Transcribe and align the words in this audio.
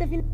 reta 0.00 0.08
final. 0.08 0.24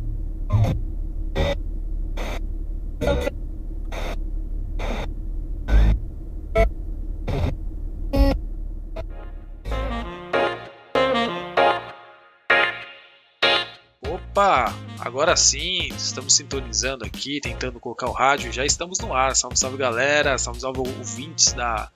Opa, 14.09 14.73
agora 15.01 15.35
sim, 15.37 15.89
estamos 15.97 16.35
sintonizando 16.35 17.05
aqui, 17.05 17.41
tentando 17.41 17.81
colocar 17.81 18.09
o 18.09 18.13
rádio, 18.13 18.53
já 18.53 18.65
estamos 18.65 18.99
no 19.01 19.13
ar. 19.15 19.35
Salve, 19.35 19.59
salve 19.59 19.77
galera, 19.77 20.39
salve, 20.39 20.61
salve 20.61 20.81
ouvintes 20.81 21.53
da 21.53 21.91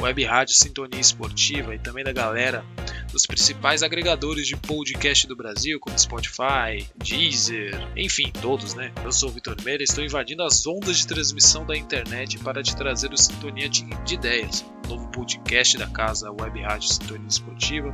Web 0.00 0.24
Rádio 0.24 0.54
Sintonia 0.54 1.00
Esportiva 1.00 1.74
e 1.74 1.78
também 1.78 2.04
da 2.04 2.12
galera 2.12 2.64
dos 3.12 3.26
principais 3.26 3.82
agregadores 3.82 4.46
de 4.46 4.56
podcast 4.56 5.26
do 5.26 5.36
Brasil, 5.36 5.78
como 5.80 5.98
Spotify, 5.98 6.86
Deezer, 6.96 7.74
enfim, 7.96 8.30
todos, 8.40 8.74
né? 8.74 8.92
Eu 9.04 9.12
sou 9.12 9.28
o 9.28 9.32
Vitor 9.32 9.56
Meira 9.64 9.82
e 9.82 9.84
estou 9.84 10.04
invadindo 10.04 10.42
as 10.42 10.66
ondas 10.66 10.98
de 10.98 11.06
transmissão 11.06 11.64
da 11.64 11.76
internet 11.76 12.38
para 12.38 12.62
te 12.62 12.76
trazer 12.76 13.12
o 13.12 13.16
Sintonia 13.16 13.68
de, 13.68 13.84
de 14.04 14.14
Ideias, 14.14 14.64
novo 14.88 15.08
podcast 15.08 15.78
da 15.78 15.86
casa 15.86 16.30
Web 16.30 16.60
Rádio 16.60 16.88
Sintonia 16.88 17.28
Esportiva, 17.28 17.90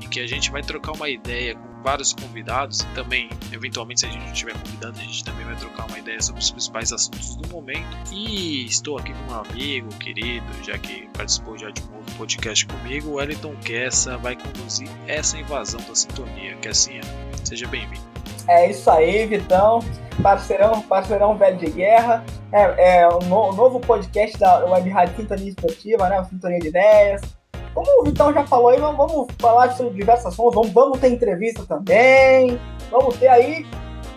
em 0.00 0.08
que 0.08 0.20
a 0.20 0.26
gente 0.26 0.50
vai 0.50 0.62
trocar 0.62 0.92
uma 0.92 1.08
ideia 1.08 1.54
com 1.54 1.71
vários 1.82 2.12
convidados 2.12 2.80
e 2.80 2.86
também, 2.94 3.28
eventualmente, 3.52 4.00
se 4.00 4.06
a 4.06 4.10
gente 4.10 4.32
tiver 4.32 4.52
convidado, 4.54 4.98
a 4.98 5.02
gente 5.02 5.24
também 5.24 5.44
vai 5.44 5.56
trocar 5.56 5.86
uma 5.86 5.98
ideia 5.98 6.20
sobre 6.20 6.40
os 6.40 6.50
principais 6.50 6.92
assuntos 6.92 7.36
do 7.36 7.48
momento. 7.48 7.96
E 8.12 8.66
estou 8.66 8.98
aqui 8.98 9.12
com 9.12 9.32
um 9.32 9.36
amigo 9.36 9.88
querido, 9.98 10.46
já 10.62 10.78
que 10.78 11.08
participou 11.16 11.58
já 11.58 11.70
de 11.70 11.82
um 11.82 11.96
novo 11.96 12.10
podcast 12.16 12.66
comigo, 12.66 13.14
Wellington 13.14 13.54
Kessa 13.64 14.16
vai 14.16 14.36
conduzir 14.36 14.88
essa 15.06 15.38
invasão 15.38 15.80
da 15.80 15.94
sintonia. 15.94 16.56
Kessinha, 16.56 17.02
seja 17.44 17.66
bem-vindo. 17.66 18.02
É 18.48 18.70
isso 18.70 18.90
aí, 18.90 19.26
Vitão, 19.26 19.80
parceirão, 20.22 20.82
parceirão 20.82 21.36
velho 21.36 21.58
de 21.58 21.70
guerra. 21.70 22.24
É, 22.52 23.00
é 23.00 23.08
o, 23.08 23.18
no, 23.20 23.50
o 23.50 23.52
novo 23.52 23.80
podcast 23.80 24.38
da 24.38 24.64
Web 24.64 24.88
Rádio 24.90 25.16
Sintonia 25.16 25.48
Esportiva, 25.48 26.08
né? 26.08 26.24
Sintonia 26.24 26.58
de 26.58 26.68
Ideias 26.68 27.41
como 27.74 28.00
o 28.00 28.04
Vitão 28.04 28.32
já 28.32 28.44
falou 28.46 28.68
aí, 28.68 28.78
vamos, 28.78 29.26
falar 29.38 29.72
sobre 29.72 29.94
diversas 29.94 30.26
assuntos, 30.26 30.54
vamos, 30.54 30.70
vamos 30.72 31.00
ter 31.00 31.08
entrevista 31.08 31.64
também, 31.66 32.58
vamos 32.90 33.16
ter 33.16 33.28
aí 33.28 33.66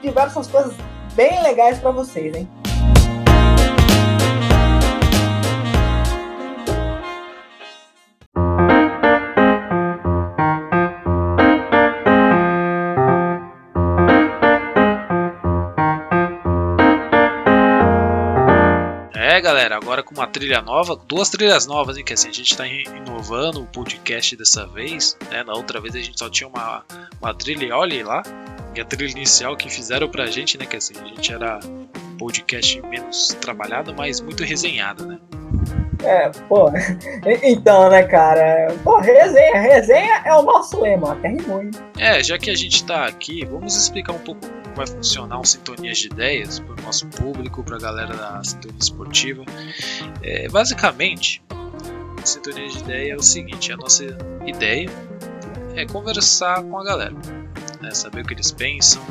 diversas 0.02 0.48
coisas 0.48 0.74
bem 1.16 1.42
legais 1.42 1.80
para 1.80 1.92
vocês, 1.92 2.36
hein? 2.36 2.48
Agora 19.96 20.04
com 20.04 20.14
uma 20.14 20.28
trilha 20.28 20.62
nova, 20.62 20.96
duas 21.08 21.30
trilhas 21.30 21.66
novas, 21.66 21.98
hein? 21.98 22.04
Que 22.04 22.14
assim, 22.14 22.28
a 22.28 22.32
gente 22.32 22.52
está 22.52 22.68
inovando 22.68 23.62
o 23.62 23.66
podcast 23.66 24.36
dessa 24.36 24.68
vez, 24.68 25.18
né? 25.30 25.44
Na 25.44 25.54
outra 25.54 25.80
vez 25.80 25.96
a 25.96 26.00
gente 26.00 26.20
só 26.20 26.30
tinha 26.30 26.50
uma, 26.50 26.84
uma 27.22 27.34
trilha, 27.34 27.76
olha 27.78 28.06
lá, 28.06 28.24
e 28.76 28.82
a 28.82 28.86
trilha 28.86 29.12
inicial 29.12 29.56
que 29.56 29.70
fizeram 29.70 30.10
pra 30.10 30.28
gente, 30.28 30.58
né? 30.58 30.66
Que 30.66 30.76
assim, 30.76 30.96
a 31.00 31.06
gente 31.06 31.32
era 31.32 31.60
podcast 32.18 32.82
menos 32.82 33.30
trabalhado, 33.40 33.94
mas 33.96 34.20
muito 34.20 34.44
resenhado, 34.44 35.06
né? 35.06 35.20
É, 36.04 36.30
pô, 36.48 36.72
então, 37.44 37.90
né, 37.90 38.04
cara? 38.04 38.74
Pô, 38.84 39.00
resenha, 39.00 39.60
resenha 39.60 40.22
é 40.26 40.34
o 40.36 40.42
nosso 40.42 40.80
lema, 40.82 41.14
até 41.14 41.30
rimou, 41.30 41.62
hein? 41.62 41.72
É, 41.98 42.24
já 42.24 42.38
que 42.38 42.50
a 42.50 42.56
gente 42.56 42.84
tá 42.86 43.06
aqui, 43.06 43.46
vamos 43.46 43.76
explicar 43.76 44.14
um 44.14 44.20
pouco 44.20 44.42
como 44.42 44.76
vai 44.76 44.88
funcionar 44.88 45.40
um 45.40 45.44
Sintonias 45.44 45.98
de 45.98 46.08
Ideias 46.08 46.60
para 46.60 46.74
o 46.74 46.86
nosso 46.86 47.08
público, 47.08 47.64
para 47.64 47.78
a 47.78 47.80
galera 47.80 48.14
da 48.16 48.44
Sintonia 48.44 48.80
Esportiva. 48.80 49.44
É, 50.22 50.48
basicamente, 50.50 51.42
Sintonia 52.24 52.68
de 52.68 52.80
Ideia 52.80 53.14
é 53.14 53.16
o 53.16 53.24
seguinte: 53.24 53.72
a 53.72 53.78
nossa 53.78 54.04
ideia 54.46 54.90
é 55.76 55.86
conversar 55.86 56.64
com 56.64 56.78
a 56.80 56.84
galera, 56.84 57.16
né, 57.82 57.92
saber 57.92 58.22
o 58.22 58.26
que 58.26 58.34
eles 58.34 58.52
pensam, 58.52 59.02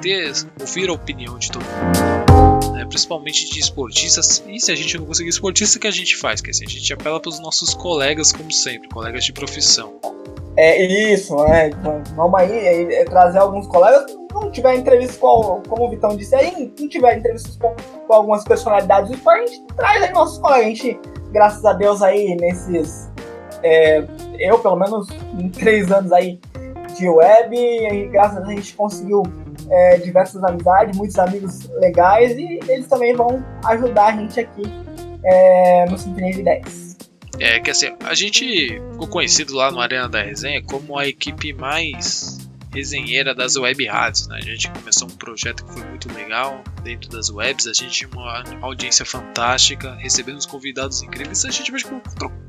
ter, 0.00 0.32
ouvir 0.60 0.88
a 0.88 0.92
opinião 0.92 1.38
de 1.38 1.50
todo 1.50 1.62
mundo. 1.62 2.43
Né, 2.84 2.88
principalmente 2.88 3.50
de 3.50 3.58
esportistas, 3.58 4.44
e 4.46 4.60
se 4.60 4.70
a 4.70 4.74
gente 4.74 4.98
não 4.98 5.06
conseguir 5.06 5.30
esportista, 5.30 5.78
o 5.78 5.80
que 5.80 5.86
a 5.86 5.90
gente 5.90 6.16
faz? 6.16 6.40
Que 6.40 6.50
assim, 6.50 6.64
a 6.64 6.68
gente 6.68 6.92
apela 6.92 7.18
para 7.18 7.30
os 7.30 7.40
nossos 7.40 7.74
colegas, 7.74 8.30
como 8.30 8.52
sempre, 8.52 8.88
colegas 8.88 9.24
de 9.24 9.32
profissão. 9.32 9.94
É 10.56 10.84
isso, 11.12 11.34
né? 11.44 11.70
Vamos 12.14 12.38
aí 12.38 12.52
é, 12.52 13.00
é 13.00 13.04
trazer 13.04 13.38
alguns 13.38 13.66
colegas. 13.66 14.04
Não 14.32 14.50
tiver 14.50 14.76
entrevista 14.76 15.18
com, 15.18 15.62
como 15.68 15.86
o 15.86 15.90
Vitão 15.90 16.16
disse 16.16 16.34
aí, 16.34 16.72
não 16.78 16.88
tiver 16.88 17.18
entrevistas 17.18 17.56
com, 17.56 17.74
com 18.06 18.14
algumas 18.14 18.44
personalidades 18.44 19.10
do 19.10 19.16
esporte, 19.16 19.42
a 19.42 19.46
gente 19.46 19.66
traz 19.76 20.02
aí 20.02 20.12
nossos 20.12 20.38
colegas. 20.38 20.66
A 20.66 20.68
gente, 20.68 21.00
graças 21.32 21.64
a 21.64 21.72
Deus, 21.72 22.02
aí 22.02 22.36
nesses. 22.36 23.10
É, 23.62 24.04
eu, 24.38 24.58
pelo 24.58 24.76
menos, 24.76 25.08
em 25.38 25.48
três 25.48 25.90
anos 25.90 26.12
aí 26.12 26.38
de 26.96 27.08
web, 27.08 27.56
e 27.56 28.06
graças 28.08 28.36
a 28.36 28.40
Deus 28.40 28.50
a 28.50 28.56
gente 28.56 28.74
conseguiu 28.74 29.22
é, 29.70 29.98
diversas 29.98 30.42
amizades, 30.44 30.96
muitos 30.96 31.18
amigos 31.18 31.68
legais, 31.80 32.36
e 32.36 32.60
eles 32.68 32.86
também 32.86 33.14
vão 33.14 33.44
ajudar 33.66 34.06
a 34.06 34.16
gente 34.16 34.40
aqui 34.40 34.62
é, 35.24 35.86
no 35.88 35.98
Sintonia 35.98 36.32
de 36.32 36.42
10. 36.42 36.94
É 37.40 37.58
que 37.58 37.70
assim, 37.70 37.92
a 38.04 38.14
gente 38.14 38.80
ficou 38.92 39.08
conhecido 39.08 39.54
lá 39.54 39.70
no 39.70 39.80
Arena 39.80 40.08
da 40.08 40.22
Resenha 40.22 40.62
como 40.62 40.96
a 40.98 41.08
equipe 41.08 41.52
mais 41.52 42.33
resenheira 42.74 43.34
das 43.34 43.56
web 43.56 43.86
rádios. 43.86 44.26
Né? 44.26 44.38
A 44.38 44.40
gente 44.40 44.68
começou 44.70 45.08
um 45.08 45.16
projeto 45.16 45.64
que 45.64 45.72
foi 45.72 45.84
muito 45.84 46.12
legal 46.12 46.62
dentro 46.82 47.08
das 47.08 47.30
webs. 47.30 47.66
A 47.66 47.72
gente 47.72 47.90
tinha 47.90 48.10
uma 48.10 48.42
audiência 48.60 49.06
fantástica, 49.06 49.94
recebemos 49.94 50.44
convidados 50.44 51.00
incríveis. 51.02 51.44
A 51.44 51.50
gente 51.50 51.70
vai 51.70 51.80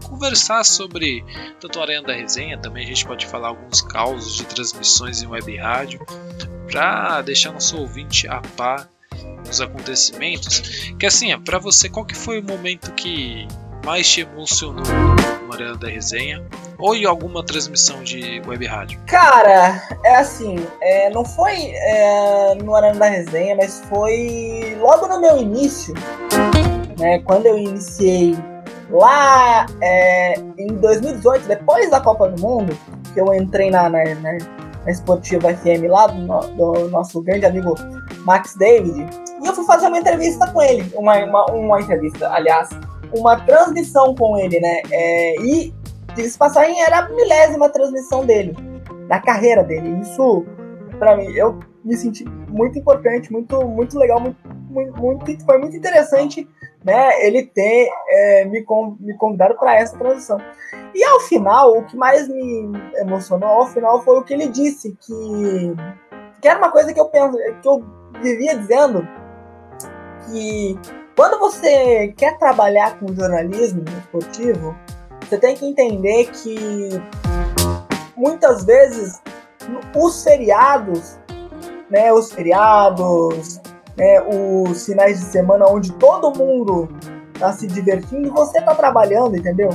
conversar 0.03 0.64
sobre 0.64 1.24
tanto 1.59 1.80
a 1.80 1.84
Arena 1.84 2.08
da 2.08 2.14
Resenha, 2.14 2.58
também 2.58 2.84
a 2.84 2.88
gente 2.88 3.06
pode 3.06 3.25
falar 3.28 3.50
alguns 3.50 3.81
causos 3.81 4.35
de 4.35 4.46
transmissões 4.46 5.22
em 5.22 5.28
web 5.28 5.56
rádio 5.58 6.06
para 6.69 7.22
deixar 7.22 7.52
nosso 7.52 7.78
ouvinte 7.78 8.28
a 8.28 8.41
par 8.41 8.90
dos 9.46 9.62
acontecimentos. 9.62 10.94
Que 11.00 11.06
assim, 11.06 11.38
para 11.41 11.59
você, 11.59 11.88
qual 11.88 12.06
que 12.06 12.16
foi 12.16 12.40
o 12.40 12.44
momento 12.44 12.91
que 12.94 13.47
mais 13.85 14.09
te 14.09 14.22
emocionou 14.22 14.84
no 15.46 15.53
Arena 15.53 15.78
da 15.78 15.88
Resenha? 15.88 16.44
Ou 16.79 16.96
em 16.96 17.06
alguma 17.06 17.46
transmissão 17.46 18.03
de 18.03 18.41
web 18.46 18.66
rádio? 18.66 19.00
Cara, 19.06 19.79
é 20.03 20.16
assim, 20.16 20.56
é, 20.81 21.09
não 21.12 21.23
foi 21.23 21.53
é, 21.53 22.56
no 22.56 22.75
Arena 22.75 23.00
da 23.00 23.06
Resenha, 23.06 23.56
mas 23.56 23.81
foi 23.88 24.75
logo 24.81 25.07
no 25.07 25.22
meu 25.22 25.38
início, 25.38 25.94
né, 27.00 27.19
quando 27.19 27.46
eu 27.46 27.57
iniciei 27.57 28.35
lá 28.90 29.68
é, 29.81 30.34
em 30.57 30.67
2018, 30.67 31.47
depois 31.47 31.90
da 31.91 32.02
Copa 32.02 32.28
do 32.29 32.41
Mundo, 32.41 32.78
que 33.13 33.22
eu 33.22 33.34
entrei 33.34 33.69
na, 33.69 33.88
na, 33.88 34.03
na, 34.16 34.38
na 34.84 34.91
Esportiva 34.91 35.53
FM 35.53 35.90
lá 35.90 36.07
do, 36.07 36.47
do, 36.56 36.90
nosso 36.90 37.22
grande 37.22 37.46
amigo 37.46 37.75
Max 38.25 38.56
David, 38.56 39.07
e 39.41 39.47
eu 39.47 39.53
fui 39.53 39.66
fazer 39.66 39.88
uma 39.88 40.00
entrevista 40.00 40.47
com 40.47 40.62
ele, 40.62 40.91
uma, 40.96 41.17
uma, 41.23 41.46
uma 41.52 41.79
entrevista, 41.79 42.29
aliás, 42.31 42.69
uma 43.18 43.40
transmissão 43.46 44.16
com 44.16 44.38
ele, 44.38 44.59
né? 44.59 44.81
É, 44.92 45.42
e, 45.42 45.74
diga-se 46.16 46.38
passagem, 46.38 46.81
era 46.81 47.00
a 47.00 47.09
milésima 47.09 47.70
transmissão 47.70 48.26
dele, 48.26 48.56
da 49.08 49.20
carreira 49.20 49.64
dele. 49.64 50.00
Isso, 50.02 50.46
para 51.00 51.18
mim, 51.18 51.31
eu 51.34 51.59
me 51.84 51.96
senti 51.96 52.26
muito 52.50 52.80
importante, 52.80 53.31
muito, 53.31 53.62
muito 53.68 53.98
legal, 53.98 54.20
muito, 54.20 54.38
muito, 55.00 55.46
foi 55.46 55.58
muito 55.59 55.76
interessante, 55.76 56.48
né? 56.84 57.26
Ele 57.26 57.46
ter 57.46 57.90
é, 58.09 58.46
me, 58.46 58.66
me 59.00 59.18
convidado 59.18 59.56
para 59.56 59.76
essa 59.76 59.97
transição. 59.97 60.38
E 60.94 61.03
ao 61.03 61.20
final, 61.22 61.78
o 61.78 61.84
que 61.84 61.96
mais 61.96 62.28
me 62.28 62.72
emocionou 62.96 63.50
ao 63.50 63.68
final 63.68 64.02
foi 64.03 64.18
o 64.18 64.24
que 64.24 64.34
ele 64.34 64.47
disse, 64.47 64.97
que, 65.02 65.76
que 66.41 66.47
era 66.47 66.58
uma 66.58 66.72
coisa 66.72 66.94
que 66.94 67.00
eu 67.00 67.08
penso, 67.09 67.38
que 67.62 67.67
eu 67.67 67.84
vivia 68.22 68.58
dizendo 68.58 69.08
que 70.26 70.79
quando 71.16 71.40
você 71.40 72.14
quer 72.17 72.38
trabalhar 72.38 73.00
com 73.00 73.14
jornalismo 73.14 73.84
esportivo, 74.00 74.76
você 75.22 75.38
tem 75.38 75.56
que 75.56 75.66
entender 75.66 76.29
que 76.32 76.90
muitas 78.16 78.66
vezes 78.66 79.22
os 79.96 80.23
feriados, 80.23 81.17
né, 81.90 82.12
os 82.12 82.32
feriados, 82.32 83.62
né, 83.97 84.22
os 84.22 84.85
finais 84.85 85.20
de 85.20 85.26
semana 85.26 85.66
onde 85.67 85.94
todo 85.94 86.38
mundo 86.38 86.90
está 87.34 87.52
se 87.53 87.66
divertindo, 87.67 88.32
você 88.32 88.59
está 88.59 88.76
trabalhando, 88.76 89.38
entendeu? 89.38 89.70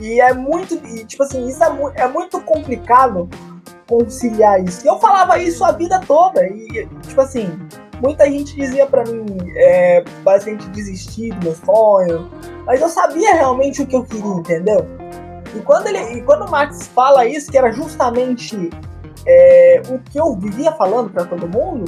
E 0.00 0.20
é 0.20 0.32
muito, 0.32 0.74
e, 0.74 1.04
tipo 1.04 1.24
assim, 1.24 1.46
isso 1.48 1.62
é, 1.62 1.70
mu 1.70 1.90
é 1.94 2.06
muito 2.06 2.40
complicado 2.42 3.28
conciliar 3.88 4.62
isso. 4.62 4.86
E 4.86 4.88
eu 4.88 4.98
falava 5.00 5.38
isso 5.38 5.64
a 5.64 5.72
vida 5.72 6.00
toda 6.06 6.46
e, 6.46 6.88
tipo 7.02 7.20
assim, 7.20 7.50
muita 8.00 8.26
gente 8.30 8.54
dizia 8.54 8.86
para 8.86 9.04
mim, 9.04 9.26
é, 9.56 10.02
basicamente 10.22 10.68
desistir 10.70 11.30
do 11.34 11.44
meu 11.44 11.54
sonho, 11.54 12.30
mas 12.64 12.80
eu 12.80 12.88
sabia 12.88 13.34
realmente 13.34 13.82
o 13.82 13.86
que 13.86 13.96
eu 13.96 14.04
queria, 14.04 14.34
entendeu? 14.34 14.86
E 15.54 15.60
quando, 15.60 15.86
ele, 15.86 15.98
e 16.18 16.22
quando 16.22 16.46
o 16.46 16.50
Max 16.50 16.88
fala 16.88 17.26
isso, 17.26 17.50
que 17.50 17.56
era 17.56 17.72
justamente 17.72 18.70
é, 19.26 19.82
o 19.88 19.98
que 19.98 20.18
eu 20.18 20.36
vivia 20.36 20.72
falando 20.72 21.10
para 21.10 21.24
todo 21.24 21.48
mundo 21.48 21.84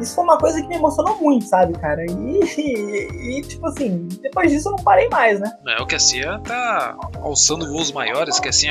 isso 0.00 0.14
foi 0.14 0.24
uma 0.24 0.38
coisa 0.38 0.60
que 0.60 0.66
me 0.66 0.76
emocionou 0.76 1.18
muito, 1.20 1.44
sabe, 1.44 1.78
cara? 1.78 2.04
E, 2.06 2.40
e, 2.58 3.38
e, 3.38 3.42
tipo 3.42 3.66
assim, 3.66 4.08
depois 4.22 4.50
disso 4.50 4.68
eu 4.68 4.72
não 4.72 4.82
parei 4.82 5.08
mais, 5.08 5.38
né? 5.38 5.52
É, 5.66 5.82
o 5.82 5.86
que 5.86 5.94
a 5.94 5.98
CIA 5.98 6.38
tá 6.38 6.96
alçando 7.20 7.68
voos 7.68 7.92
maiores, 7.92 8.40
que 8.40 8.48
assim, 8.48 8.68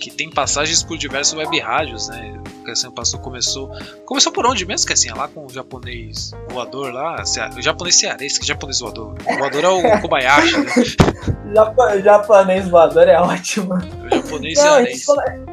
que 0.00 0.10
tem 0.10 0.30
passagens 0.30 0.82
por 0.82 0.98
diversos 0.98 1.34
web 1.34 1.58
rádios, 1.58 2.08
né? 2.08 2.40
Assim 2.68 2.90
passou, 2.90 3.20
começou. 3.20 3.70
Começou 4.04 4.32
por 4.32 4.46
onde 4.46 4.66
mesmo, 4.66 4.86
que 4.86 4.92
assim, 4.92 5.10
lá 5.10 5.28
com 5.28 5.46
o 5.46 5.48
japonês 5.48 6.32
voador 6.48 6.92
lá, 6.92 7.22
o 7.56 7.62
japonês 7.62 7.96
cearense, 7.96 8.40
que 8.40 8.46
japonês 8.46 8.80
voador. 8.80 9.14
O 9.26 9.38
voador 9.38 9.64
é 9.64 9.68
o 9.68 10.00
Kobayashi, 10.02 10.56
né? 10.58 12.02
japonês 12.02 12.68
voador 12.68 13.08
é 13.08 13.20
ótimo. 13.20 13.74
O 13.74 14.14
japonês 14.14 14.58
não, 14.58 14.64
cearense. 14.64 15.06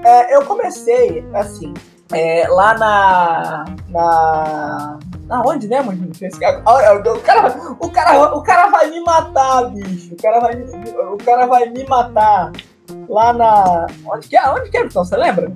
É, 0.03 0.35
eu 0.35 0.45
comecei, 0.45 1.25
assim, 1.33 1.73
é, 2.11 2.47
lá 2.47 2.73
na. 2.77 3.65
Na. 3.89 4.99
Na 5.25 5.41
onde, 5.41 5.67
né, 5.67 5.81
mano? 5.81 6.09
O 6.09 6.39
cara, 6.39 6.63
o, 7.79 7.89
cara, 7.91 8.35
o 8.35 8.41
cara 8.41 8.69
vai 8.69 8.89
me 8.89 9.01
matar, 9.01 9.69
bicho. 9.71 10.13
O 10.13 10.17
cara 10.17 10.39
vai, 10.39 10.55
o 10.55 11.17
cara 11.17 11.45
vai 11.45 11.69
me 11.69 11.83
matar. 11.85 12.53
Lá 13.09 13.33
na. 13.33 13.87
Onde 14.05 14.29
que 14.29 14.37
é? 14.37 14.49
Onde 14.49 14.69
que 14.69 14.77
é, 14.77 14.85
então? 14.85 15.03
Você 15.03 15.17
lembra? 15.17 15.51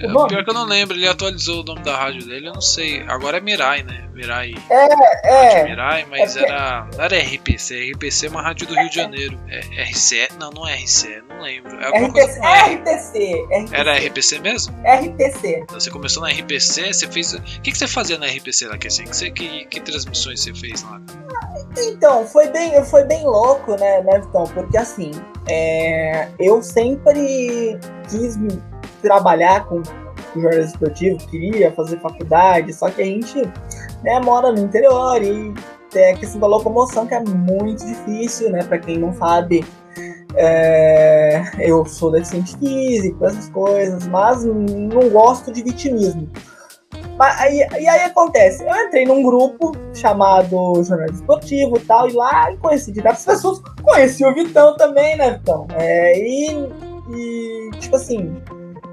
É, 0.00 0.28
pior 0.28 0.44
que 0.44 0.50
eu 0.50 0.54
não 0.54 0.64
lembro, 0.64 0.96
ele 0.96 1.06
atualizou 1.06 1.60
o 1.60 1.64
nome 1.64 1.82
da 1.82 1.96
rádio 1.96 2.26
dele, 2.26 2.48
eu 2.48 2.54
não 2.54 2.60
sei. 2.60 3.02
Agora 3.06 3.36
é 3.36 3.40
Mirai, 3.40 3.82
né? 3.82 4.08
Mirai. 4.14 4.54
É, 4.70 5.58
é. 5.58 5.64
Mirai, 5.64 6.06
mas 6.08 6.36
é 6.36 6.42
era. 6.42 6.88
Não 6.96 7.04
era 7.04 7.18
RPC. 7.18 7.92
RPC 7.92 8.26
é 8.26 8.30
uma 8.30 8.42
rádio 8.42 8.66
do 8.66 8.74
Rio 8.74 8.88
de 8.88 8.96
Janeiro. 8.96 9.38
É 9.48 9.82
RCE? 9.84 10.28
Não, 10.38 10.50
não 10.50 10.66
é 10.66 10.74
RCE, 10.76 11.22
não 11.28 11.42
lembro. 11.42 11.78
É 11.80 11.88
RPC, 11.88 12.12
coisa 12.12 12.46
é 12.46 12.74
RPC, 12.74 13.46
RPC. 13.50 13.76
Era 13.76 13.98
RPC 13.98 14.38
mesmo? 14.38 14.74
RPC. 14.82 15.60
Então 15.62 15.80
você 15.80 15.90
começou 15.90 16.22
na 16.22 16.30
RPC, 16.30 16.92
você 16.92 17.06
fez. 17.06 17.34
O 17.34 17.42
que, 17.42 17.70
que 17.70 17.78
você 17.78 17.86
fazia 17.86 18.16
na 18.18 18.26
RPC 18.26 18.66
lá, 18.68 18.78
Kessin? 18.78 19.04
Que, 19.04 19.30
que, 19.32 19.64
que 19.66 19.80
transmissões 19.80 20.42
você 20.42 20.54
fez 20.54 20.82
lá? 20.82 21.00
Então, 21.78 22.26
foi 22.26 22.48
bem, 22.48 22.82
foi 22.84 23.04
bem 23.04 23.24
louco, 23.24 23.76
né, 23.76 24.02
né, 24.02 24.20
Vitão? 24.20 24.44
Porque 24.44 24.76
assim, 24.76 25.12
é, 25.48 26.28
eu 26.38 26.62
sempre 26.62 27.78
quis 28.08 28.36
trabalhar 29.00 29.66
com, 29.66 29.82
com 29.82 30.40
jornalismo 30.40 30.72
esportivo, 30.72 31.26
queria 31.28 31.72
fazer 31.72 31.98
faculdade, 32.00 32.72
só 32.72 32.90
que 32.90 33.02
a 33.02 33.04
gente 33.04 33.42
né, 34.02 34.20
mora 34.20 34.52
no 34.52 34.60
interior 34.60 35.22
e 35.22 35.52
tem 35.90 36.12
a 36.12 36.16
questão 36.16 36.40
da 36.40 36.46
locomoção 36.46 37.06
que 37.06 37.14
é 37.14 37.20
muito 37.20 37.84
difícil, 37.84 38.50
né? 38.50 38.62
Para 38.62 38.78
quem 38.78 38.98
não 38.98 39.12
sabe, 39.12 39.64
é, 40.36 41.42
eu 41.58 41.84
sou 41.84 42.12
deficiente 42.12 42.56
físico, 42.56 43.24
essas 43.24 43.48
coisas, 43.50 44.06
mas 44.06 44.44
não 44.44 45.08
gosto 45.10 45.52
de 45.52 45.62
vitimismo. 45.62 46.28
Mas, 47.16 47.52
e, 47.52 47.56
e, 47.58 47.88
aí 47.88 48.00
acontece, 48.04 48.64
eu 48.64 48.74
entrei 48.86 49.04
num 49.04 49.22
grupo 49.22 49.72
chamado 49.92 50.82
Jornalismo 50.82 51.20
Esportivo 51.20 51.76
e 51.76 51.80
tal, 51.80 52.08
e 52.08 52.12
lá 52.12 52.56
conheci 52.56 52.90
diversas 52.90 53.26
pessoas, 53.26 53.60
conheci 53.82 54.24
o 54.24 54.34
Vitão 54.34 54.74
também, 54.76 55.16
né, 55.18 55.32
Vitão? 55.32 55.66
É, 55.74 56.18
e, 56.18 56.50
e, 57.10 57.70
tipo 57.78 57.96
assim, 57.96 58.40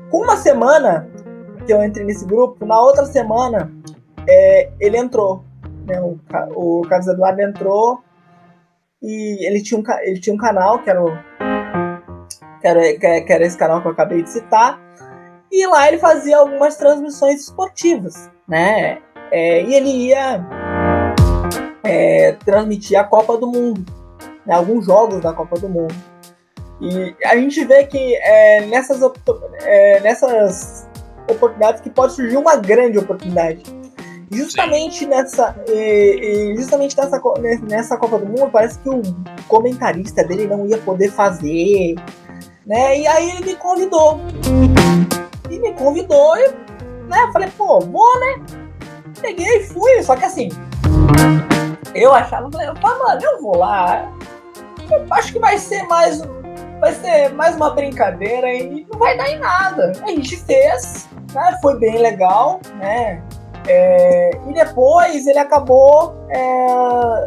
com 0.09 0.23
uma 0.23 0.37
semana 0.37 1.07
que 1.65 1.73
eu 1.73 1.83
entrei 1.83 2.05
nesse 2.05 2.25
grupo, 2.25 2.65
na 2.65 2.79
outra 2.79 3.05
semana 3.05 3.71
é, 4.27 4.69
ele 4.79 4.97
entrou. 4.97 5.43
Né, 5.85 5.99
o, 6.01 6.19
o 6.55 6.81
Carlos 6.87 7.07
Eduardo 7.07 7.41
entrou 7.41 8.01
e 9.01 9.45
ele 9.47 9.61
tinha 9.61 9.79
um, 9.79 9.83
ele 10.01 10.19
tinha 10.19 10.33
um 10.33 10.37
canal 10.37 10.79
que 10.79 10.89
era, 10.89 11.03
o, 11.03 11.11
que 12.59 12.67
era, 12.67 13.21
que 13.21 13.33
era 13.33 13.45
esse 13.45 13.57
canal 13.57 13.81
que 13.81 13.87
eu 13.87 13.91
acabei 13.91 14.21
de 14.21 14.29
citar. 14.29 14.81
E 15.51 15.65
lá 15.67 15.87
ele 15.87 15.97
fazia 15.97 16.37
algumas 16.37 16.75
transmissões 16.75 17.41
esportivas, 17.41 18.29
né? 18.47 18.99
É, 19.31 19.63
e 19.63 19.73
ele 19.73 19.89
ia 19.89 20.45
é, 21.83 22.33
transmitir 22.43 22.99
a 22.99 23.03
Copa 23.03 23.37
do 23.37 23.47
Mundo, 23.47 23.85
né, 24.45 24.53
alguns 24.53 24.85
jogos 24.85 25.21
da 25.21 25.33
Copa 25.33 25.57
do 25.57 25.69
Mundo. 25.69 25.95
E 26.79 27.15
a 27.25 27.35
gente 27.35 27.63
vê 27.65 27.85
que 27.85 28.15
é, 28.15 28.65
nessas, 28.67 29.01
é, 29.61 29.99
nessas 30.01 30.87
oportunidades 31.29 31.81
que 31.81 31.89
pode 31.89 32.13
surgir 32.13 32.37
uma 32.37 32.55
grande 32.55 32.97
oportunidade. 32.97 33.63
Justamente 34.29 35.05
nessa, 35.05 35.55
e, 35.67 36.51
e 36.51 36.57
justamente 36.57 36.97
nessa, 36.97 37.21
nessa 37.67 37.97
Copa 37.97 38.19
do 38.19 38.25
Mundo, 38.25 38.49
parece 38.51 38.77
que 38.79 38.89
o 38.89 39.01
comentarista 39.47 40.23
dele 40.23 40.47
não 40.47 40.65
ia 40.65 40.77
poder 40.79 41.09
fazer, 41.11 41.95
né? 42.65 42.99
E 42.99 43.07
aí 43.07 43.29
ele 43.31 43.45
me 43.45 43.55
convidou. 43.55 44.19
E 45.49 45.59
me 45.59 45.71
convidou 45.73 46.35
e, 46.37 46.49
né? 47.07 47.29
Falei, 47.31 47.49
pô, 47.57 47.79
vou, 47.79 48.19
né? 48.19 48.45
Peguei 49.21 49.59
e 49.59 49.63
fui, 49.63 50.03
só 50.03 50.15
que 50.15 50.25
assim, 50.25 50.49
eu 51.95 52.13
achava, 52.13 52.51
falei, 52.51 52.67
mano, 52.67 53.21
eu 53.21 53.41
vou 53.41 53.57
lá. 53.57 54.11
Eu 54.91 55.05
acho 55.09 55.33
que 55.33 55.39
vai 55.39 55.57
ser 55.57 55.83
mais 55.83 56.21
vai 56.79 56.93
ser 56.93 57.29
mais 57.33 57.55
uma 57.55 57.71
brincadeira 57.71 58.53
e 58.53 58.85
não 58.91 58.99
vai 58.99 59.17
dar 59.17 59.29
em 59.29 59.39
nada. 59.39 59.91
A 60.03 60.07
gente 60.07 60.37
fez, 60.37 61.07
né? 61.33 61.57
Foi 61.61 61.77
bem 61.79 61.97
legal, 61.97 62.59
né? 62.75 63.23
É, 63.67 64.31
e 64.47 64.53
depois 64.53 65.27
ele 65.27 65.39
acabou 65.39 66.15
é, 66.29 66.67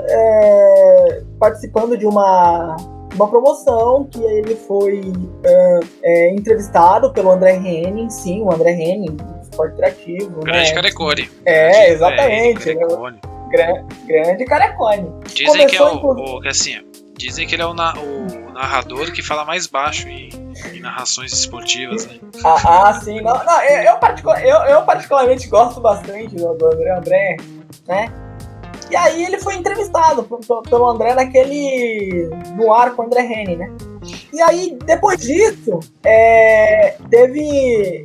é, 0.08 1.22
participando 1.38 1.98
de 1.98 2.06
uma, 2.06 2.76
uma 3.14 3.28
promoção 3.28 4.04
que 4.10 4.22
ele 4.22 4.56
foi 4.56 5.12
é, 5.44 5.80
é, 6.02 6.34
entrevistado 6.34 7.12
pelo 7.12 7.30
André 7.30 7.56
Henning, 7.56 8.08
sim, 8.08 8.40
o 8.42 8.52
André 8.52 8.72
Henning, 8.72 9.18
esporte 9.42 9.76
criativo. 9.76 10.40
Grande 10.40 10.70
né? 10.70 10.74
Carecone. 10.74 11.30
É, 11.44 11.90
exatamente. 11.90 12.74
Carecone. 12.74 13.20
Grande, 13.50 13.84
grande 14.06 14.44
Carecone. 14.44 15.12
Dizem 15.26 15.46
Começou, 15.46 15.66
que 15.66 15.76
é 15.76 15.82
o, 15.82 16.36
o, 16.36 16.40
que 16.40 16.48
assim, 16.48 16.76
Dizem 17.20 17.46
que 17.46 17.54
ele 17.54 17.62
é 17.62 17.66
o, 17.66 17.74
na, 17.74 17.92
o 17.98 18.50
narrador 18.52 19.12
que 19.12 19.22
fala 19.22 19.44
mais 19.44 19.66
baixo 19.66 20.08
em, 20.08 20.30
em 20.72 20.80
narrações 20.80 21.34
esportivas, 21.34 22.06
né? 22.06 22.18
Ah, 22.42 22.88
ah 22.88 22.94
sim. 22.94 23.20
Não, 23.20 23.44
não, 23.44 23.62
eu, 23.62 23.82
eu, 23.82 23.96
particular, 23.98 24.42
eu, 24.42 24.56
eu, 24.60 24.82
particularmente 24.82 25.46
gosto 25.46 25.82
bastante 25.82 26.34
do, 26.34 26.54
do 26.54 26.66
André 26.66 26.96
André, 26.96 27.36
né? 27.86 28.10
E 28.90 28.96
aí 28.96 29.22
ele 29.22 29.38
foi 29.38 29.54
entrevistado 29.54 30.26
pelo 30.68 30.88
André 30.88 31.14
naquele. 31.14 32.30
no 32.56 32.72
ar 32.72 32.92
com 32.92 33.02
o 33.02 33.04
André 33.04 33.20
Henning, 33.20 33.56
né? 33.56 33.70
E 34.32 34.40
aí, 34.40 34.78
depois 34.86 35.20
disso, 35.20 35.78
é, 36.02 36.96
teve. 37.10 37.38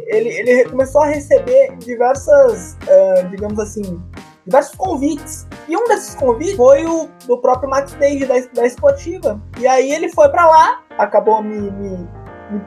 Ele, 0.08 0.30
ele 0.30 0.66
começou 0.66 1.02
a 1.02 1.08
receber 1.08 1.74
diversas, 1.78 2.78
uh, 2.84 3.30
digamos 3.30 3.58
assim, 3.60 3.98
diversos 4.46 4.76
convites. 4.76 5.48
E 5.68 5.76
um 5.76 5.88
desses 5.88 6.16
convites 6.16 6.56
foi 6.56 6.86
o 6.86 7.10
do 7.28 7.38
próprio 7.40 7.70
Max 7.70 7.92
Stage 7.92 8.26
da, 8.26 8.36
da 8.54 8.66
Esportiva. 8.66 9.42
E 9.60 9.68
aí 9.68 9.92
ele 9.92 10.10
foi 10.10 10.30
para 10.30 10.48
lá, 10.48 10.82
acabou 10.98 11.42
me, 11.42 11.72
me, 11.72 12.08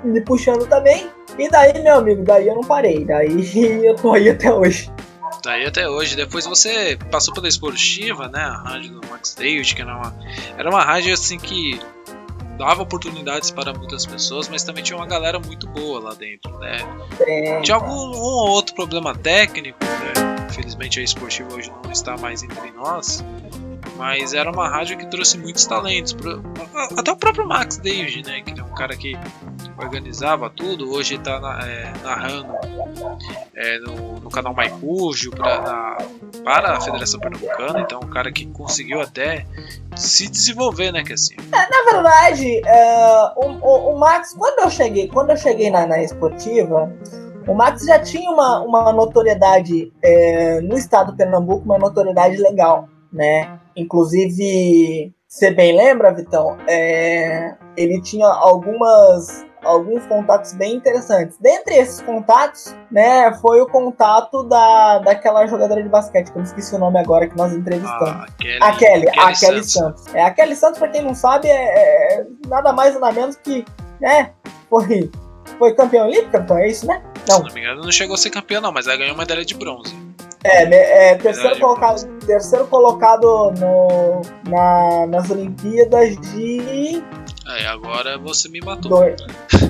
me, 0.04 0.20
puxando 0.22 0.66
também. 0.66 1.10
E 1.38 1.48
daí, 1.48 1.80
meu 1.82 1.98
amigo, 1.98 2.24
daí 2.24 2.48
eu 2.48 2.54
não 2.54 2.62
parei. 2.62 3.04
Daí 3.04 3.84
eu 3.86 3.94
tô 3.94 4.12
aí 4.12 4.28
até 4.28 4.52
hoje. 4.52 4.92
Daí 5.44 5.64
até 5.66 5.88
hoje. 5.88 6.16
Depois 6.16 6.44
você 6.46 6.98
passou 7.10 7.32
pela 7.32 7.48
Esportiva, 7.48 8.28
né? 8.28 8.40
A 8.40 8.62
rádio 8.62 9.00
do 9.00 9.08
Max 9.08 9.30
Stage, 9.30 9.74
que 9.74 9.82
era 9.82 9.94
uma, 9.94 10.14
era 10.56 10.68
uma 10.68 10.82
rádio 10.82 11.14
assim 11.14 11.38
que 11.38 11.80
dava 12.58 12.82
oportunidades 12.82 13.50
para 13.50 13.72
muitas 13.72 14.04
pessoas, 14.04 14.48
mas 14.48 14.64
também 14.64 14.82
tinha 14.82 14.96
uma 14.96 15.06
galera 15.06 15.38
muito 15.38 15.66
boa 15.68 16.00
lá 16.00 16.14
dentro, 16.14 16.58
né? 16.58 16.78
É. 17.20 17.60
Tinha 17.62 17.76
algum 17.76 17.94
um 17.94 18.20
ou 18.20 18.48
outro 18.50 18.74
problema 18.74 19.14
técnico, 19.16 19.78
né? 19.84 20.46
Infelizmente 20.50 20.98
a 20.98 21.02
Esportiva 21.02 21.54
hoje 21.54 21.72
não 21.84 21.92
está 21.92 22.16
mais 22.16 22.42
entre 22.42 22.70
nós. 22.72 23.24
Mas 23.96 24.32
era 24.32 24.50
uma 24.50 24.68
rádio 24.68 24.98
que 24.98 25.06
trouxe 25.06 25.38
muitos 25.38 25.66
talentos. 25.66 26.16
Até 26.96 27.10
o 27.10 27.16
próprio 27.16 27.46
Max 27.46 27.78
David, 27.78 28.24
né? 28.24 28.42
Que 28.42 28.58
é 28.58 28.62
um 28.62 28.74
cara 28.74 28.96
que 28.96 29.16
organizava 29.78 30.50
tudo. 30.50 30.90
Hoje 30.92 31.14
está 31.14 31.60
é, 31.64 31.92
narrando 32.02 32.54
é, 33.54 33.78
no, 33.78 34.20
no, 34.20 34.30
canal 34.30 34.54
Maicujo 34.54 35.30
para 35.30 35.96
a 36.44 36.80
Federação 36.80 37.20
Pernambucana. 37.20 37.80
Então, 37.80 38.00
um 38.02 38.10
cara 38.10 38.30
que 38.32 38.46
conseguiu 38.46 39.00
até 39.00 39.46
se 39.96 40.28
desenvolver, 40.28 40.92
né? 40.92 41.02
Que 41.02 41.12
assim. 41.12 41.36
É, 41.52 41.70
na 41.70 41.92
verdade, 41.92 42.60
uh, 42.60 43.46
o, 43.46 43.66
o, 43.66 43.94
o, 43.94 43.98
Max, 43.98 44.34
quando 44.34 44.60
eu 44.60 44.70
cheguei, 44.70 45.08
quando 45.08 45.30
eu 45.30 45.36
cheguei 45.36 45.70
na, 45.70 45.86
na 45.86 46.02
esportiva, 46.02 46.92
o 47.46 47.54
Max 47.54 47.84
já 47.84 47.98
tinha 47.98 48.30
uma, 48.30 48.60
uma 48.60 48.92
notoriedade 48.92 49.92
é, 50.02 50.60
no 50.60 50.76
estado 50.76 51.12
do 51.12 51.16
Pernambuco, 51.16 51.64
uma 51.64 51.78
notoriedade 51.78 52.36
legal, 52.36 52.88
né? 53.12 53.58
Inclusive, 53.76 55.14
você 55.26 55.50
bem 55.50 55.76
lembra, 55.76 56.12
Vitão, 56.12 56.58
é, 56.66 57.54
ele 57.76 58.02
tinha 58.02 58.26
algumas 58.26 59.46
alguns 59.64 60.06
contatos 60.06 60.52
bem 60.54 60.76
interessantes. 60.76 61.36
Dentre 61.38 61.76
esses 61.76 62.00
contatos, 62.00 62.74
né, 62.90 63.32
foi 63.40 63.60
o 63.60 63.66
contato 63.66 64.42
da, 64.44 64.98
daquela 64.98 65.46
jogadora 65.46 65.82
de 65.82 65.88
basquete, 65.88 66.30
que 66.30 66.38
eu 66.38 66.42
esqueci 66.42 66.74
o 66.74 66.78
nome 66.78 66.98
agora 66.98 67.26
que 67.26 67.36
nós 67.36 67.52
entrevistamos. 67.52 68.08
Ah, 68.08 68.26
Kelly, 68.38 68.58
a 68.60 68.72
Kelly, 68.72 69.08
a 69.08 69.12
Kelly 69.32 69.36
Santos. 69.36 69.72
Santos. 69.72 70.14
É, 70.14 70.22
a 70.22 70.30
Kelly 70.30 70.56
Santos, 70.56 70.78
para 70.78 70.88
quem 70.88 71.02
não 71.02 71.14
sabe, 71.14 71.48
é, 71.48 72.20
é, 72.20 72.26
nada 72.46 72.72
mais 72.72 72.94
nada 72.94 73.12
menos 73.12 73.36
que, 73.36 73.64
né, 74.00 74.32
foi, 74.68 75.10
foi 75.58 75.74
campeão 75.74 76.06
olímpica, 76.06 76.38
então 76.38 76.58
é 76.58 76.68
isso, 76.68 76.86
né? 76.86 77.02
Não. 77.28 77.36
Se 77.36 77.42
não 77.42 77.54
me 77.54 77.60
engano, 77.60 77.82
não 77.82 77.92
chegou 77.92 78.14
a 78.14 78.18
ser 78.18 78.30
campeã, 78.30 78.60
não, 78.60 78.72
mas 78.72 78.86
ela 78.86 78.96
ganhou 78.96 79.16
medalha 79.16 79.44
de 79.44 79.54
bronze. 79.54 79.94
É, 80.44 81.10
é 81.10 81.14
terceiro, 81.16 81.58
colocado, 81.58 82.06
terceiro 82.24 82.66
colocado 82.68 83.52
no, 83.58 84.22
na, 84.48 85.06
nas 85.06 85.30
Olimpíadas 85.30 86.16
de. 86.18 87.02
É, 87.48 87.66
agora 87.66 88.18
você 88.18 88.48
me 88.48 88.60
matou. 88.60 89.02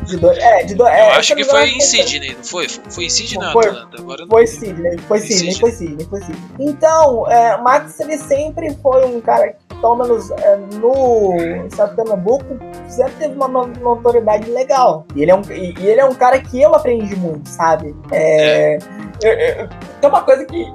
De 0.04 0.16
do, 0.16 0.30
é, 0.30 0.64
de 0.64 0.74
do, 0.74 0.86
é, 0.86 1.10
Eu 1.10 1.12
acho 1.12 1.36
que 1.36 1.44
foi 1.44 1.68
em 1.68 1.80
Sydney, 1.80 2.34
não 2.34 2.42
foi? 2.42 2.68
Foi 2.68 3.04
em 3.04 3.08
Sydney 3.08 3.38
não, 3.38 3.52
foi, 3.52 3.66
Atlanta. 3.68 4.00
Agora 4.00 4.26
foi 4.28 4.46
Sydney, 4.46 4.98
foi 4.98 5.20
Sydney, 5.20 5.54
foi 5.54 5.70
Sydney, 5.70 6.06
foi 6.06 6.20
Sydney. 6.20 6.50
Então, 6.58 7.30
é, 7.30 7.56
Max 7.58 8.00
ele 8.00 8.18
sempre 8.18 8.74
foi 8.82 9.04
um 9.04 9.20
cara 9.20 9.52
que, 9.52 9.76
pelo 9.80 9.94
menos 9.94 10.28
é, 10.30 10.56
no 10.56 11.66
estado 11.66 11.90
de 11.90 11.96
Pernambuco, 11.96 12.44
sempre 12.88 13.12
teve 13.12 13.34
uma 13.34 13.48
notoriedade 13.48 14.50
legal. 14.50 15.06
E 15.14 15.22
ele 15.22 15.30
é 15.30 15.34
um, 15.36 15.42
e, 15.42 15.74
e 15.78 15.86
ele 15.86 16.00
é 16.00 16.04
um 16.04 16.14
cara 16.14 16.40
que 16.40 16.60
eu 16.60 16.74
aprendi 16.74 17.14
muito, 17.14 17.48
sabe? 17.48 17.94
É. 18.10 18.74
é 18.74 18.78
eu, 19.22 19.32
eu, 19.32 19.68
tem 20.00 20.10
uma 20.10 20.22
coisa 20.22 20.44
que 20.44 20.66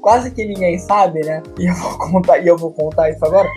quase 0.00 0.30
que 0.30 0.44
ninguém 0.44 0.78
sabe, 0.78 1.20
né? 1.24 1.42
E 1.58 1.66
eu 1.66 1.74
vou 1.74 1.98
contar, 1.98 2.38
e 2.38 2.46
eu 2.46 2.56
vou 2.56 2.70
contar 2.70 3.10
isso 3.10 3.24
agora. 3.24 3.48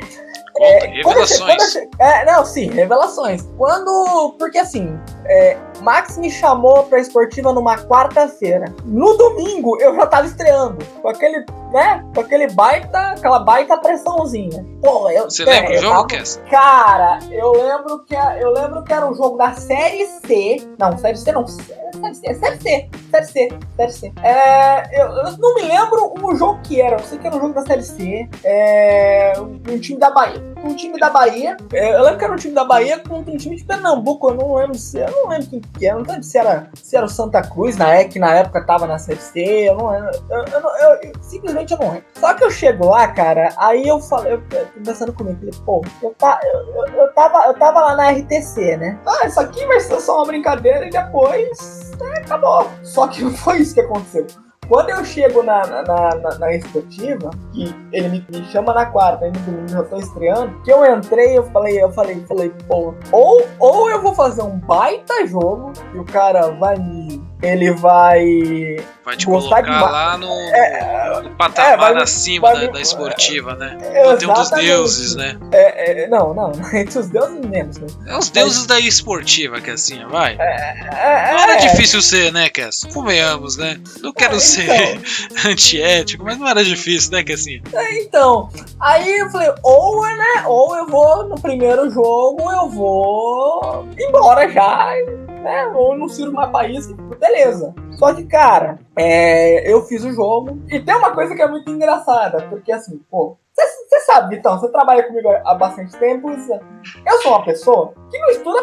É, 0.59 0.87
revelações. 0.87 1.39
Quando 1.39 1.89
eu, 1.99 2.05
é, 2.05 2.25
não, 2.25 2.45
sim, 2.45 2.69
revelações. 2.69 3.47
Quando. 3.57 4.35
Porque 4.37 4.57
assim, 4.57 4.99
é, 5.25 5.57
Max 5.81 6.17
me 6.17 6.29
chamou 6.29 6.83
pra 6.83 6.99
esportiva 6.99 7.53
numa 7.53 7.77
quarta-feira. 7.77 8.73
No 8.85 9.17
domingo 9.17 9.79
eu 9.79 9.95
já 9.95 10.05
tava 10.07 10.27
estreando. 10.27 10.83
Com 11.01 11.09
aquele, 11.09 11.45
né? 11.71 12.03
Com 12.13 12.21
aquele 12.21 12.47
baita, 12.47 12.99
aquela 13.11 13.39
baita 13.39 13.77
pressãozinha. 13.77 14.65
Pô, 14.81 15.09
eu. 15.09 15.25
Você 15.25 15.45
lembra 15.45 15.71
o 15.71 15.77
jogo, 15.77 16.07
tava, 16.07 16.49
Cara, 16.49 17.19
eu 17.31 17.51
lembro 17.51 18.03
que 18.03 18.15
eu 18.15 18.51
lembro 18.51 18.83
que 18.83 18.93
era 18.93 19.07
um 19.07 19.13
jogo 19.13 19.37
da 19.37 19.53
série 19.53 20.05
C. 20.05 20.67
Não, 20.77 20.97
série 20.97 21.17
C 21.17 21.31
não. 21.31 21.45
Série 21.47 22.15
C, 22.15 22.33
série 22.35 22.57
C, 22.57 22.89
série 23.11 23.25
C, 23.25 23.49
série 23.75 23.91
C. 23.91 24.13
É, 24.23 25.01
eu, 25.01 25.07
eu, 25.07 25.37
não 25.37 25.55
me 25.55 25.63
lembro 25.63 26.13
o 26.21 26.35
jogo 26.35 26.59
que 26.63 26.81
era. 26.81 26.95
Eu 26.97 27.03
sei 27.03 27.17
que 27.17 27.27
era 27.27 27.35
um 27.35 27.39
jogo 27.39 27.53
da 27.53 27.65
série 27.65 27.83
C. 27.83 28.29
É, 28.43 29.33
um 29.39 29.79
time 29.79 29.99
da 29.99 30.11
Bahia. 30.11 30.48
Um 30.63 30.75
time 30.75 30.99
da 30.99 31.09
Bahia. 31.09 31.57
É, 31.73 31.95
eu 31.95 32.03
lembro 32.03 32.17
que 32.17 32.23
era 32.23 32.33
um 32.33 32.37
time 32.37 32.53
da 32.53 32.63
Bahia 32.63 32.99
contra 32.99 33.33
um 33.33 33.37
time 33.37 33.55
de 33.55 33.63
Pernambuco. 33.63 34.29
Eu 34.29 34.35
não 34.35 34.55
lembro 34.55 34.77
se. 34.77 34.99
Eu 34.99 35.11
não 35.11 35.29
lembro 35.29 35.47
quem 35.47 35.61
que 35.61 35.85
era. 35.85 35.97
Não 35.97 36.05
lembro 36.05 36.23
se 36.23 36.37
era, 36.37 36.69
se 36.73 36.95
era 36.95 37.05
o 37.05 37.09
Santa 37.09 37.41
Cruz, 37.41 37.77
na, 37.77 37.89
época, 37.89 38.09
que 38.09 38.19
na 38.19 38.33
época 38.33 38.65
tava 38.65 38.87
na 38.87 38.97
série 38.97 39.19
C. 39.19 39.39
Eu 39.69 39.75
não 39.77 39.89
lembro. 39.89 40.09
Eu, 40.29 40.45
eu, 40.45 41.01
eu, 41.03 41.11
simplesmente 41.21 41.73
eu 41.73 41.79
não 41.79 41.91
lembro. 41.91 42.05
Só 42.19 42.33
que 42.33 42.43
eu 42.43 42.51
chego 42.51 42.87
lá, 42.87 43.07
cara, 43.07 43.53
aí 43.57 43.87
eu 43.87 43.99
falei, 43.99 44.33
eu, 44.33 44.43
conversando 44.73 45.13
comigo, 45.13 45.37
falei, 45.39 45.53
pô, 45.65 45.81
eu, 46.01 46.15
eu, 46.21 46.87
eu, 46.95 47.13
tava, 47.13 47.47
eu 47.47 47.53
tava 47.53 47.79
lá 47.81 47.95
na 47.95 48.11
RTC, 48.11 48.77
né? 48.77 48.99
Ah, 49.05 49.27
isso 49.27 49.39
aqui 49.39 49.65
vai 49.65 49.79
ser 49.79 49.99
só 49.99 50.17
uma 50.17 50.27
brincadeira 50.27 50.87
e 50.87 50.89
depois 50.89 51.91
é, 52.01 52.19
acabou. 52.19 52.69
Só 52.83 53.07
que 53.07 53.23
não 53.23 53.31
foi 53.37 53.59
isso 53.59 53.73
que 53.73 53.81
aconteceu. 53.81 54.27
Quando 54.69 54.91
eu 54.91 55.03
chego 55.03 55.41
na, 55.41 55.65
na, 55.65 55.83
na, 55.83 56.37
na 56.37 56.53
esportiva, 56.53 57.31
que 57.51 57.75
ele 57.91 58.07
me, 58.07 58.25
me, 58.29 58.45
chama 58.45 58.71
na 58.71 58.85
quarta, 58.85 59.25
aí 59.25 59.31
no 59.31 59.39
domingo 59.39 59.75
eu 59.75 59.89
tô 59.89 59.97
estreando, 59.97 60.61
que 60.61 60.71
eu 60.71 60.85
entrei, 60.85 61.35
eu 61.35 61.43
falei, 61.45 61.81
eu 61.81 61.91
falei, 61.91 62.23
falei, 62.27 62.53
pô, 62.67 62.93
ou, 63.11 63.47
ou 63.57 63.89
eu 63.89 63.99
vou 63.99 64.13
fazer 64.13 64.43
um 64.43 64.59
baita 64.59 65.25
jogo, 65.25 65.73
e 65.95 65.97
o 65.97 66.05
cara 66.05 66.51
vai 66.51 66.77
me 66.77 67.19
ele 67.41 67.71
vai. 67.71 68.77
Vai 69.03 69.17
te 69.17 69.25
colocar 69.25 69.61
de... 69.61 69.69
lá 69.69 70.17
no, 70.17 70.27
é, 70.27 71.21
no 71.23 71.29
patamar 71.31 71.91
é, 71.91 71.93
vai, 71.93 72.03
acima 72.03 72.51
vai, 72.51 72.67
da, 72.67 72.73
da, 72.73 72.81
esportiva, 72.81 73.55
né? 73.55 73.77
É, 73.81 74.15
tem 74.17 74.31
dos 74.31 74.51
deuses, 74.51 75.15
né? 75.15 75.39
É, 75.51 76.03
é, 76.03 76.07
não, 76.07 76.33
não, 76.33 76.51
entre 76.73 76.99
os 76.99 77.07
deuses 77.07 77.43
menos, 77.45 77.79
né? 77.79 77.87
É 78.05 78.17
os 78.17 78.29
deuses 78.29 78.67
da 78.67 78.79
esportiva, 78.79 79.59
que 79.61 79.71
assim, 79.71 80.05
vai. 80.07 80.37
É, 80.39 81.31
não 81.31 81.39
era 81.39 81.55
difícil 81.55 82.01
ser, 82.01 82.31
né, 82.31 82.49
Cass? 82.49 82.85
Convenhamos, 82.93 83.57
né? 83.57 83.79
Não 84.01 84.13
quero 84.13 84.35
então... 84.35 84.39
ser 84.39 85.01
antiético, 85.47 86.23
mas 86.23 86.37
não 86.37 86.47
era 86.47 86.63
difícil, 86.63 87.11
né, 87.13 87.23
Cassinha? 87.23 87.63
então, 88.01 88.49
aí 88.79 89.19
eu 89.19 89.29
falei, 89.31 89.51
ou, 89.63 90.05
né, 90.05 90.43
ou 90.45 90.77
eu 90.77 90.85
vou 90.85 91.27
no 91.27 91.39
primeiro 91.39 91.89
jogo, 91.89 92.51
eu 92.51 92.69
vou 92.69 93.87
embora 93.97 94.47
já 94.51 94.93
né? 95.39 95.67
Ou 95.75 95.97
não 95.97 96.07
sirvo 96.07 96.33
mais 96.33 96.77
isso, 96.77 96.95
beleza. 96.95 97.73
Só 97.91 98.13
que, 98.13 98.25
cara, 98.25 98.79
é, 98.95 99.71
eu 99.71 99.81
fiz 99.83 100.03
o 100.03 100.11
jogo. 100.11 100.59
E 100.67 100.79
tem 100.79 100.95
uma 100.95 101.11
coisa 101.11 101.35
que 101.35 101.41
é 101.41 101.47
muito 101.47 101.69
engraçada, 101.71 102.45
porque 102.49 102.71
assim, 102.71 102.97
pô, 103.09 103.37
você 103.53 103.99
sabe, 104.01 104.37
então, 104.37 104.57
você 104.57 104.71
trabalha 104.71 105.03
comigo 105.03 105.29
há 105.29 105.53
bastante 105.55 105.97
tempo. 105.97 106.29
Eu 106.31 107.17
sou 107.21 107.31
uma 107.31 107.43
pessoa 107.43 107.93
que 108.09 108.17
não 108.17 108.29
estuda 108.29 108.61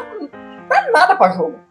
pra 0.69 0.91
nada 0.91 1.17
pra 1.17 1.33
jogo 1.33 1.67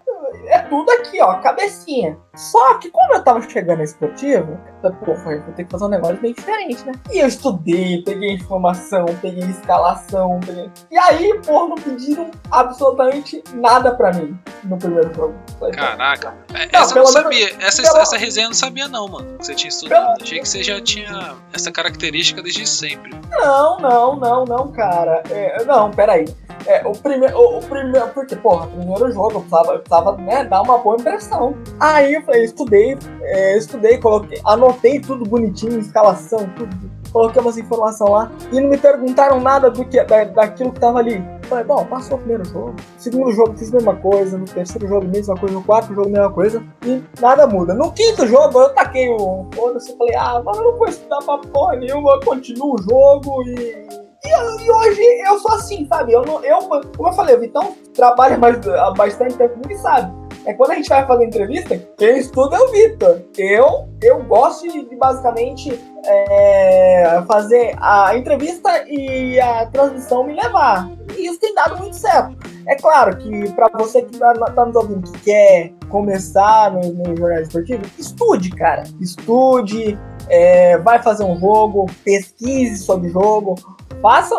é 0.47 0.59
tudo 0.59 0.89
aqui, 0.91 1.21
ó, 1.21 1.35
cabecinha. 1.35 2.17
Só 2.35 2.75
que 2.75 2.89
como 2.89 3.13
eu 3.13 3.23
tava 3.23 3.41
chegando 3.49 3.77
na 3.77 3.83
esportiva, 3.83 4.59
eu, 4.83 4.93
pô, 4.93 5.13
vou 5.13 5.53
ter 5.55 5.63
que 5.63 5.71
fazer 5.71 5.85
um 5.85 5.89
negócio 5.89 6.17
bem 6.17 6.33
diferente, 6.33 6.83
né? 6.85 6.93
E 7.11 7.19
eu 7.19 7.27
estudei, 7.27 8.03
peguei 8.03 8.33
informação, 8.33 9.05
peguei 9.21 9.43
escalação, 9.49 10.39
peguei... 10.45 10.69
E 10.91 10.97
aí, 10.97 11.39
pô, 11.45 11.67
não 11.67 11.75
pediram 11.75 12.29
absolutamente 12.51 13.43
nada 13.53 13.95
pra 13.95 14.13
mim 14.13 14.37
no 14.63 14.77
primeiro 14.77 15.13
jogo. 15.13 15.35
Caraca, 15.73 16.35
é, 16.53 16.69
não, 16.71 16.81
essa 16.81 16.97
eu 16.97 17.03
não 17.03 17.11
sabia. 17.11 17.45
Menos, 17.47 17.63
essa, 17.63 17.81
pelo... 17.81 17.97
essa 17.97 18.17
resenha 18.17 18.45
eu 18.45 18.49
não 18.49 18.55
sabia 18.55 18.87
não, 18.87 19.07
mano. 19.07 19.37
Que 19.37 19.45
você 19.45 19.55
tinha 19.55 19.69
estudado. 19.69 20.05
Pelo... 20.05 20.23
Achei 20.23 20.39
que 20.39 20.47
você 20.47 20.63
já 20.63 20.81
tinha 20.81 21.35
essa 21.53 21.71
característica 21.71 22.41
desde 22.41 22.67
sempre. 22.67 23.11
Não, 23.29 23.79
não, 23.79 24.15
não, 24.15 24.45
não, 24.45 24.71
cara. 24.71 25.23
É, 25.29 25.63
não, 25.63 25.91
peraí. 25.91 26.25
É, 26.67 26.85
o 26.85 26.93
primeiro. 26.93 27.37
O, 27.37 27.59
o 27.59 27.61
primeiro. 27.61 28.07
Porque, 28.09 28.35
porra, 28.35 28.67
primeiro 28.67 29.11
jogo, 29.11 29.33
eu 29.33 29.41
precisava, 29.41 29.73
eu 29.73 29.79
precisava 29.79 30.17
né, 30.17 30.43
dar 30.45 30.61
uma 30.61 30.77
boa 30.77 30.97
impressão. 30.97 31.55
Aí 31.79 32.15
eu 32.15 32.21
falei, 32.23 32.43
estudei, 32.43 32.97
é, 33.21 33.57
estudei, 33.57 33.97
coloquei, 33.97 34.41
anotei 34.45 34.99
tudo 34.99 35.25
bonitinho, 35.25 35.79
escalação, 35.79 36.49
tudo. 36.55 36.95
Coloquei 37.11 37.41
umas 37.41 37.57
informações 37.57 38.09
lá 38.09 38.31
e 38.51 38.59
não 38.59 38.69
me 38.69 38.77
perguntaram 38.77 39.39
nada 39.39 39.71
do 39.71 39.85
que, 39.85 40.03
da, 40.03 40.25
daquilo 40.25 40.73
que 40.73 40.81
tava 40.81 40.99
ali. 40.99 41.23
falei, 41.43 41.63
bom, 41.63 41.85
passou 41.85 42.17
o 42.17 42.19
primeiro 42.19 42.43
jogo. 42.43 42.75
Segundo 42.97 43.31
jogo 43.31 43.55
fiz 43.57 43.69
a 43.69 43.77
mesma 43.77 43.95
coisa. 43.95 44.37
No 44.37 44.43
terceiro 44.43 44.85
jogo, 44.85 45.07
mesma 45.07 45.33
coisa. 45.35 45.55
No 45.55 45.63
quarto 45.63 45.93
jogo, 45.93 46.09
mesma 46.09 46.29
coisa. 46.29 46.61
E 46.85 47.01
nada 47.21 47.47
muda. 47.47 47.73
No 47.73 47.89
quinto 47.93 48.27
jogo, 48.27 48.59
eu 48.59 48.73
taquei 48.73 49.09
o 49.09 49.47
foda-se. 49.55 49.95
Falei, 49.97 50.15
ah, 50.15 50.41
mano, 50.43 50.57
eu 50.57 50.71
não 50.71 50.77
vou 50.77 50.87
estudar 50.89 51.19
pra 51.19 51.37
porra 51.37 51.77
nenhuma. 51.77 52.15
Eu 52.15 52.19
continuo 52.19 52.75
o 52.75 52.81
jogo 52.81 53.43
e 53.47 54.04
e, 54.25 54.65
e, 54.65 54.71
hoje 54.71 55.01
eu 55.25 55.39
sou 55.39 55.51
assim, 55.53 55.85
sabe? 55.87 56.13
Eu, 56.13 56.23
não, 56.23 56.43
eu 56.43 56.59
como 56.95 57.09
eu 57.09 57.13
falei, 57.13 57.35
o 57.35 57.39
Vitão 57.39 57.75
trabalha 57.93 58.37
mais, 58.37 58.67
há 58.67 58.91
bastante 58.91 59.35
tempo 59.35 59.53
comigo 59.53 59.71
e 59.71 59.77
sabe. 59.77 60.25
É 60.45 60.53
quando 60.53 60.71
a 60.71 60.75
gente 60.75 60.89
vai 60.89 61.05
fazer 61.07 61.25
entrevista, 61.25 61.77
quem 61.97 62.19
estuda 62.19 62.55
é 62.55 62.59
o 62.59 62.71
Vitor. 62.71 63.21
Eu, 63.35 63.89
eu 64.01 64.23
gosto 64.23 64.67
de, 64.67 64.95
basicamente 64.95 65.79
é, 66.05 67.23
fazer 67.27 67.75
a 67.81 68.15
entrevista 68.15 68.85
e 68.87 69.39
a 69.39 69.65
transmissão 69.67 70.23
me 70.23 70.33
levar. 70.33 70.87
E 71.17 71.25
isso 71.27 71.39
tem 71.39 71.53
dado 71.55 71.77
muito 71.79 71.95
certo. 71.95 72.37
É 72.67 72.75
claro 72.75 73.17
que 73.17 73.51
para 73.53 73.69
você 73.75 74.03
que 74.03 74.13
está 74.13 74.33
tá 74.33 74.65
nos 74.65 74.75
ouvindo, 74.75 75.11
que 75.11 75.19
quer 75.21 75.71
começar 75.89 76.71
no, 76.71 76.81
no 76.93 77.17
jornalismo 77.17 77.47
esportivo, 77.47 77.81
estude, 77.97 78.49
cara. 78.51 78.83
Estude, 78.99 79.97
é, 80.29 80.77
vai 80.77 81.01
fazer 81.01 81.23
um 81.23 81.39
jogo, 81.39 81.87
pesquise 82.03 82.83
sobre 82.83 83.09
o 83.09 83.11
jogo, 83.11 83.55
Faça, 84.01 84.35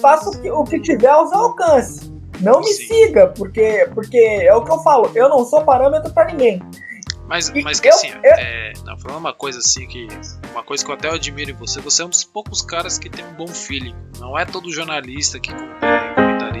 faça 0.00 0.30
o, 0.30 0.40
que, 0.40 0.50
o 0.50 0.64
que 0.64 0.80
tiver 0.80 1.08
ao 1.08 1.26
seu 1.28 1.38
alcance. 1.38 2.12
Não 2.40 2.60
me 2.60 2.72
Sim. 2.72 2.86
siga, 2.86 3.28
porque, 3.28 3.88
porque 3.94 4.18
é 4.18 4.54
o 4.54 4.64
que 4.64 4.70
eu 4.70 4.78
falo, 4.80 5.10
eu 5.14 5.28
não 5.28 5.44
sou 5.44 5.62
parâmetro 5.64 6.12
para 6.12 6.26
ninguém. 6.26 6.62
Mas, 7.28 7.50
mas 7.62 7.80
que 7.80 7.88
eu, 7.88 7.94
assim, 7.94 8.10
eu... 8.22 8.32
É, 8.34 8.72
não, 8.84 8.98
falando 8.98 9.18
uma 9.18 9.32
coisa 9.32 9.58
assim 9.58 9.86
que. 9.86 10.06
Uma 10.52 10.62
coisa 10.62 10.84
que 10.84 10.90
eu 10.90 10.94
até 10.94 11.08
admiro 11.08 11.50
em 11.50 11.54
você, 11.54 11.80
você 11.80 12.02
é 12.02 12.04
um 12.04 12.10
dos 12.10 12.24
poucos 12.24 12.60
caras 12.60 12.98
que 12.98 13.08
tem 13.08 13.24
um 13.24 13.32
bom 13.32 13.48
feeling. 13.48 13.94
Não 14.18 14.38
é 14.38 14.44
todo 14.44 14.70
jornalista 14.70 15.40
que 15.40 15.50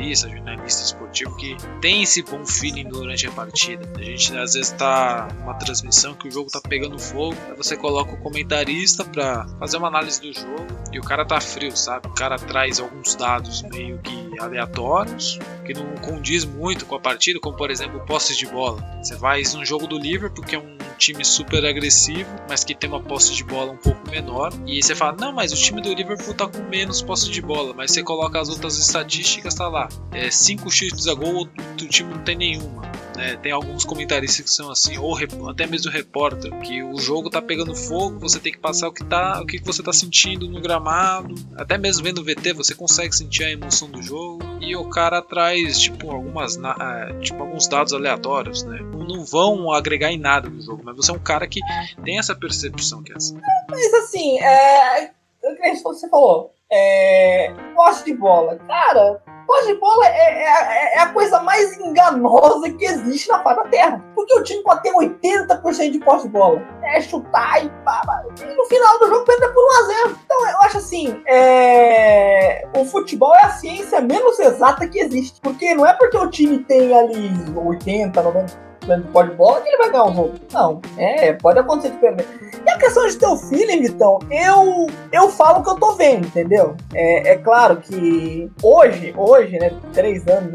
comentarista, 0.02 0.28
jornalista 0.28 0.82
esportivo 0.82 1.36
que 1.36 1.56
tem 1.80 2.02
esse 2.02 2.22
bom 2.22 2.44
feeling 2.44 2.88
durante 2.88 3.26
a 3.26 3.30
partida. 3.30 3.88
A 3.96 4.02
gente 4.02 4.36
às 4.36 4.54
vezes 4.54 4.70
tá 4.72 5.28
numa 5.38 5.54
transmissão 5.54 6.14
que 6.14 6.28
o 6.28 6.30
jogo 6.30 6.50
tá 6.50 6.60
pegando 6.60 6.98
fogo, 6.98 7.36
aí 7.48 7.56
você 7.56 7.76
coloca 7.76 8.12
o 8.12 8.16
comentarista 8.18 9.04
para 9.04 9.46
fazer 9.58 9.76
uma 9.76 9.88
análise 9.88 10.20
do 10.20 10.32
jogo 10.32 10.66
e 10.92 10.98
o 10.98 11.02
cara 11.02 11.24
tá 11.24 11.40
frio, 11.40 11.76
sabe? 11.76 12.08
O 12.08 12.14
cara 12.14 12.36
traz 12.36 12.80
alguns 12.80 13.14
dados 13.14 13.62
meio 13.62 13.98
que 13.98 14.31
aleatórios, 14.40 15.38
que 15.64 15.74
não 15.74 15.94
condiz 15.96 16.44
muito 16.44 16.86
com 16.86 16.94
a 16.94 17.00
partida, 17.00 17.38
como 17.40 17.56
por 17.56 17.70
exemplo 17.70 18.00
posses 18.06 18.36
de 18.36 18.46
bola. 18.46 18.82
Você 19.02 19.16
faz 19.16 19.54
um 19.54 19.64
jogo 19.64 19.86
do 19.86 19.98
Liverpool, 19.98 20.44
que 20.44 20.54
é 20.54 20.58
um 20.58 20.76
time 20.98 21.24
super 21.24 21.64
agressivo, 21.66 22.30
mas 22.48 22.62
que 22.62 22.74
tem 22.74 22.88
uma 22.88 23.00
posse 23.00 23.34
de 23.34 23.42
bola 23.42 23.72
um 23.72 23.76
pouco 23.76 24.08
menor, 24.08 24.52
e 24.66 24.82
você 24.82 24.94
fala, 24.94 25.16
não, 25.18 25.32
mas 25.32 25.52
o 25.52 25.56
time 25.56 25.82
do 25.82 25.92
Liverpool 25.92 26.34
tá 26.34 26.46
com 26.46 26.62
menos 26.68 27.02
posse 27.02 27.30
de 27.30 27.42
bola, 27.42 27.74
mas 27.74 27.90
você 27.90 28.02
coloca 28.02 28.40
as 28.40 28.48
outras 28.48 28.78
estatísticas, 28.78 29.54
tá 29.54 29.68
lá, 29.68 29.88
é 30.12 30.30
5 30.30 30.70
chutes 30.70 31.08
a 31.08 31.14
gol, 31.14 31.34
outro 31.34 31.88
time 31.88 32.14
não 32.14 32.22
tem 32.22 32.36
nenhuma. 32.36 32.82
Né? 33.16 33.36
Tem 33.36 33.52
alguns 33.52 33.84
comentaristas 33.84 34.44
que 34.44 34.50
são 34.50 34.70
assim, 34.70 34.98
ou 34.98 35.16
até 35.48 35.66
mesmo 35.66 35.90
repórter, 35.90 36.52
que 36.60 36.82
o 36.82 36.98
jogo 36.98 37.30
tá 37.30 37.40
pegando 37.40 37.74
fogo, 37.74 38.18
você 38.18 38.38
tem 38.38 38.52
que 38.52 38.58
passar 38.58 38.88
o 38.88 38.92
que 38.92 39.04
tá, 39.04 39.40
o 39.40 39.46
que 39.46 39.58
você 39.62 39.82
tá 39.82 39.92
sentindo 39.92 40.48
no 40.48 40.60
gramado, 40.60 41.34
até 41.56 41.76
mesmo 41.78 42.04
vendo 42.04 42.18
o 42.18 42.24
VT, 42.24 42.52
você 42.52 42.74
consegue 42.74 43.14
sentir 43.14 43.44
a 43.44 43.50
emoção 43.50 43.90
do 43.90 44.02
jogo. 44.02 44.42
E 44.60 44.76
o 44.76 44.88
cara 44.88 45.20
traz 45.20 45.80
tipo 45.80 46.10
algumas 46.10 46.56
é, 46.56 47.18
tipo 47.20 47.42
alguns 47.42 47.66
dados 47.66 47.92
aleatórios, 47.92 48.62
né? 48.62 48.78
Não 48.80 49.24
vão 49.24 49.72
agregar 49.72 50.12
em 50.12 50.18
nada 50.18 50.48
no 50.48 50.60
jogo, 50.62 50.82
mas 50.84 50.96
você 50.96 51.10
é 51.10 51.14
um 51.14 51.18
cara 51.18 51.46
que 51.46 51.60
tem 52.04 52.18
essa 52.18 52.34
percepção 52.34 53.02
que 53.02 53.12
é 53.12 53.16
assim. 53.16 53.38
Mas 53.68 53.94
assim, 53.94 54.38
é, 54.40 55.10
que 55.40 55.82
você 55.82 56.08
falou, 56.08 56.52
é, 56.70 57.52
posse 57.74 58.04
de 58.04 58.14
bola. 58.14 58.56
Cara, 58.56 59.22
posse 59.46 59.66
de 59.68 59.74
bola 59.78 60.06
é, 60.06 60.44
é, 60.44 60.96
é, 60.96 60.98
a 61.00 61.06
coisa 61.12 61.40
mais 61.42 61.78
enganosa 61.78 62.70
que 62.70 62.84
existe 62.84 63.28
na 63.28 63.42
face 63.42 63.62
da 63.62 63.68
Terra. 63.68 64.04
Porque 64.14 64.38
o 64.38 64.42
time 64.42 64.62
pode 64.62 64.82
ter 64.82 64.92
80% 64.92 65.90
de 65.90 65.98
posse 65.98 66.24
de 66.24 66.32
bola. 66.32 66.62
É 66.82 67.00
chutar 67.00 67.64
e 67.64 67.68
pá, 67.84 68.02
E 68.40 68.54
no 68.54 68.64
final 68.64 68.98
do 68.98 69.08
jogo 69.08 69.24
perder 69.24 69.48
por 69.52 69.62
1x0. 69.62 70.16
Então 70.24 70.48
eu 70.48 70.58
acho 70.62 70.78
assim: 70.78 71.22
é... 71.26 72.66
o 72.76 72.84
futebol 72.84 73.34
é 73.34 73.46
a 73.46 73.50
ciência 73.50 74.00
menos 74.00 74.38
exata 74.38 74.86
que 74.88 74.98
existe. 74.98 75.40
Porque 75.40 75.74
não 75.74 75.86
é 75.86 75.92
porque 75.94 76.16
o 76.16 76.30
time 76.30 76.58
tem 76.64 76.96
ali 76.96 77.30
80, 77.54 78.22
90 78.22 78.71
de 78.86 79.08
pode 79.08 79.34
bola 79.34 79.60
que 79.60 79.68
ele 79.68 79.76
vai 79.78 79.90
ganhar 79.90 80.04
o 80.04 80.14
jogo. 80.14 80.34
Não, 80.52 80.80
é, 80.96 81.32
pode 81.32 81.58
acontecer 81.58 81.90
de 81.90 81.98
perder. 81.98 82.26
E 82.64 82.70
a 82.70 82.78
questão 82.78 83.06
de 83.06 83.16
ter 83.16 83.26
o 83.26 83.36
feeling, 83.36 83.86
então, 83.86 84.18
eu, 84.30 84.86
eu 85.12 85.28
falo 85.28 85.60
o 85.60 85.62
que 85.62 85.70
eu 85.70 85.76
tô 85.76 85.92
vendo, 85.92 86.26
entendeu? 86.26 86.76
É, 86.94 87.32
é 87.32 87.36
claro 87.36 87.76
que 87.76 88.50
hoje, 88.62 89.14
hoje, 89.16 89.58
né, 89.58 89.72
três 89.92 90.26
anos, 90.28 90.54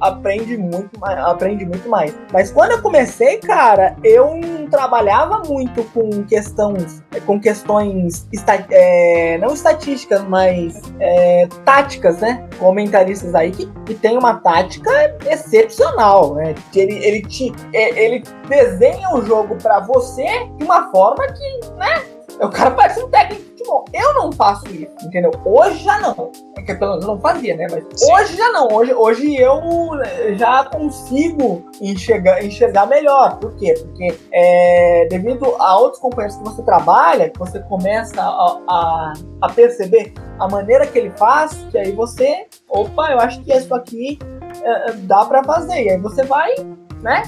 aprende 0.00 0.56
muito 0.56 0.98
mais, 0.98 1.18
aprende 1.18 1.64
muito 1.64 1.88
mais. 1.88 2.14
Mas 2.32 2.50
quando 2.50 2.72
eu 2.72 2.82
comecei, 2.82 3.38
cara, 3.38 3.96
eu 4.02 4.40
trabalhava 4.70 5.42
muito 5.46 5.82
com 5.92 6.24
questões, 6.24 7.02
com 7.26 7.40
questões 7.40 8.26
é, 8.70 9.38
não 9.38 9.54
estatísticas, 9.54 10.22
mas 10.24 10.80
é, 11.00 11.48
táticas, 11.64 12.18
né? 12.20 12.46
Comentaristas 12.58 13.34
aí 13.34 13.50
que, 13.50 13.66
que 13.84 13.94
tem 13.94 14.16
uma 14.16 14.34
tática 14.34 14.90
excepcional, 15.26 16.34
né? 16.34 16.54
Ele, 16.74 16.94
ele, 17.04 17.22
te, 17.22 17.52
ele 17.72 18.22
desenha 18.48 19.14
o 19.14 19.24
jogo 19.24 19.56
para 19.56 19.80
você 19.80 20.26
de 20.56 20.64
uma 20.64 20.90
forma 20.90 21.26
que, 21.26 21.60
né? 21.76 22.17
O 22.40 22.48
cara 22.48 22.70
parece 22.70 23.02
um 23.02 23.08
técnico 23.08 23.42
de 23.42 23.50
futebol. 23.50 23.84
Eu 23.92 24.14
não 24.14 24.30
faço 24.30 24.66
isso, 24.68 24.94
entendeu? 25.02 25.32
Hoje 25.44 25.78
já 25.82 25.98
não. 26.00 26.30
É 26.56 26.62
que 26.62 26.74
pelo 26.74 26.92
menos 26.92 27.04
eu 27.04 27.14
não 27.14 27.20
fazia, 27.20 27.56
né? 27.56 27.66
Mas 27.70 27.84
Sim. 27.94 28.12
hoje 28.12 28.36
já 28.36 28.52
não. 28.52 28.68
Hoje, 28.72 28.94
hoje 28.94 29.36
eu 29.36 29.60
já 30.36 30.64
consigo 30.64 31.64
enxergar, 31.80 32.44
enxergar 32.44 32.86
melhor. 32.86 33.38
Por 33.38 33.54
quê? 33.56 33.74
Porque 33.74 34.16
é, 34.32 35.06
devido 35.10 35.46
a 35.58 35.78
outros 35.78 36.00
companheiros 36.00 36.36
que 36.36 36.44
você 36.44 36.62
trabalha, 36.62 37.30
que 37.30 37.38
você 37.38 37.58
começa 37.60 38.20
a, 38.22 38.60
a, 38.68 39.12
a 39.42 39.48
perceber 39.52 40.12
a 40.38 40.48
maneira 40.48 40.86
que 40.86 40.98
ele 40.98 41.10
faz, 41.16 41.54
que 41.70 41.78
aí 41.78 41.92
você, 41.92 42.46
opa, 42.68 43.10
eu 43.10 43.18
acho 43.18 43.40
que 43.42 43.52
isso 43.52 43.74
aqui 43.74 44.18
é, 44.62 44.92
dá 44.92 45.24
para 45.24 45.42
fazer. 45.42 45.82
E 45.82 45.90
aí 45.90 45.98
você 45.98 46.22
vai, 46.22 46.54
né? 47.02 47.22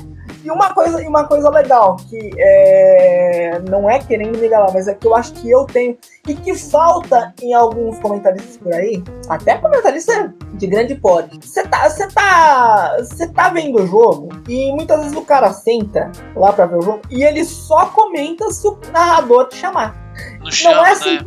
E 0.44 0.50
uma 0.50 0.72
coisa, 0.72 0.98
uma 1.08 1.24
coisa 1.24 1.50
legal, 1.50 1.96
que 2.08 2.30
é, 2.38 3.60
não 3.68 3.88
é 3.88 3.98
querendo 3.98 4.38
me 4.38 4.48
galar, 4.48 4.72
mas 4.72 4.88
é 4.88 4.94
que 4.94 5.06
eu 5.06 5.14
acho 5.14 5.32
que 5.34 5.50
eu 5.50 5.64
tenho, 5.64 5.96
e 6.26 6.34
que 6.34 6.54
falta 6.54 7.34
em 7.42 7.54
alguns 7.54 7.98
comentaristas 7.98 8.56
por 8.56 8.72
aí, 8.72 9.02
até 9.28 9.56
comentarista 9.58 10.34
de 10.54 10.66
grande 10.66 10.94
porte. 10.94 11.38
Você 11.40 11.62
tá, 11.66 11.88
tá, 12.14 12.96
tá 13.34 13.48
vendo 13.48 13.82
o 13.82 13.86
jogo 13.86 14.28
e 14.48 14.70
muitas 14.72 15.00
vezes 15.00 15.16
o 15.16 15.22
cara 15.22 15.52
senta 15.52 16.10
lá 16.36 16.52
para 16.52 16.66
ver 16.66 16.78
o 16.78 16.82
jogo 16.82 17.00
e 17.10 17.24
ele 17.24 17.44
só 17.44 17.86
comenta 17.86 18.50
se 18.50 18.66
o 18.66 18.78
narrador 18.92 19.48
te 19.48 19.56
chamar. 19.56 19.96
Não, 20.40 20.50
chama, 20.50 20.76
não 20.76 20.86
é 20.86 20.90
assim, 20.90 21.18
né? 21.18 21.24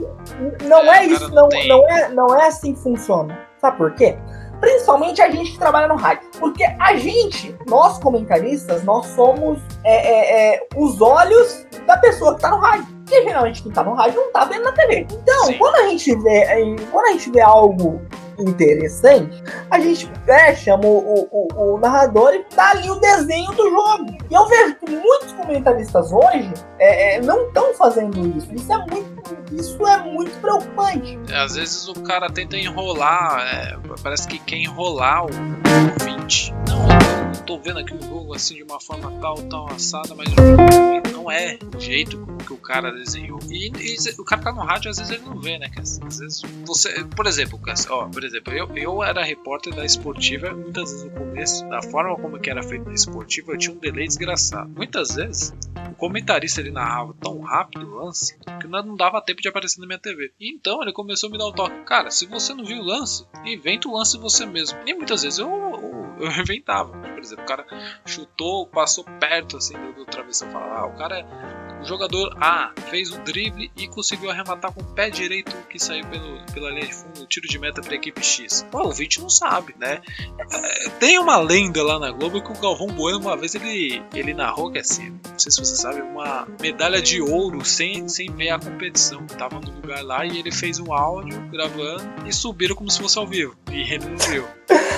não 0.64 0.94
é, 0.94 0.98
é 0.98 1.06
isso, 1.06 1.30
não, 1.30 1.50
não, 1.50 1.68
não 1.68 1.90
é, 1.90 2.10
não 2.10 2.36
é 2.40 2.48
assim 2.48 2.74
que 2.74 2.80
funciona. 2.80 3.38
Sabe 3.60 3.78
por 3.78 3.94
quê? 3.96 4.18
Principalmente 4.64 5.22
a 5.22 5.30
gente 5.30 5.52
que 5.52 5.60
trabalha 5.60 5.90
no 5.90 5.96
rádio. 5.96 6.26
Porque 6.40 6.64
a 6.64 6.96
gente, 6.96 7.54
nós 7.68 8.00
comentaristas, 8.00 8.82
nós 8.86 9.06
somos 9.08 9.60
é, 9.84 9.94
é, 9.94 10.56
é, 10.56 10.68
os 10.78 11.02
olhos 11.02 11.66
da 11.86 11.98
pessoa 11.98 12.36
que 12.36 12.42
tá 12.42 12.50
no 12.50 12.60
rádio. 12.60 12.88
Porque 13.04 13.24
geralmente 13.24 13.62
quem 13.62 13.72
tá 13.72 13.84
no 13.84 13.94
rádio 13.94 14.16
não 14.16 14.32
tá 14.32 14.46
vendo 14.46 14.64
na 14.64 14.72
TV. 14.72 15.08
Então, 15.12 15.54
quando 15.58 15.76
a 15.76 15.88
gente 15.90 16.16
vê, 16.22 16.76
quando 16.92 17.06
a 17.06 17.12
gente 17.12 17.32
vê 17.32 17.42
algo 17.42 18.02
interessante, 18.40 19.44
a 19.70 19.80
gente 19.80 20.10
é, 20.28 20.56
chama 20.56 20.86
o, 20.86 21.28
o, 21.32 21.48
o, 21.56 21.78
narrador 21.78 22.34
e 22.34 22.46
dá 22.56 22.72
ali 22.72 22.90
o 22.90 22.96
desenho 22.96 23.52
do 23.52 23.70
jogo. 23.70 24.18
E 24.30 24.34
eu 24.34 24.48
vejo 24.48 24.76
que 24.76 24.90
muitos 24.90 25.32
comentaristas 25.34 26.12
hoje 26.12 26.52
é, 26.80 27.18
é, 27.18 27.22
não 27.22 27.48
estão 27.48 27.74
fazendo 27.74 28.20
isso. 28.38 28.54
Isso 28.54 28.72
é 28.72 28.78
muito 28.78 29.14
isso 29.52 29.88
é 29.88 29.98
muito 30.04 30.36
preocupante. 30.42 31.20
É, 31.30 31.38
às 31.38 31.56
vezes 31.56 31.88
o 31.88 31.94
cara 32.02 32.30
tenta 32.30 32.58
enrolar, 32.58 33.40
é, 33.42 33.78
parece 34.02 34.28
que 34.28 34.40
quer 34.40 34.58
enrolar 34.58 35.26
o 35.26 35.30
ouvinte. 35.30 36.54
Não, 36.68 36.88
eu 37.34 37.46
tô 37.46 37.60
vendo 37.60 37.80
aqui 37.80 37.94
o 37.94 38.02
jogo 38.02 38.34
assim 38.34 38.56
de 38.56 38.64
uma 38.64 38.80
forma 38.80 39.12
tal, 39.22 39.36
tal, 39.44 39.68
assada, 39.70 40.16
mas 40.16 40.28
não 40.30 41.03
é 41.32 41.58
o 41.76 41.80
jeito 41.80 42.26
que 42.46 42.54
o 42.54 42.58
cara 42.58 42.92
desenhou. 42.92 43.40
E, 43.50 43.68
e, 43.68 44.22
o 44.22 44.24
cara 44.24 44.42
tá 44.42 44.52
no 44.52 44.62
rádio, 44.62 44.92
às 44.92 44.98
vezes 44.98 45.12
ele 45.12 45.24
não 45.24 45.40
vê, 45.40 45.58
né? 45.58 45.70
Às 45.78 46.00
vezes 46.20 46.42
você, 46.66 47.04
por 47.06 47.26
exemplo, 47.26 47.60
ó, 47.90 48.08
por 48.08 48.24
exemplo, 48.24 48.54
eu, 48.54 48.70
eu 48.76 49.04
era 49.04 49.24
repórter 49.24 49.74
da 49.74 49.86
esportiva, 49.86 50.54
muitas 50.54 50.92
vezes 50.92 51.06
no 51.06 51.12
começo, 51.12 51.68
da 51.70 51.82
forma 51.82 52.16
como 52.16 52.40
que 52.40 52.50
era 52.50 52.64
feito 52.64 52.86
na 52.86 52.94
esportiva, 52.94 53.54
eu 53.54 53.58
tinha 53.58 53.76
um 53.76 53.80
delay 53.80 54.08
desgraçado. 54.08 54.70
Muitas 54.70 55.16
vezes 55.16 55.54
o 55.90 55.96
comentarista 55.96 56.60
ele 56.60 56.72
narrava 56.72 57.14
tão 57.20 57.40
rápido 57.42 57.88
o 57.88 58.04
lance 58.04 58.38
que 58.60 58.68
não 58.68 58.96
dava 58.96 59.22
tempo 59.22 59.42
de 59.42 59.48
aparecer 59.48 59.80
na 59.80 59.88
minha 59.88 60.00
TV. 60.00 60.32
Então 60.40 60.82
ele 60.82 60.92
começou 60.92 61.30
a 61.30 61.32
me 61.32 61.38
dar 61.38 61.46
o 61.46 61.54
toque, 61.54 61.84
cara, 61.84 62.10
se 62.10 62.26
você 62.26 62.54
não 62.54 62.66
viu 62.66 62.80
o 62.80 62.84
lance, 62.84 63.26
inventa 63.46 63.88
o 63.88 63.94
lance 63.94 64.18
você 64.18 64.46
mesmo. 64.46 64.78
E 64.86 64.94
muitas 64.94 65.22
vezes 65.24 65.40
eu, 65.40 65.48
eu, 65.48 66.26
eu 66.26 66.32
inventava. 66.42 66.92
Por 66.98 67.20
exemplo, 67.20 67.44
o 67.44 67.48
cara 67.48 67.66
chutou, 68.06 68.68
passou 68.68 69.04
perto 69.20 69.58
assim 69.58 69.78
do, 69.78 69.94
do 69.94 70.06
travessão, 70.06 70.52
falava, 70.52 70.80
ah, 70.80 70.86
o 70.88 70.96
cara 70.96 71.13
é 71.14 71.54
o 71.84 71.86
jogador 71.86 72.36
A 72.40 72.72
fez 72.90 73.12
o 73.12 73.20
drible 73.20 73.70
e 73.76 73.90
conseguiu 73.90 74.32
arrematar 74.32 74.72
com 74.72 74.82
o 74.82 74.86
pé 74.86 75.10
direito 75.10 75.54
que 75.70 75.78
saiu 75.78 76.06
pelo, 76.08 76.42
pela 76.54 76.70
linha 76.70 76.88
de 76.88 76.94
fundo, 76.94 77.26
tiro 77.28 77.48
de 77.48 77.60
meta 77.60 77.82
para 77.82 77.92
a 77.92 77.96
equipe 77.96 78.24
X. 78.24 78.66
Pô, 78.72 78.88
o 78.88 78.92
Vinte 78.92 79.20
não 79.20 79.30
sabe, 79.30 79.76
né? 79.78 80.02
É, 80.40 80.90
tem 80.92 81.20
uma 81.20 81.38
lenda 81.38 81.84
lá 81.84 82.00
na 82.00 82.12
Globo 82.12 82.42
que 82.42 82.52
o 82.52 82.62
Galvão 82.62 82.88
Bueno 82.88 83.20
uma 83.20 83.36
vez 83.36 83.54
ele, 83.54 84.02
ele 84.14 84.34
narrou 84.34 84.72
que 84.72 84.78
é 84.78 84.82
assim, 84.82 85.20
não 85.30 85.38
sei 85.38 85.52
se 85.52 85.60
você 85.60 85.76
sabe, 85.76 86.02
uma 86.02 86.48
medalha 86.62 87.02
de 87.02 87.22
ouro 87.22 87.66
sem, 87.66 88.08
sem 88.08 88.32
ver 88.32 88.52
a 88.52 88.60
competição. 88.60 89.26
Tava 89.28 89.60
no 89.60 89.72
lugar 89.72 90.02
lá 90.04 90.26
e 90.26 90.40
ele 90.40 90.52
fez 90.52 90.80
um 90.80 90.94
áudio 90.94 91.38
gravando 91.50 92.04
e 92.26 92.32
subiram 92.32 92.76
como 92.76 92.90
se 92.90 93.02
fosse 93.02 93.20
ao 93.20 93.28
vivo. 93.28 93.56
E 93.70 93.82
ele 93.94 94.06
não 94.06 94.18
viu. 94.18 94.48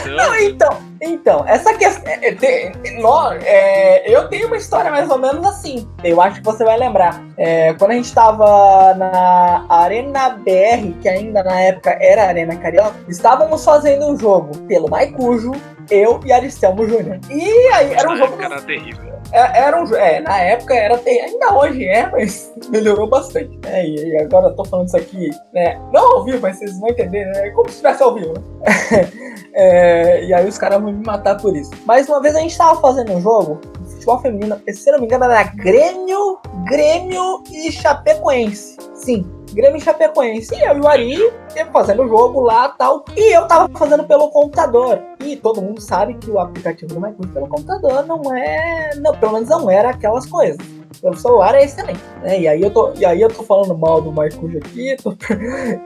Então, 0.05 0.15
não, 0.15 0.35
então, 0.35 0.77
então, 1.01 1.45
essa 1.47 1.73
questão. 1.73 2.11
É, 2.11 2.29
é, 2.29 3.41
é, 3.43 4.15
eu 4.15 4.27
tenho 4.27 4.47
uma 4.47 4.57
história 4.57 4.91
mais 4.91 5.09
ou 5.09 5.17
menos 5.17 5.45
assim. 5.45 5.87
Eu 6.03 6.21
acho 6.21 6.39
que 6.39 6.45
você 6.45 6.63
vai 6.63 6.77
lembrar. 6.77 7.21
É, 7.37 7.73
quando 7.73 7.91
a 7.91 7.95
gente 7.95 8.13
tava 8.13 8.93
na 8.95 9.65
Arena 9.69 10.29
BR, 10.29 10.99
que 11.01 11.09
ainda 11.09 11.43
na 11.43 11.59
época 11.59 11.97
era 12.01 12.27
Arena 12.27 12.55
Carioca, 12.55 12.95
estávamos 13.07 13.63
fazendo 13.63 14.07
um 14.07 14.17
jogo 14.17 14.57
pelo 14.67 14.89
Maicujo, 14.89 15.51
eu 15.89 16.19
e 16.25 16.31
Aristelmo 16.31 16.87
Júnior. 16.87 17.19
E 17.29 17.49
aí 17.73 17.93
era 17.93 18.09
um 18.09 18.17
jogo. 18.17 18.41
Era 18.41 18.61
terrível. 18.61 19.14
É, 19.36 19.63
era 19.63 19.84
um, 19.84 19.93
é, 19.93 20.21
na 20.21 20.39
época 20.39 20.74
era 20.74 20.98
terrível. 20.98 21.26
Ainda 21.26 21.54
hoje 21.56 21.86
é, 21.86 22.10
mas 22.10 22.54
melhorou 22.71 23.06
bastante. 23.06 23.60
Né? 23.65 23.86
E, 23.86 24.17
agora 24.17 24.48
eu 24.48 24.56
tô 24.56 24.63
falando 24.63 24.88
isso 24.88 24.95
aqui, 24.95 25.30
né? 25.54 25.78
Não 25.91 26.19
ao 26.19 26.24
vivo, 26.24 26.39
mas 26.41 26.58
vocês 26.58 26.80
vão 26.80 26.89
entender, 26.89 27.26
né? 27.26 27.50
Como 27.50 27.67
se 27.67 27.76
estivesse 27.76 28.02
ao 28.02 28.15
vivo, 28.15 28.34
né? 28.34 28.41
é, 29.54 30.24
e 30.24 30.34
aí 30.34 30.48
os 30.48 30.58
caras 30.58 30.82
vão 30.82 30.93
me 30.93 31.06
matar 31.06 31.36
por 31.36 31.54
isso. 31.54 31.71
Mas 31.86 32.08
uma 32.08 32.21
vez 32.21 32.34
a 32.34 32.39
gente 32.39 32.58
tava 32.58 32.80
fazendo 32.80 33.12
um 33.12 33.19
jogo, 33.19 33.60
futebol 33.86 34.21
feminino, 34.21 34.58
se 34.69 34.89
não 34.89 35.00
me 35.00 35.06
engano, 35.06 35.26
era 35.26 35.43
Grêmio, 35.43 36.39
Grêmio 36.63 37.43
e 37.52 37.74
Chapecoense. 37.74 38.78
Sim, 38.93 39.30
Grêmio 39.55 39.77
e 39.77 39.81
Chapecoense. 39.81 40.53
E 40.53 40.61
eu 40.61 40.77
e 40.77 40.81
o 40.81 40.87
Ari 40.87 41.33
fazendo 41.71 42.03
o 42.03 42.07
jogo 42.07 42.41
lá 42.41 42.69
tal. 42.69 43.05
E 43.15 43.35
eu 43.35 43.47
tava 43.47 43.69
fazendo 43.77 44.03
pelo 44.03 44.29
computador. 44.29 45.01
E 45.21 45.37
todo 45.37 45.61
mundo 45.61 45.79
sabe 45.81 46.13
que 46.15 46.29
o 46.29 46.37
aplicativo 46.37 46.93
do 46.93 47.01
MyCoach 47.01 47.31
pelo 47.31 47.47
computador 47.47 48.05
não 48.05 48.35
é. 48.35 48.95
Não, 48.97 49.15
pelo 49.17 49.33
menos 49.33 49.49
não 49.49 49.71
era 49.71 49.89
aquelas 49.89 50.25
coisas 50.25 50.74
pelo 51.01 51.15
celular 51.15 51.55
é 51.55 51.63
excelente, 51.63 52.01
né? 52.21 52.39
E 52.39 52.47
aí 52.47 52.62
eu 52.62 52.71
tô, 52.71 52.93
e 52.93 53.05
aí 53.05 53.21
eu 53.21 53.29
tô 53.29 53.43
falando 53.43 53.77
mal 53.77 54.01
do 54.01 54.12
Marcos 54.12 54.55
aqui, 54.55 54.95
tô, 55.01 55.15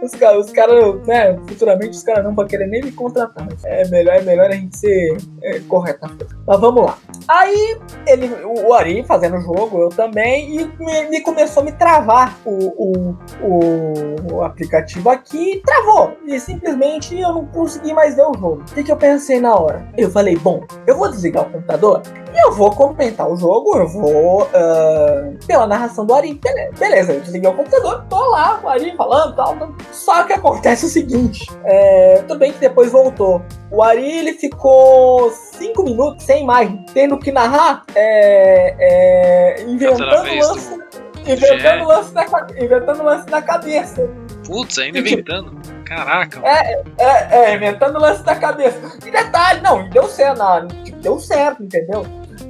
os 0.03 0.11
caras, 0.11 0.45
os 0.45 0.51
cara, 0.51 0.95
né? 1.05 1.37
Futuramente 1.47 1.91
os 1.91 2.03
caras 2.03 2.23
não 2.23 2.35
vão 2.35 2.45
querer 2.45 2.67
nem 2.67 2.83
me 2.83 2.91
contratar. 2.91 3.47
É 3.65 3.87
melhor, 3.87 4.15
é 4.15 4.21
melhor 4.21 4.49
a 4.49 4.55
gente 4.55 4.77
ser 4.77 5.17
é, 5.41 5.59
correto. 5.61 5.99
Mas 6.45 6.59
vamos 6.59 6.85
lá. 6.85 6.97
Aí 7.27 7.77
ele, 8.07 8.29
o 8.43 8.73
Ari 8.73 9.03
fazendo 9.03 9.37
o 9.37 9.41
jogo, 9.41 9.79
eu 9.79 9.89
também, 9.89 10.59
e 10.59 11.09
me 11.09 11.21
começou 11.21 11.61
a 11.61 11.65
me 11.65 11.71
travar 11.71 12.39
o, 12.45 13.15
o, 13.41 14.33
o, 14.33 14.43
aplicativo 14.43 15.09
aqui, 15.09 15.61
travou. 15.65 16.17
E 16.25 16.39
simplesmente 16.39 17.19
eu 17.19 17.33
não 17.33 17.45
consegui 17.47 17.93
mais 17.93 18.15
ver 18.15 18.23
o 18.23 18.33
jogo. 18.33 18.61
O 18.61 18.73
que, 18.73 18.83
que 18.83 18.91
eu 18.91 18.97
pensei 18.97 19.39
na 19.39 19.55
hora? 19.55 19.87
Eu 19.97 20.09
falei, 20.09 20.35
bom, 20.37 20.63
eu 20.87 20.97
vou 20.97 21.09
desligar 21.09 21.47
o 21.47 21.51
computador 21.51 22.01
eu 22.35 22.51
vou 22.53 22.71
comentar 22.71 23.27
o 23.27 23.35
jogo, 23.35 23.77
eu 23.77 23.87
vou 23.87 24.43
uh, 24.43 25.45
pela 25.45 25.67
narração 25.67 26.05
do 26.05 26.13
Ari. 26.13 26.39
Beleza, 26.77 27.13
eu 27.13 27.21
desliguei 27.21 27.49
o 27.49 27.53
computador, 27.53 28.05
tô 28.09 28.29
lá, 28.29 28.59
o 28.63 28.67
Ari 28.69 28.95
falando 28.95 29.33
e 29.33 29.35
tal. 29.35 29.75
Só 29.91 30.23
que 30.23 30.33
acontece 30.33 30.85
o 30.85 30.89
seguinte: 30.89 31.45
é, 31.63 32.23
tudo 32.27 32.39
bem 32.39 32.51
que 32.51 32.59
depois 32.59 32.91
voltou. 32.91 33.41
O 33.71 33.81
Ari 33.81 34.19
ele 34.19 34.33
ficou 34.33 35.31
cinco 35.31 35.83
minutos 35.83 36.25
sem 36.25 36.43
imagem, 36.43 36.85
tendo 36.93 37.17
que 37.17 37.31
narrar, 37.31 37.83
é, 37.95 38.75
é, 38.79 39.63
inventando 39.63 40.05
lance, 40.05 40.79
inventando 41.25 41.87
lance, 41.87 42.13
na, 42.13 42.25
inventando 42.57 43.03
lance 43.03 43.29
na 43.29 43.41
cabeça. 43.41 44.09
Putz, 44.45 44.79
ainda 44.79 44.99
inventando. 44.99 45.59
Caraca. 45.85 46.39
É, 46.43 46.83
é, 46.99 47.27
é, 47.31 47.55
inventando 47.55 47.99
lance 47.99 48.23
da 48.23 48.35
cabeça. 48.35 48.79
E 49.05 49.11
detalhe, 49.11 49.61
não, 49.61 49.89
deu 49.89 50.07
certo, 50.07 50.39
tipo, 50.83 50.88
deu 51.01 51.19
certo, 51.19 51.63
entendeu? 51.63 52.05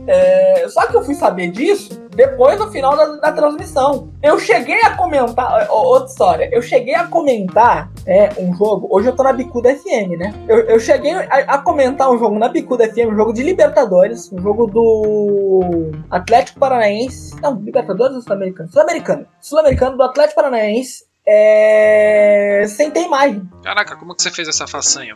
É, 0.07 0.67
só 0.69 0.87
que 0.87 0.95
eu 0.95 1.03
fui 1.03 1.15
saber 1.15 1.51
disso 1.51 1.99
depois 2.15 2.59
no 2.59 2.69
final 2.71 2.95
da, 2.95 3.05
da 3.17 3.31
transmissão. 3.31 4.09
Eu 4.21 4.39
cheguei 4.39 4.81
a 4.81 4.95
comentar. 4.95 5.67
Outra 5.69 6.09
história. 6.09 6.49
Eu 6.51 6.61
cheguei 6.61 6.95
a 6.95 7.07
comentar 7.07 7.91
é, 8.05 8.29
um 8.37 8.53
jogo. 8.55 8.87
Hoje 8.91 9.07
eu 9.07 9.15
tô 9.15 9.23
na 9.23 9.33
Bicuda 9.33 9.73
FM, 9.73 10.17
né? 10.17 10.33
Eu, 10.47 10.59
eu 10.61 10.79
cheguei 10.79 11.13
a, 11.13 11.21
a, 11.23 11.57
comentar 11.59 12.11
um 12.11 12.17
jogo 12.17 12.37
na 12.37 12.49
Bicuda 12.49 12.87
FM, 12.89 13.11
um 13.11 13.15
jogo 13.15 13.33
de 13.33 13.43
Libertadores, 13.43 14.31
um 14.31 14.39
jogo 14.39 14.67
do 14.67 15.91
Atlético 16.09 16.59
Paranaense. 16.59 17.39
Não, 17.41 17.55
Libertadores 17.55 18.15
ou 18.15 18.21
Sul-Americano? 18.21 18.69
Sul-Americano. 18.69 19.25
Sul-Americano 19.39 19.97
do 19.97 20.03
Atlético 20.03 20.41
Paranaense 20.41 21.08
é... 21.29 22.65
sem 22.67 22.91
imagem. 22.95 23.47
Caraca, 23.63 23.95
como 23.95 24.15
que 24.15 24.23
você 24.23 24.31
fez 24.31 24.47
essa 24.47 24.67
façanha? 24.67 25.15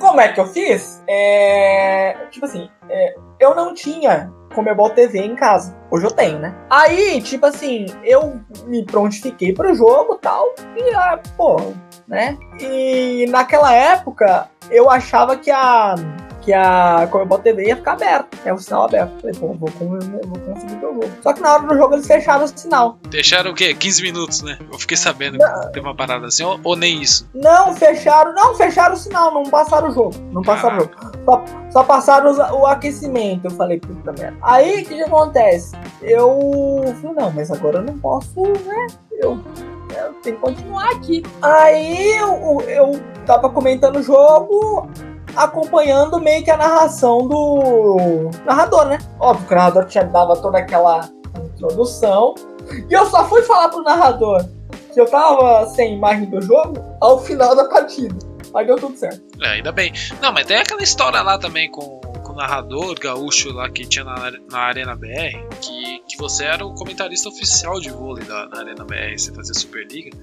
Como 0.00 0.20
é 0.20 0.32
que 0.32 0.40
eu 0.40 0.46
fiz? 0.46 1.02
É... 1.08 2.16
Tipo 2.30 2.46
assim, 2.46 2.68
é... 2.88 3.14
eu 3.38 3.54
não 3.54 3.72
tinha 3.72 4.32
Comebol 4.54 4.90
TV 4.90 5.18
em 5.18 5.34
casa. 5.34 5.76
Hoje 5.90 6.06
eu 6.06 6.10
tenho, 6.10 6.38
né? 6.38 6.54
Aí, 6.70 7.20
tipo 7.20 7.44
assim, 7.46 7.86
eu 8.04 8.40
me 8.66 8.84
prontifiquei 8.84 9.52
pro 9.52 9.74
jogo 9.74 10.14
e 10.14 10.18
tal. 10.18 10.54
E, 10.76 10.94
ah, 10.94 11.20
pô, 11.36 11.56
né? 12.06 12.38
E 12.60 13.26
naquela 13.28 13.72
época, 13.74 14.48
eu 14.70 14.88
achava 14.88 15.36
que 15.36 15.50
a 15.50 15.94
que 16.44 16.52
a 16.52 17.08
Comebol 17.10 17.38
TV 17.38 17.68
ia 17.68 17.76
ficar 17.76 17.92
aberta, 17.92 18.36
é 18.44 18.52
o 18.52 18.58
sinal 18.58 18.84
aberto. 18.84 19.20
Falei, 19.20 19.34
pô, 19.34 19.46
vou, 19.54 19.68
vou 19.68 20.40
conseguir 20.40 20.76
ver 20.76 20.86
o 20.86 20.94
jogo. 20.94 21.10
Só 21.22 21.32
que 21.32 21.40
na 21.40 21.54
hora 21.54 21.66
do 21.66 21.76
jogo 21.76 21.94
eles 21.94 22.06
fecharam 22.06 22.44
o 22.44 22.48
sinal. 22.48 22.98
Deixaram 23.08 23.50
o 23.50 23.54
quê? 23.54 23.74
15 23.74 24.02
minutos, 24.02 24.42
né? 24.42 24.58
Eu 24.70 24.78
fiquei 24.78 24.96
sabendo 24.96 25.38
não. 25.38 25.60
que 25.60 25.72
teve 25.72 25.80
uma 25.80 25.94
parada 25.94 26.26
assim, 26.26 26.42
ou, 26.42 26.60
ou, 26.62 26.76
nem 26.76 27.00
isso? 27.00 27.28
Não, 27.34 27.74
fecharam, 27.74 28.34
não, 28.34 28.54
fecharam 28.54 28.94
o 28.94 28.98
sinal, 28.98 29.32
não 29.32 29.44
passaram 29.44 29.88
o 29.88 29.92
jogo. 29.92 30.14
Não 30.32 30.42
passaram 30.42 30.76
o 30.76 30.80
jogo. 30.80 30.94
Só, 31.24 31.44
só 31.70 31.84
passaram 31.84 32.32
o, 32.32 32.60
o 32.60 32.66
aquecimento. 32.66 33.46
Eu 33.46 33.50
falei, 33.52 33.80
puta 33.80 34.12
merda. 34.12 34.36
Aí 34.42 34.82
o 34.82 34.86
que, 34.86 34.94
que 34.94 35.02
acontece? 35.02 35.74
Eu 36.02 36.82
falei, 37.00 37.16
não, 37.16 37.30
mas 37.32 37.50
agora 37.50 37.78
eu 37.78 37.82
não 37.82 37.98
posso, 37.98 38.42
né? 38.42 38.86
Eu 39.12 39.40
eu 39.96 40.12
tenho 40.22 40.36
que 40.36 40.42
continuar 40.42 40.90
aqui. 40.90 41.22
Aí 41.40 42.16
eu, 42.16 42.60
eu 42.62 43.00
tava 43.26 43.48
comentando 43.50 43.96
o 43.96 44.02
jogo, 44.02 44.88
acompanhando 45.36 46.20
meio 46.20 46.44
que 46.44 46.50
a 46.50 46.56
narração 46.56 47.26
do 47.26 48.30
narrador, 48.44 48.86
né? 48.86 48.98
Óbvio 49.18 49.46
que 49.46 49.52
o 49.52 49.56
narrador 49.56 49.84
tinha 49.86 50.04
dava 50.04 50.36
toda 50.36 50.58
aquela 50.58 51.08
introdução. 51.54 52.34
E 52.88 52.92
eu 52.92 53.06
só 53.06 53.28
fui 53.28 53.42
falar 53.42 53.68
pro 53.68 53.82
narrador 53.82 54.44
que 54.92 55.00
eu 55.00 55.06
tava 55.06 55.66
sem 55.66 55.94
imagem 55.94 56.26
do 56.30 56.40
jogo 56.40 56.74
ao 57.00 57.18
final 57.18 57.54
da 57.54 57.64
partida. 57.64 58.14
Mas 58.52 58.66
deu 58.66 58.76
tudo 58.76 58.96
certo. 58.96 59.20
É, 59.42 59.48
ainda 59.48 59.72
bem. 59.72 59.92
Não, 60.22 60.32
mas 60.32 60.46
tem 60.46 60.56
aquela 60.56 60.82
história 60.82 61.20
lá 61.22 61.36
também 61.36 61.68
com, 61.70 62.00
narrador 62.34 62.98
gaúcho 62.98 63.52
lá 63.52 63.68
que 63.68 63.86
tinha 63.86 64.04
na, 64.04 64.32
na 64.50 64.58
Arena 64.58 64.94
BR, 64.94 65.48
que, 65.60 66.00
que 66.08 66.16
você 66.18 66.44
era 66.44 66.64
o 66.64 66.74
comentarista 66.74 67.28
oficial 67.28 67.80
de 67.80 67.90
vôlei 67.90 68.24
da, 68.24 68.46
na 68.48 68.58
Arena 68.60 68.84
BR, 68.84 69.16
você 69.16 69.32
fazia 69.32 69.54
Superliga. 69.54 70.16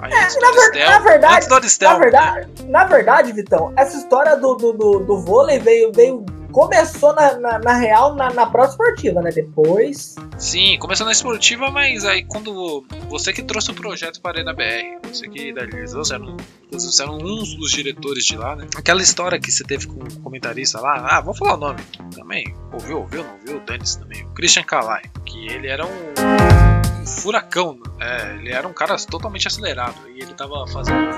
Aí, 0.00 0.12
é, 0.12 0.16
na, 0.16 0.50
ver, 0.50 0.86
na, 0.86 0.98
verdade, 0.98 1.48
na 1.80 1.98
verdade, 1.98 2.48
na 2.64 2.84
verdade, 2.84 3.32
Vitão, 3.32 3.72
essa 3.76 3.96
história 3.96 4.36
do, 4.36 4.54
do, 4.54 4.72
do, 4.72 4.98
do 5.00 5.18
vôlei 5.20 5.58
veio, 5.58 5.92
veio 5.92 6.24
começou 6.54 7.12
na, 7.12 7.36
na, 7.36 7.58
na 7.58 7.72
real 7.74 8.14
na, 8.14 8.32
na 8.32 8.48
esportiva, 8.64 9.20
né? 9.20 9.30
Depois. 9.30 10.14
Sim, 10.38 10.78
começou 10.78 11.04
na 11.04 11.10
esportiva, 11.10 11.68
mas 11.68 12.04
aí 12.04 12.24
quando 12.24 12.84
você 13.08 13.32
que 13.32 13.42
trouxe 13.42 13.72
o 13.72 13.74
projeto 13.74 14.20
para 14.20 14.40
a 14.48 14.54
BR, 14.54 15.08
você 15.08 15.28
que 15.28 15.48
idealizou, 15.48 16.04
você 16.04 16.14
era, 16.14 16.22
um, 16.22 16.36
você 16.70 17.02
era 17.02 17.10
um 17.10 17.18
dos 17.18 17.72
diretores 17.72 18.24
de 18.24 18.36
lá, 18.36 18.54
né? 18.54 18.68
Aquela 18.76 19.02
história 19.02 19.38
que 19.40 19.50
você 19.50 19.64
teve 19.64 19.88
com 19.88 19.94
o 19.94 20.04
um 20.04 20.22
comentarista 20.22 20.80
lá, 20.80 21.04
ah, 21.10 21.20
vou 21.20 21.34
falar 21.34 21.54
o 21.54 21.56
nome 21.56 21.80
também. 22.14 22.54
Ouviu, 22.72 23.00
ouviu, 23.00 23.24
não 23.24 23.32
ouviu? 23.32 23.60
Dane-se 23.66 23.98
também. 23.98 24.22
O 24.22 24.28
Christian 24.34 24.62
Kalai, 24.62 25.02
que 25.26 25.46
ele 25.48 25.66
era 25.66 25.84
um 25.84 27.04
furacão, 27.04 27.80
é, 28.00 28.36
ele 28.36 28.52
era 28.52 28.66
um 28.66 28.72
cara 28.72 28.96
totalmente 28.96 29.48
acelerado 29.48 29.96
e 30.08 30.22
ele 30.22 30.34
tava 30.34 30.64
fazendo 30.68 31.10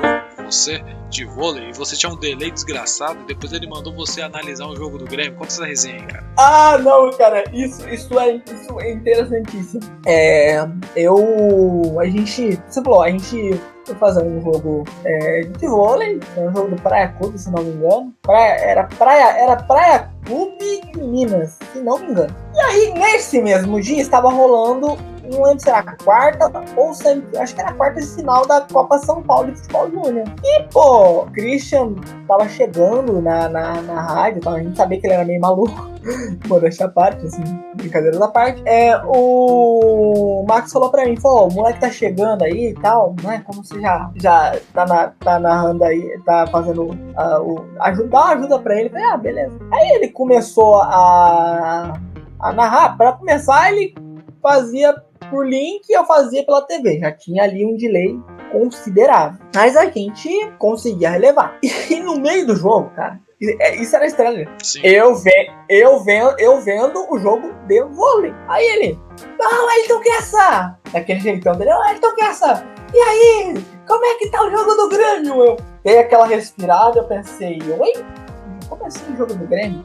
você 0.47 0.83
de 1.11 1.25
vôlei 1.25 1.71
e 1.71 1.73
você 1.73 1.97
tinha 1.97 2.11
um 2.11 2.17
delay 2.17 2.51
desgraçado 2.51 3.21
e 3.23 3.27
depois 3.27 3.53
ele 3.53 3.67
mandou 3.67 3.95
você 3.95 4.23
analisar 4.23 4.67
um 4.67 4.77
jogo 4.77 4.99
do 4.99 5.05
Grêmio. 5.05 5.35
Conta 5.35 5.49
essa 5.49 5.67
resenha 5.67 5.97
aí, 5.97 6.07
cara. 6.07 6.25
Ah, 6.39 6.79
não, 6.79 7.11
cara, 7.11 7.45
isso, 7.53 7.89
isso, 7.89 8.19
é, 8.19 8.37
isso 8.37 8.81
é 8.81 8.93
interessantíssimo. 8.93 9.83
É, 10.07 10.67
eu. 10.95 11.99
A 12.01 12.07
gente. 12.07 12.61
Você 12.69 12.83
falou, 12.83 13.03
a 13.03 13.11
gente 13.11 13.59
fazer 13.95 14.23
um 14.25 14.41
jogo 14.41 14.85
é, 15.05 15.43
de 15.43 15.67
vôlei, 15.67 16.19
um 16.37 16.55
jogo 16.55 16.75
do 16.75 16.83
Praia 16.83 17.09
Clube, 17.19 17.39
se 17.39 17.51
não 17.51 17.63
me 17.63 17.71
engano. 17.71 18.13
Praia, 18.23 18.53
era 18.61 18.85
Praia, 18.85 19.39
era 19.39 19.57
Praia 19.57 20.11
Clube 20.25 20.81
de 20.93 21.01
Minas, 21.01 21.59
se 21.73 21.79
não 21.81 21.99
me 21.99 22.11
engano. 22.11 22.35
E 22.55 22.61
aí, 22.61 22.95
nesse 22.95 23.41
mesmo 23.41 23.81
dia, 23.81 24.01
estava 24.01 24.29
rolando 24.29 24.97
não 25.31 25.43
lembro 25.43 25.61
se 25.61 25.69
era 25.69 25.79
a 25.79 25.97
quarta 26.05 26.51
ou 26.77 26.95
sempre, 26.95 27.39
acho 27.39 27.55
que 27.55 27.61
era 27.61 27.71
a 27.71 27.75
quarta 27.75 28.01
de 28.01 28.07
final 28.07 28.47
da 28.47 28.61
Copa 28.61 28.99
São 28.99 29.23
Paulo 29.23 29.51
de 29.51 29.59
Futebol 29.59 29.91
Júnior. 29.91 30.27
E, 30.43 30.63
pô, 30.73 31.27
Christian 31.33 31.95
tava 32.27 32.49
chegando 32.49 33.21
na, 33.21 33.49
na, 33.49 33.83
na 33.83 34.01
rádio, 34.01 34.41
tá? 34.41 34.53
a 34.53 34.63
gente 34.63 34.77
sabia 34.77 35.01
que 35.01 35.07
ele 35.07 35.15
era 35.15 35.25
meio 35.25 35.41
maluco. 35.41 35.97
Modéstia 36.47 36.87
à 36.87 36.89
parte, 36.89 37.27
assim, 37.27 37.43
brincadeira 37.75 38.19
da 38.19 38.29
parte. 38.29 38.63
É, 38.65 38.97
o 39.05 40.45
Max 40.49 40.73
falou 40.73 40.91
pra 40.91 41.05
mim, 41.05 41.15
pô, 41.17 41.47
o 41.47 41.53
moleque 41.53 41.81
tá 41.81 41.91
chegando 41.91 42.43
aí 42.43 42.69
e 42.69 42.75
tal, 42.75 43.15
né? 43.23 43.43
Como 43.47 43.65
você 43.65 43.81
já, 43.81 44.11
já 44.17 44.59
tá, 44.73 44.87
na, 44.87 45.09
tá 45.09 45.39
narrando 45.39 45.85
aí, 45.85 46.19
tá 46.25 46.47
fazendo 46.47 46.85
uh, 46.85 47.43
o. 47.43 47.65
Ajuda, 47.81 48.09
dá 48.09 48.19
uma 48.19 48.33
ajuda 48.35 48.59
pra 48.59 48.79
ele. 48.79 48.91
Falei, 48.91 49.05
ah, 49.05 49.17
beleza. 49.17 49.59
Aí 49.73 49.89
ele 49.97 50.09
começou 50.09 50.81
a, 50.83 51.95
a 52.41 52.53
narrar. 52.53 52.97
Pra 52.97 53.13
começar, 53.13 53.73
ele 53.73 53.95
fazia 54.43 54.95
por 55.31 55.47
link 55.47 55.89
eu 55.91 56.05
fazia 56.05 56.45
pela 56.45 56.63
TV. 56.63 56.99
Já 56.99 57.13
tinha 57.13 57.43
ali 57.43 57.65
um 57.65 57.77
delay 57.77 58.19
considerável. 58.53 59.39
Mas 59.55 59.77
a 59.77 59.87
gente 59.87 60.29
conseguia 60.59 61.11
relevar. 61.11 61.59
E 61.91 62.01
no 62.01 62.19
meio 62.19 62.47
do 62.47 62.57
jogo, 62.57 62.91
cara, 62.97 63.21
é, 63.61 63.77
isso 63.77 63.95
era 63.95 64.07
estranho. 64.07 64.49
Sim. 64.63 64.81
Eu, 64.83 65.15
ve 65.15 65.31
eu, 65.69 66.03
vendo, 66.03 66.35
eu 66.39 66.61
vendo 66.61 67.07
o 67.11 67.19
jogo 67.19 67.53
de 67.67 67.83
vôlei. 67.85 68.33
Aí 68.49 68.65
ele, 68.65 68.99
não, 69.39 69.71
Elton 69.79 70.01
Kessa! 70.01 70.79
Daquele 70.93 71.21
jeitão 71.21 71.57
dele, 71.57 71.71
oh, 71.73 71.91
Elton 71.91 72.15
Kessa! 72.15 72.67
E 72.95 72.99
aí, 72.99 73.55
como 73.87 74.05
é 74.05 74.15
que 74.15 74.31
tá 74.31 74.43
o 74.43 74.51
jogo 74.51 74.75
do 74.75 74.89
Grêmio? 74.89 75.43
Eu 75.43 75.57
dei 75.85 75.99
aquela 75.99 76.27
respirada, 76.27 76.99
eu 76.99 77.05
pensei, 77.05 77.59
oi? 77.79 77.93
Como 78.69 78.83
é 78.83 78.87
assim 78.87 79.13
o 79.13 79.17
jogo 79.17 79.35
do 79.35 79.47
Grêmio? 79.47 79.85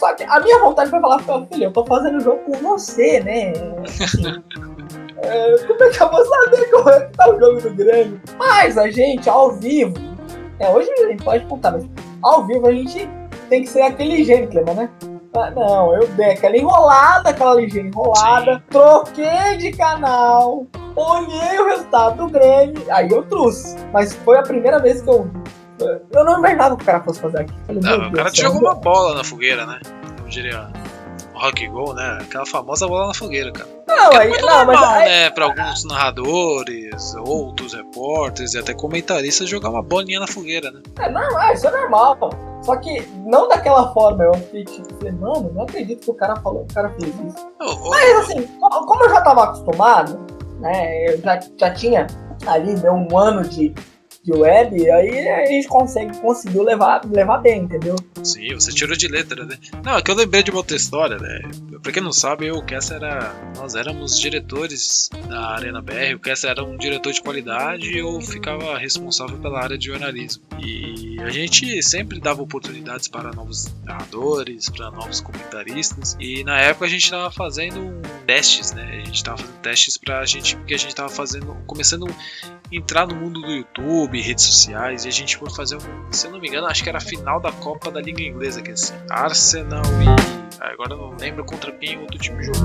Só 0.00 0.14
que 0.14 0.24
a 0.24 0.40
minha 0.40 0.58
vontade 0.60 0.88
foi 0.88 0.98
falar 0.98 1.18
filho, 1.20 1.64
eu 1.64 1.70
tô 1.70 1.84
fazendo 1.84 2.16
o 2.16 2.20
jogo 2.20 2.38
com 2.38 2.52
você, 2.52 3.20
né? 3.20 3.52
Assim, 4.02 4.42
é, 5.18 5.58
como 5.66 5.84
é 5.84 5.90
que 5.90 6.02
eu 6.02 6.10
vou 6.10 6.24
saber 6.24 6.70
como 6.70 6.88
é 6.88 7.00
que 7.00 7.12
tá 7.18 7.28
o 7.28 7.38
jogo 7.38 7.60
do 7.60 7.74
Grêmio? 7.74 8.18
Mas 8.38 8.78
a 8.78 8.90
gente, 8.90 9.28
ao 9.28 9.52
vivo, 9.52 9.92
é, 10.58 10.70
hoje 10.70 10.90
a 10.90 11.08
gente 11.08 11.22
pode 11.22 11.44
contar, 11.44 11.72
mas 11.72 11.84
ao 12.22 12.46
vivo 12.46 12.66
a 12.66 12.72
gente 12.72 13.06
tem 13.50 13.62
que 13.62 13.68
ser 13.68 13.82
aquele 13.82 14.24
gentleman, 14.24 14.72
né? 14.72 14.90
Ah, 15.36 15.50
não, 15.50 15.94
eu 15.94 16.08
dei 16.08 16.30
aquela 16.30 16.56
enrolada, 16.56 17.28
aquela 17.28 17.54
ligeira 17.56 17.86
enrolada, 17.86 18.54
Sim. 18.54 18.62
troquei 18.70 19.56
de 19.58 19.72
canal, 19.72 20.66
olhei 20.96 21.58
o 21.60 21.66
resultado 21.66 22.16
do 22.16 22.30
Grêmio, 22.30 22.82
aí 22.88 23.10
eu 23.10 23.22
trouxe. 23.24 23.76
Mas 23.92 24.14
foi 24.14 24.38
a 24.38 24.42
primeira 24.42 24.78
vez 24.78 25.02
que 25.02 25.10
eu 25.10 25.30
eu 25.80 26.24
não 26.24 26.38
imaginava 26.38 26.76
que 26.76 26.82
o 26.82 26.86
cara 26.86 27.00
fosse 27.02 27.20
fazer 27.20 27.40
aqui. 27.40 27.54
Falei, 27.66 27.82
não, 27.82 28.08
o 28.08 28.12
cara 28.12 28.30
te 28.30 28.42
jogou 28.42 28.60
uma 28.60 28.74
bola 28.74 29.14
na 29.14 29.24
fogueira, 29.24 29.66
né? 29.66 29.80
Como 30.16 30.28
diria 30.28 30.70
rock 31.40 31.66
goal, 31.68 31.94
né? 31.94 32.18
Aquela 32.20 32.44
famosa 32.44 32.86
bola 32.86 33.08
na 33.08 33.14
fogueira, 33.14 33.50
cara. 33.50 33.68
Não, 33.88 34.12
é 34.12 34.28
muito 34.28 34.46
não, 34.46 34.64
normal, 34.66 34.76
mas, 34.76 35.08
né? 35.08 35.30
Pra 35.30 35.46
alguns 35.46 35.84
narradores, 35.84 37.14
outros 37.16 37.74
repórteres 37.74 38.54
e 38.54 38.58
até 38.58 38.74
comentaristas 38.74 39.48
jogar 39.48 39.70
uma 39.70 39.82
bolinha 39.82 40.20
na 40.20 40.26
fogueira, 40.26 40.70
né? 40.70 40.80
É 40.98 41.10
normal, 41.10 41.52
isso 41.52 41.66
é 41.66 41.70
normal. 41.70 42.30
Só 42.62 42.76
que 42.76 43.00
não 43.26 43.48
daquela 43.48 43.92
forma. 43.92 44.24
Eu 44.24 44.34
fiquei 44.34 44.64
tipo, 44.64 45.04
mano, 45.04 45.50
não 45.54 45.62
acredito 45.62 46.04
que 46.04 46.10
o 46.10 46.14
cara 46.14 46.36
falou, 46.36 46.66
o 46.70 46.74
cara 46.74 46.90
fez 46.90 47.08
isso. 47.08 47.48
Oh, 47.60 47.86
oh, 47.86 47.90
mas 47.90 48.18
assim, 48.18 48.46
como 48.58 49.04
eu 49.04 49.10
já 49.10 49.20
tava 49.22 49.44
acostumado, 49.44 50.20
né? 50.60 51.14
Eu 51.14 51.20
já, 51.20 51.40
já 51.56 51.70
tinha 51.72 52.06
ali 52.46 52.74
né, 52.74 52.90
um 52.90 53.16
ano 53.16 53.42
de 53.42 53.74
de 54.22 54.32
web, 54.32 54.90
aí 54.90 55.28
a 55.28 55.46
gente 55.46 55.66
consegue, 55.66 56.16
conseguiu 56.18 56.62
levar, 56.62 57.02
levar 57.10 57.38
bem, 57.38 57.62
entendeu? 57.62 57.96
Sim, 58.22 58.54
você 58.54 58.70
tirou 58.70 58.96
de 58.96 59.08
letra, 59.08 59.44
né? 59.46 59.56
Não, 59.82 59.96
é 59.96 60.02
que 60.02 60.10
eu 60.10 60.14
lembrei 60.14 60.42
de 60.42 60.50
uma 60.50 60.58
outra 60.58 60.76
história, 60.76 61.16
né? 61.16 61.40
Pra 61.82 61.92
quem 61.92 62.02
não 62.02 62.12
sabe, 62.12 62.46
eu, 62.46 62.56
o 62.56 62.64
Kessa 62.64 62.96
era. 62.96 63.34
Nós 63.56 63.74
éramos 63.74 64.18
diretores 64.18 65.08
da 65.28 65.54
Arena 65.54 65.80
BR, 65.80 66.14
o 66.16 66.18
Kessa 66.18 66.48
era 66.48 66.62
um 66.62 66.76
diretor 66.76 67.12
de 67.12 67.22
qualidade 67.22 67.90
e 67.90 67.98
eu 67.98 68.20
ficava 68.20 68.76
responsável 68.76 69.38
pela 69.38 69.62
área 69.62 69.78
de 69.78 69.86
jornalismo. 69.86 70.42
E 70.58 71.16
a 71.20 71.30
gente 71.30 71.82
sempre 71.82 72.20
dava 72.20 72.42
oportunidades 72.42 73.08
para 73.08 73.32
novos 73.32 73.72
narradores, 73.84 74.68
para 74.68 74.90
novos 74.90 75.20
comentaristas. 75.20 76.16
E 76.20 76.44
na 76.44 76.58
época 76.60 76.84
a 76.84 76.88
gente 76.88 77.04
estava 77.04 77.30
fazendo 77.30 78.00
testes, 78.26 78.72
né? 78.72 79.00
A 79.02 79.04
gente 79.04 79.16
estava 79.16 79.38
fazendo 79.38 79.60
testes 79.60 79.96
pra 79.96 80.24
gente, 80.26 80.56
porque 80.56 80.74
a 80.74 80.78
gente 80.78 80.90
estava 80.90 81.08
fazendo. 81.08 81.56
começando 81.66 82.06
entrar 82.70 83.06
no 83.06 83.14
mundo 83.14 83.40
do 83.40 83.50
YouTube, 83.50 84.20
redes 84.20 84.44
sociais, 84.44 85.04
e 85.04 85.08
a 85.08 85.12
gente 85.12 85.36
foi 85.36 85.50
fazer 85.50 85.76
um. 85.76 86.12
Se 86.12 86.26
eu 86.26 86.32
não 86.32 86.40
me 86.40 86.48
engano, 86.48 86.66
acho 86.66 86.82
que 86.82 86.88
era 86.88 86.98
a 86.98 87.02
final 87.02 87.40
da 87.40 87.52
Copa 87.52 87.90
da 87.90 88.00
Liga 88.00 88.22
Inglesa, 88.22 88.62
que 88.62 88.70
é 88.70 88.74
assim, 88.74 88.94
Arsenal 89.08 89.82
e. 89.84 90.40
Agora 90.60 90.92
eu 90.92 90.98
não 90.98 91.16
lembro 91.16 91.42
contra 91.42 91.72
quem 91.72 91.98
outro 91.98 92.18
time 92.18 92.44
jogou. 92.44 92.60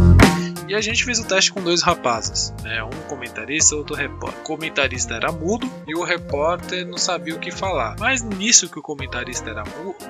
E 0.67 0.75
a 0.75 0.81
gente 0.81 1.05
fez 1.05 1.17
o 1.17 1.25
teste 1.25 1.53
com 1.53 1.61
dois 1.61 1.81
rapazes, 1.81 2.53
né? 2.61 2.83
Um 2.83 3.07
comentarista 3.07 3.73
e 3.73 3.77
outro 3.77 3.95
repórter. 3.95 4.41
O 4.41 4.43
comentarista 4.43 5.13
era 5.13 5.31
mudo 5.31 5.71
e 5.87 5.95
o 5.95 6.03
repórter 6.03 6.85
não 6.85 6.97
sabia 6.97 7.33
o 7.33 7.39
que 7.39 7.51
falar. 7.51 7.95
Mas 7.97 8.21
nisso 8.21 8.67
que 8.67 8.77
o 8.77 8.81
comentarista 8.81 9.49
era 9.49 9.63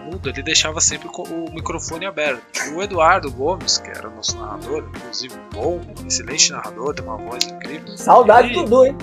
mudo, 0.03 0.29
ele 0.29 0.41
deixava 0.41 0.81
sempre 0.81 1.09
o 1.09 1.51
microfone 1.51 2.07
aberto. 2.07 2.41
E 2.65 2.69
o 2.71 2.81
Eduardo 2.81 3.29
Gomes, 3.29 3.77
que 3.77 3.89
era 3.89 4.09
o 4.09 4.15
nosso 4.15 4.35
narrador, 4.35 4.89
inclusive 4.95 5.35
bom, 5.53 5.79
excelente 6.07 6.51
narrador, 6.51 6.95
tem 6.95 7.05
uma 7.05 7.17
voz 7.17 7.45
incrível. 7.45 7.95
Saudade 7.97 8.53
do 8.53 8.63
Dudu, 8.63 8.85
hein? 8.85 8.97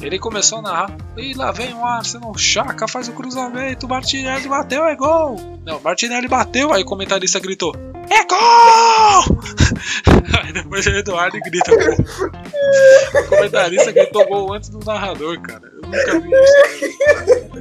Ele 0.00 0.18
começou 0.18 0.58
a 0.58 0.62
narrar. 0.62 0.96
E 1.16 1.34
lá 1.34 1.52
vem 1.52 1.74
o 1.74 1.84
Arsenal, 1.84 2.36
Chaka 2.36 2.88
faz 2.88 3.08
o 3.08 3.12
cruzamento, 3.12 3.88
Martinelli 3.88 4.48
bateu, 4.48 4.84
é 4.84 4.96
gol! 4.96 5.36
Não, 5.64 5.80
Martinelli 5.80 6.28
bateu, 6.28 6.72
aí 6.72 6.82
o 6.82 6.86
comentarista 6.86 7.38
gritou: 7.38 7.74
É 8.10 8.24
gol! 8.24 9.38
aí 10.42 10.52
depois 10.52 10.86
o 10.86 10.90
Eduardo 10.90 11.38
grita 11.40 11.70
gol. 11.70 11.94
O 13.20 13.28
comentarista 13.28 13.92
gritou 13.92 14.26
gol 14.26 14.54
antes 14.54 14.68
do 14.68 14.78
narrador, 14.84 15.40
cara. 15.40 15.70
Eu 15.72 15.82
nunca 15.82 16.20
vi 16.20 16.30
isso. 16.30 17.52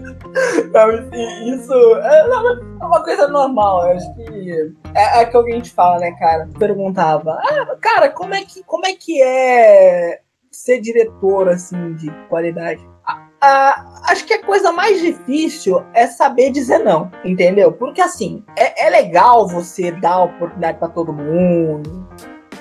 Não, 0.72 1.56
isso 1.56 1.96
é, 1.98 2.20
é 2.20 2.86
uma 2.86 3.04
coisa 3.04 3.28
normal. 3.28 3.88
Eu 3.88 3.98
acho 3.98 4.16
que 4.16 4.74
é, 4.96 5.22
é 5.22 5.26
que 5.26 5.36
alguém 5.36 5.62
te 5.62 5.72
fala, 5.72 6.00
né, 6.00 6.12
cara? 6.18 6.50
Perguntava, 6.58 7.34
ah, 7.34 7.76
cara, 7.82 8.10
como 8.10 8.34
é 8.34 8.44
que, 8.44 8.64
como 8.64 8.86
é, 8.86 8.94
que 8.94 9.22
é 9.22 10.22
ser 10.52 10.80
diretor, 10.82 11.50
assim, 11.50 11.94
de 11.94 12.12
qualidade. 12.30 12.86
Acho 14.04 14.26
que 14.26 14.34
a 14.34 14.44
coisa 14.44 14.72
mais 14.72 15.02
difícil 15.02 15.84
é 15.94 16.06
saber 16.06 16.52
dizer 16.52 16.80
não, 16.80 17.10
entendeu? 17.26 17.72
Porque 17.72 18.00
assim, 18.00 18.44
é, 18.56 18.86
é 18.86 18.90
legal 18.90 19.48
você 19.48 19.92
dar 19.92 20.26
oportunidade 20.26 20.78
para 20.78 20.90
todo 20.90 21.12
mundo. 21.12 22.08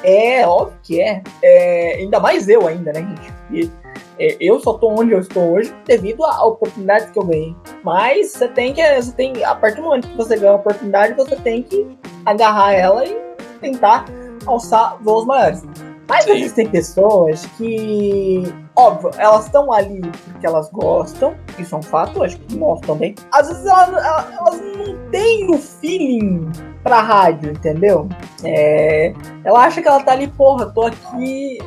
É, 0.03 0.47
óbvio 0.47 0.79
que 0.83 1.01
é. 1.03 1.23
é. 1.43 1.97
Ainda 1.97 2.19
mais 2.19 2.49
eu 2.49 2.67
ainda, 2.67 2.93
né, 2.93 3.01
gente? 3.01 3.33
E, 3.51 3.71
é, 4.19 4.37
eu 4.41 4.59
só 4.61 4.75
tô 4.75 4.89
onde 4.89 5.13
eu 5.13 5.21
estou 5.21 5.53
hoje 5.53 5.75
devido 5.85 6.25
à 6.25 6.47
oportunidade 6.47 7.11
que 7.11 7.19
eu 7.19 7.25
ganhei. 7.25 7.55
Mas 7.85 8.33
você 8.33 8.49
tem 8.49 8.73
que. 8.73 8.83
Você 8.97 9.13
tem, 9.13 9.45
a 9.45 9.55
partir 9.55 9.77
do 9.77 9.83
momento 9.83 10.09
que 10.09 10.17
você 10.17 10.37
ganha 10.37 10.53
a 10.53 10.57
oportunidade, 10.57 11.15
você 11.15 11.37
tem 11.37 11.63
que 11.63 11.99
agarrar 12.25 12.73
ela 12.73 13.05
e 13.05 13.15
tentar 13.61 14.07
alçar 14.47 14.97
voos 15.03 15.27
maiores. 15.27 15.63
Mas 16.11 16.25
Sim. 16.25 16.33
existem 16.33 16.69
pessoas 16.69 17.47
que, 17.57 18.43
óbvio, 18.75 19.13
elas 19.17 19.47
estão 19.47 19.73
ali 19.73 20.01
porque 20.25 20.45
elas 20.45 20.69
gostam, 20.71 21.37
isso 21.57 21.73
é 21.73 21.79
um 21.79 21.83
fato, 21.83 22.25
acho 22.25 22.37
que 22.37 22.57
nós 22.57 22.81
também. 22.81 23.15
Às 23.31 23.47
vezes 23.47 23.65
elas, 23.65 23.89
elas 23.91 24.61
não 24.61 25.11
têm 25.13 25.55
o 25.55 25.57
feeling 25.57 26.51
pra 26.83 27.01
rádio, 27.01 27.53
entendeu? 27.53 28.09
É, 28.43 29.15
ela 29.45 29.61
acha 29.61 29.81
que 29.81 29.87
ela 29.87 30.03
tá 30.03 30.11
ali, 30.11 30.27
porra, 30.27 30.67
tô 30.67 30.83
aqui. 30.83 31.59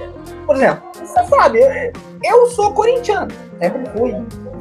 Por 0.46 0.58
exemplo, 0.58 0.84
você 0.94 1.26
sabe, 1.26 1.60
eu, 1.62 1.94
eu 2.22 2.48
sou 2.48 2.74
corintiano, 2.74 3.32
sempre 3.62 3.90
fui, 3.98 4.14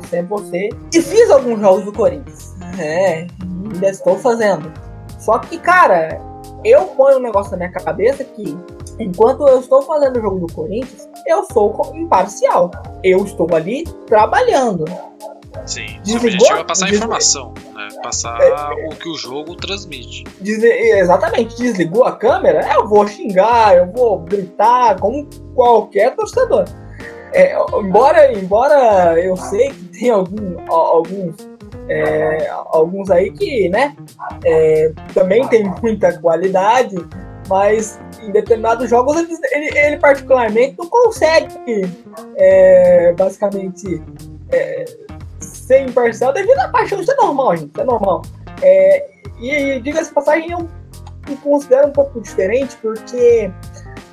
sempre 0.08 0.28
você. 0.28 0.68
E 0.94 1.02
fiz 1.02 1.28
alguns 1.28 1.58
jogos 1.58 1.84
do 1.86 1.92
Corinthians. 1.92 2.54
É, 2.78 3.26
ainda 3.42 3.88
estou 3.88 4.16
fazendo. 4.16 4.72
Só 5.18 5.40
que, 5.40 5.58
cara, 5.58 6.20
eu 6.64 6.84
ponho 6.86 7.18
um 7.18 7.22
negócio 7.22 7.52
na 7.52 7.58
minha 7.58 7.72
cabeça 7.72 8.24
que 8.24 8.56
enquanto 8.98 9.46
eu 9.48 9.60
estou 9.60 9.82
fazendo 9.82 10.18
o 10.18 10.20
jogo 10.20 10.46
do 10.46 10.52
Corinthians, 10.52 11.08
eu 11.26 11.44
sou 11.44 11.92
imparcial. 11.94 12.70
Eu 13.02 13.24
estou 13.24 13.48
ali 13.54 13.84
trabalhando. 14.06 14.84
Sim, 15.66 16.00
Desligou, 16.02 16.14
o 16.14 16.34
objetivo 16.34 16.58
é 16.58 16.64
passar 16.64 16.86
desligou, 16.86 17.06
informação, 17.06 17.54
né? 17.74 17.88
Passar 18.02 18.40
é, 18.40 18.88
o 18.88 18.96
que 18.96 19.08
o 19.08 19.14
jogo 19.14 19.54
transmite. 19.54 20.24
exatamente, 20.98 21.56
desligou 21.56 22.04
a 22.04 22.12
câmera, 22.12 22.68
eu 22.74 22.88
vou 22.88 23.06
xingar, 23.06 23.76
eu 23.76 23.92
vou 23.92 24.18
gritar, 24.20 24.98
como 24.98 25.28
qualquer 25.54 26.16
torcedor. 26.16 26.64
É, 27.32 27.56
embora, 27.80 28.32
embora 28.32 29.18
eu 29.20 29.36
sei 29.36 29.70
que 29.70 29.84
tem 29.84 30.10
algum, 30.10 30.56
alguns 30.68 31.34
é, 31.88 32.48
alguns 32.66 33.10
aí 33.10 33.30
que, 33.30 33.68
né, 33.68 33.96
é, 34.44 34.92
também 35.14 35.46
tem 35.48 35.64
muita 35.82 36.18
qualidade, 36.18 36.94
mas 37.48 38.00
em 38.22 38.30
determinados 38.30 38.88
jogos 38.88 39.16
ele, 39.16 39.36
ele, 39.50 39.78
ele 39.78 39.96
particularmente 39.98 40.76
não 40.78 40.88
consegue, 40.88 41.54
é, 42.36 43.12
basicamente, 43.12 44.02
é, 44.50 44.84
ser 45.40 45.82
imparcial 45.82 46.32
devido 46.32 46.58
à 46.58 46.68
paixão. 46.68 47.00
Isso 47.00 47.12
é 47.12 47.16
normal, 47.16 47.56
gente, 47.56 47.80
é 47.80 47.84
normal. 47.84 48.22
É, 48.62 49.10
e, 49.40 49.80
diga-se 49.80 50.12
passagem, 50.12 50.50
eu 50.52 50.68
considero 51.42 51.88
um 51.88 51.92
pouco 51.92 52.20
diferente, 52.20 52.76
porque 52.80 53.50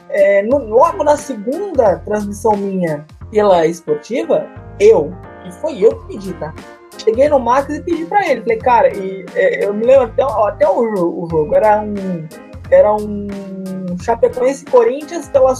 é, 0.09 0.41
no, 0.43 0.57
logo 0.57 1.03
na 1.03 1.17
segunda 1.17 1.97
transmissão 1.99 2.55
minha 2.57 3.05
pela 3.31 3.65
esportiva, 3.65 4.47
eu, 4.79 5.13
e 5.45 5.51
foi 5.53 5.83
eu 5.83 5.95
que 5.99 6.07
pedi, 6.13 6.33
tá? 6.33 6.53
Cheguei 7.03 7.29
no 7.29 7.39
Max 7.39 7.73
e 7.73 7.81
pedi 7.81 8.05
pra 8.05 8.27
ele. 8.27 8.41
Falei, 8.41 8.57
cara, 8.57 8.95
e, 8.95 9.25
é, 9.35 9.65
eu 9.65 9.73
me 9.73 9.85
lembro 9.85 10.05
até, 10.05 10.23
até 10.23 10.67
o, 10.67 11.23
o, 11.23 11.27
jogo. 11.29 11.55
Era 11.55 11.81
um. 11.81 12.27
Era 12.69 12.93
um 12.93 13.27
Chapecoense 14.01 14.65
Corinthians 14.65 15.27
pela, 15.29 15.53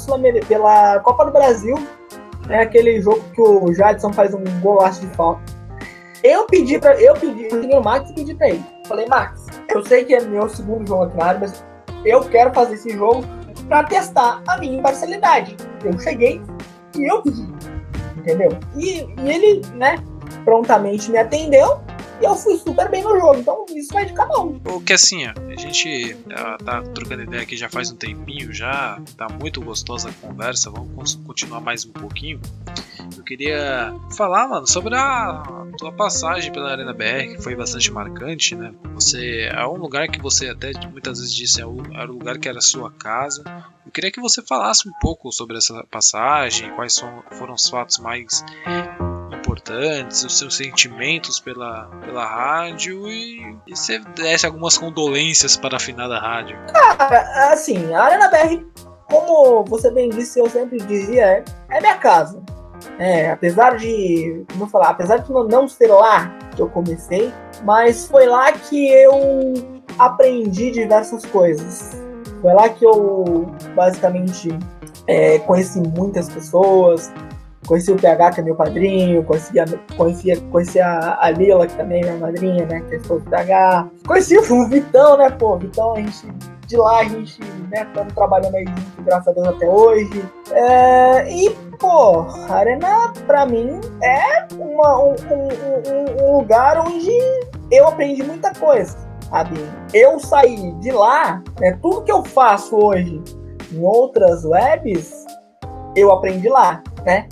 pela 0.47 0.99
Copa 0.99 1.25
do 1.25 1.31
Brasil. 1.31 1.75
Né, 2.47 2.61
aquele 2.61 3.01
jogo 3.01 3.21
que 3.33 3.41
o 3.41 3.73
Jadson 3.73 4.11
faz 4.11 4.33
um 4.33 4.43
golaço 4.61 5.01
de 5.01 5.15
falta. 5.15 5.41
Eu 6.23 6.45
pedi 6.45 6.77
pra. 6.77 6.99
Eu 6.99 7.13
pedi, 7.13 7.45
eu 7.45 7.61
cheguei 7.61 7.75
no 7.75 7.83
Max 7.83 8.09
e 8.09 8.13
pedi 8.13 8.35
pra 8.35 8.49
ele. 8.49 8.63
Falei, 8.87 9.05
Max, 9.07 9.47
eu 9.73 9.85
sei 9.85 10.03
que 10.03 10.13
é 10.13 10.21
meu 10.21 10.49
segundo 10.49 10.87
jogo 10.87 11.03
aqui 11.03 11.17
na 11.17 11.25
área, 11.25 11.39
mas 11.39 11.65
eu 12.03 12.21
quero 12.21 12.53
fazer 12.53 12.75
esse 12.75 12.89
jogo 12.91 13.23
pra 13.67 13.83
testar 13.83 14.41
a 14.47 14.57
minha 14.57 14.79
imparcialidade. 14.79 15.55
Eu 15.83 15.97
cheguei 15.99 16.41
e 16.95 17.09
eu 17.09 17.21
pedi. 17.21 17.47
Entendeu? 18.17 18.49
E, 18.75 19.07
e 19.21 19.29
ele, 19.29 19.61
né, 19.75 19.95
prontamente 20.43 21.09
me 21.09 21.17
atendeu 21.17 21.81
e 22.21 22.25
eu 22.25 22.35
fui 22.35 22.57
super 22.57 22.89
bem 22.89 23.03
no 23.03 23.17
jogo. 23.17 23.37
Então 23.37 23.65
isso 23.69 23.93
vai 23.93 24.05
cada 24.13 24.39
um. 24.39 24.59
O 24.65 24.81
que 24.81 24.93
assim, 24.93 25.25
a 25.25 25.33
gente 25.55 26.15
tá, 26.27 26.57
tá 26.57 26.81
trocando 26.81 27.23
ideia 27.23 27.43
aqui 27.43 27.55
já 27.55 27.69
faz 27.69 27.91
um 27.91 27.95
tempinho 27.95 28.53
já, 28.53 29.01
tá 29.15 29.27
muito 29.29 29.61
gostosa 29.61 30.09
a 30.09 30.27
conversa, 30.27 30.69
vamos 30.69 31.15
continuar 31.15 31.61
mais 31.61 31.85
um 31.85 31.91
pouquinho. 31.91 32.39
Eu 33.17 33.23
queria 33.23 33.93
falar, 34.15 34.47
mano, 34.47 34.67
sobre 34.67 34.95
a 34.95 35.43
tua 35.77 35.91
passagem 35.91 36.51
pela 36.51 36.71
Arena 36.71 36.93
BR, 36.93 37.35
que 37.35 37.41
foi 37.41 37.55
bastante 37.55 37.91
marcante, 37.91 38.55
né? 38.55 38.73
Você 38.93 39.49
é 39.51 39.65
um 39.65 39.77
lugar 39.77 40.09
que 40.09 40.21
você 40.21 40.49
até 40.49 40.71
muitas 40.91 41.19
vezes 41.19 41.33
disse, 41.33 41.61
é 41.61 41.65
era 41.93 42.11
o 42.11 42.15
lugar 42.15 42.37
que 42.37 42.49
era 42.49 42.61
sua 42.61 42.91
casa. 42.91 43.43
Eu 43.85 43.91
queria 43.91 44.11
que 44.11 44.19
você 44.19 44.41
falasse 44.41 44.87
um 44.87 44.91
pouco 45.01 45.31
sobre 45.31 45.57
essa 45.57 45.83
passagem, 45.89 46.71
quais 46.75 46.99
foram 47.31 47.53
os 47.53 47.67
fatos 47.67 47.97
mais 47.97 48.43
importantes, 49.59 50.23
os 50.23 50.37
seus 50.37 50.55
sentimentos 50.55 51.39
pela, 51.39 51.85
pela 52.01 52.25
rádio 52.25 53.07
e, 53.07 53.57
e 53.67 53.75
você 53.75 53.99
desse 54.15 54.45
algumas 54.45 54.77
condolências 54.77 55.57
para 55.57 55.75
a 55.75 55.79
finada 55.79 56.17
rádio. 56.17 56.57
Cara, 56.73 57.53
assim, 57.53 57.93
a 57.93 58.03
Arena 58.03 58.29
BR, 58.29 58.63
como 59.05 59.65
você 59.65 59.91
bem 59.91 60.09
disse, 60.09 60.39
eu 60.39 60.49
sempre 60.49 60.77
dizia, 60.77 61.25
é, 61.25 61.43
é 61.69 61.81
minha 61.81 61.97
casa. 61.97 62.41
É, 62.97 63.29
apesar 63.31 63.75
de, 63.75 64.45
como 64.53 64.67
falar, 64.67 64.89
apesar 64.89 65.17
de 65.17 65.31
não 65.31 65.67
ser 65.67 65.87
lá 65.87 66.33
que 66.55 66.61
eu 66.61 66.69
comecei, 66.69 67.31
mas 67.63 68.07
foi 68.07 68.25
lá 68.25 68.51
que 68.53 68.89
eu 68.89 69.53
aprendi 69.97 70.71
diversas 70.71 71.25
coisas. 71.25 71.91
Foi 72.41 72.53
lá 72.53 72.69
que 72.69 72.85
eu 72.85 73.51
basicamente 73.75 74.47
é, 75.07 75.39
conheci 75.39 75.81
muitas 75.81 76.29
pessoas, 76.29 77.11
Conheci 77.69 77.91
o 77.91 77.95
PH, 77.95 78.31
que 78.31 78.41
é 78.41 78.43
meu 78.43 78.55
padrinho, 78.55 79.23
conheci 79.23 79.59
a, 79.59 79.65
conheci, 79.95 80.35
conheci 80.51 80.79
a, 80.79 81.19
a 81.21 81.29
Lila, 81.29 81.67
que 81.67 81.75
também 81.77 82.01
é 82.01 82.05
minha 82.05 82.17
madrinha, 82.17 82.65
né? 82.65 82.81
Que 82.89 82.95
é 82.95 82.97
do 82.97 83.21
PH. 83.21 83.87
Conheci 84.07 84.39
o 84.39 84.65
Vitão, 84.67 85.17
né, 85.17 85.29
pô? 85.29 85.55
Vitão, 85.55 85.93
a 85.93 85.97
gente 85.97 86.27
de 86.65 86.77
lá 86.77 86.99
a 86.99 87.03
gente, 87.03 87.39
né, 87.71 87.83
estamos 87.83 88.13
trabalhando 88.13 88.55
aí 88.55 88.65
junto, 88.65 89.03
graças 89.03 89.27
a 89.27 89.31
Deus, 89.31 89.47
até 89.49 89.67
hoje. 89.67 90.25
É, 90.51 91.31
e, 91.31 91.51
pô, 91.79 92.21
a 92.47 92.55
Arena, 92.55 93.13
pra 93.27 93.45
mim, 93.45 93.79
é 94.01 94.47
uma, 94.55 95.03
um, 95.03 95.11
um, 95.11 96.23
um, 96.23 96.37
lugar 96.37 96.79
onde 96.79 97.11
eu 97.71 97.87
aprendi 97.87 98.23
muita 98.23 98.51
coisa, 98.53 98.97
sabe? 99.29 99.59
Eu 99.93 100.19
saí 100.19 100.71
de 100.79 100.91
lá, 100.91 101.43
né, 101.59 101.77
tudo 101.83 102.03
que 102.03 102.11
eu 102.11 102.23
faço 102.23 102.75
hoje 102.75 103.21
em 103.71 103.83
outras 103.83 104.43
webs, 104.43 105.25
eu 105.95 106.11
aprendi 106.11 106.49
lá, 106.49 106.83
né? 107.03 107.27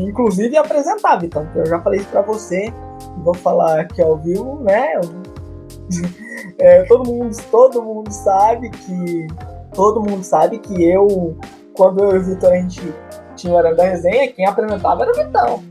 Inclusive, 0.00 0.56
apresentava, 0.56 1.24
então, 1.24 1.46
eu 1.54 1.66
já 1.66 1.80
falei 1.80 2.00
isso 2.00 2.08
pra 2.08 2.22
você, 2.22 2.72
vou 3.18 3.34
falar 3.34 3.80
aqui 3.80 4.02
ao 4.02 4.16
vivo, 4.18 4.60
né? 4.62 5.00
É, 6.58 6.84
todo 6.84 7.10
mundo, 7.10 7.36
todo 7.50 7.82
mundo 7.82 8.12
sabe 8.12 8.70
que 8.70 9.26
todo 9.74 10.00
mundo 10.00 10.22
sabe 10.22 10.58
que 10.58 10.88
eu, 10.88 11.36
quando 11.74 12.04
eu 12.04 12.16
e 12.16 12.18
o 12.18 12.22
Vitor 12.22 12.52
a 12.52 12.56
gente 12.56 12.94
tinha 13.34 13.52
o 13.52 13.58
Aranda 13.58 13.82
Resenha, 13.82 14.32
quem 14.32 14.46
apresentava 14.46 15.02
era 15.02 15.12
o 15.12 15.14
Vitão. 15.14 15.64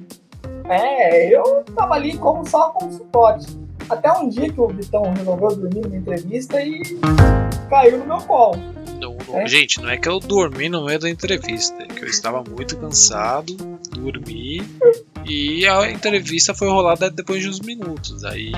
É, 0.65 1.27
eu 1.33 1.63
tava 1.75 1.95
ali 1.95 2.17
como 2.17 2.47
só 2.47 2.69
como 2.71 2.91
suporte. 2.91 3.47
Até 3.93 4.11
um 4.11 4.27
dia 4.27 4.51
que 4.51 4.59
o 4.59 4.67
Vitão 4.67 5.03
resolveu 5.15 5.55
dormir 5.55 5.81
numa 5.81 5.95
entrevista 5.95 6.59
e 6.59 6.81
caiu 7.69 7.99
no 7.99 8.07
meu 8.07 8.17
colo. 8.21 8.57
Não, 8.99 9.15
não, 9.27 9.39
é? 9.39 9.47
Gente, 9.47 9.79
não 9.79 9.87
é 9.87 9.97
que 9.97 10.09
eu 10.09 10.19
dormi 10.19 10.67
no 10.67 10.85
meio 10.85 10.97
da 10.97 11.07
entrevista, 11.07 11.83
é 11.83 11.85
que 11.85 12.03
eu 12.03 12.09
estava 12.09 12.43
muito 12.43 12.75
cansado, 12.77 13.55
dormi 13.91 14.63
e 15.23 15.67
a 15.67 15.91
entrevista 15.91 16.55
foi 16.55 16.69
rolada 16.69 17.11
depois 17.11 17.43
de 17.43 17.49
uns 17.49 17.59
minutos. 17.59 18.23
Aí 18.25 18.51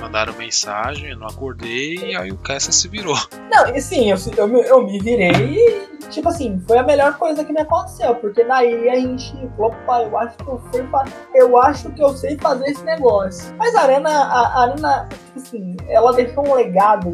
mandaram 0.00 0.32
mensagem, 0.34 1.10
eu 1.10 1.16
não 1.16 1.26
acordei, 1.26 1.96
e 1.96 2.16
aí 2.16 2.30
o 2.30 2.36
Kessa 2.36 2.72
se 2.72 2.88
virou. 2.88 3.16
Não, 3.50 3.74
e 3.74 3.80
sim, 3.80 4.10
eu, 4.10 4.16
eu, 4.36 4.62
eu 4.62 4.86
me 4.86 4.98
virei 4.98 5.56
e, 5.56 5.98
tipo 6.10 6.28
assim, 6.28 6.60
foi 6.66 6.78
a 6.78 6.82
melhor 6.82 7.16
coisa 7.18 7.44
que 7.44 7.52
me 7.52 7.60
aconteceu, 7.60 8.14
porque 8.16 8.44
daí 8.44 8.88
a 8.88 8.96
gente, 8.96 9.34
opa, 9.58 10.02
eu 10.02 10.18
acho 10.18 10.36
que 10.36 10.48
eu 10.48 10.60
sei, 10.72 10.88
eu 11.34 11.58
acho 11.58 11.90
que 11.90 12.02
eu 12.02 12.08
sei 12.10 12.36
fazer 12.38 12.66
esse 12.70 12.84
negócio. 12.84 13.54
Mas 13.56 13.74
a 13.74 13.82
Arena, 13.82 14.10
a, 14.10 14.40
a 14.40 14.62
Arena, 14.62 15.08
tipo 15.10 15.38
assim, 15.38 15.76
ela 15.88 16.12
deixou 16.12 16.46
um 16.48 16.54
legado 16.54 17.10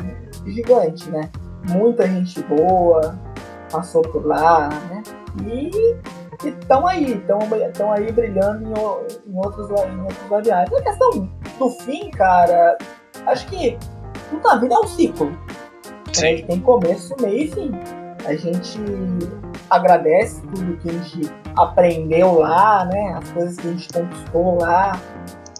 gigante, 0.47 1.09
né? 1.11 1.31
Muita 1.69 2.07
gente 2.07 2.41
boa 2.43 3.19
passou 3.71 4.03
por 4.03 4.27
lá, 4.27 4.69
né? 4.69 5.03
E 5.47 5.97
estão 6.44 6.87
aí, 6.87 7.12
estão 7.12 7.92
aí 7.92 8.12
brilhando 8.12 8.68
em, 8.68 9.31
em 9.31 9.37
outros, 9.37 9.68
em 9.70 10.01
outros. 10.01 10.51
A 10.51 10.83
questão 10.83 11.29
do 11.59 11.70
fim, 11.70 12.11
cara, 12.11 12.79
acho 13.27 13.46
que 13.48 13.79
tudo 14.31 14.42
na 14.42 14.57
vida 14.57 14.74
é 14.74 14.79
um 14.79 14.87
ciclo. 14.87 15.31
Né? 16.20 16.42
Tem 16.42 16.61
começo, 16.61 17.14
meio 17.20 17.44
e 17.44 17.51
fim. 17.51 17.70
A 18.24 18.35
gente 18.35 18.79
agradece 19.70 20.42
tudo 20.42 20.77
que 20.79 20.88
a 20.88 20.92
gente 20.92 21.33
aprendeu 21.57 22.38
lá, 22.38 22.85
né? 22.85 23.14
As 23.18 23.31
coisas 23.31 23.57
que 23.57 23.68
a 23.68 23.70
gente 23.70 23.88
conquistou 23.92 24.59
lá. 24.59 25.01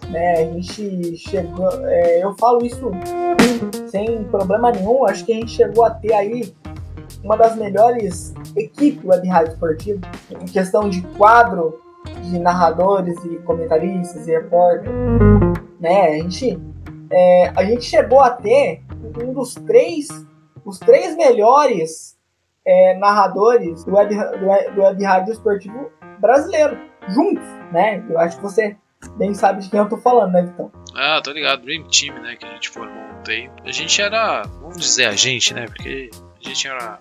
Né? 0.09 0.33
A 0.33 0.45
gente 0.53 1.17
chegou. 1.17 1.69
É, 1.85 2.23
eu 2.23 2.35
falo 2.39 2.65
isso 2.65 2.91
sem 3.89 4.23
problema 4.25 4.71
nenhum. 4.71 5.05
Acho 5.05 5.25
que 5.25 5.33
a 5.33 5.35
gente 5.35 5.51
chegou 5.51 5.85
a 5.85 5.91
ter 5.91 6.13
aí 6.13 6.53
uma 7.23 7.35
das 7.35 7.55
melhores 7.55 8.33
equipes 8.55 9.03
web 9.03 9.27
rádio 9.27 9.53
esportivo 9.53 10.01
em 10.29 10.45
questão 10.45 10.89
de 10.89 11.01
quadro 11.17 11.81
de 12.23 12.39
narradores 12.39 13.15
e 13.25 13.37
comentaristas 13.39 14.27
e 14.27 14.31
repórter, 14.31 14.89
né? 15.79 16.07
A 16.07 16.13
gente, 16.13 16.59
é, 17.11 17.51
a 17.55 17.63
gente 17.65 17.83
chegou 17.83 18.21
a 18.21 18.29
ter 18.29 18.83
um 19.23 19.33
dos 19.33 19.55
três, 19.55 20.07
os 20.63 20.79
três 20.79 21.15
melhores 21.15 22.17
é, 22.65 22.97
narradores 22.97 23.83
do 23.83 23.93
web, 23.93 24.15
do, 24.15 24.47
web, 24.47 24.71
do 24.71 24.81
web 24.81 25.03
rádio 25.03 25.33
esportivo 25.33 25.91
brasileiro, 26.19 26.77
juntos, 27.09 27.43
né? 27.71 28.03
Eu 28.09 28.19
acho 28.19 28.37
que 28.37 28.43
você 28.43 28.77
bem 29.17 29.33
sabe 29.33 29.61
de 29.61 29.69
quem 29.69 29.79
eu 29.79 29.87
tô 29.87 29.97
falando, 29.97 30.33
né, 30.33 30.43
Vitão? 30.43 30.71
Ah, 30.95 31.21
tô 31.23 31.31
ligado, 31.31 31.63
Dream 31.63 31.83
Team, 31.87 32.21
né, 32.21 32.35
que 32.35 32.45
a 32.45 32.49
gente 32.49 32.69
formou 32.69 33.01
um 33.01 33.23
tempo. 33.23 33.53
A 33.63 33.71
gente 33.71 34.01
era, 34.01 34.43
vamos 34.43 34.77
dizer 34.77 35.05
a 35.05 35.15
gente, 35.15 35.53
né, 35.53 35.65
porque 35.67 36.09
a 36.13 36.47
gente 36.47 36.67
era 36.67 36.99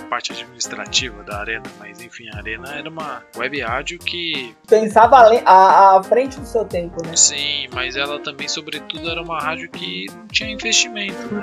a 0.00 0.04
parte 0.04 0.32
administrativa 0.32 1.22
da 1.22 1.40
Arena, 1.40 1.64
mas 1.78 2.00
enfim, 2.00 2.28
a 2.32 2.38
Arena 2.38 2.68
era 2.74 2.88
uma 2.88 3.22
web 3.36 3.60
rádio 3.60 3.98
que. 3.98 4.54
Pensava 4.66 5.16
à, 5.44 6.02
frente 6.02 6.38
do 6.38 6.46
seu 6.46 6.64
tempo, 6.64 6.96
né? 7.06 7.16
Sim, 7.16 7.68
mas 7.72 7.96
ela 7.96 8.18
também, 8.20 8.48
sobretudo, 8.48 9.10
era 9.10 9.22
uma 9.22 9.40
rádio 9.40 9.70
que 9.70 10.06
não 10.10 10.26
tinha 10.28 10.50
investimento, 10.50 11.34
né? 11.34 11.40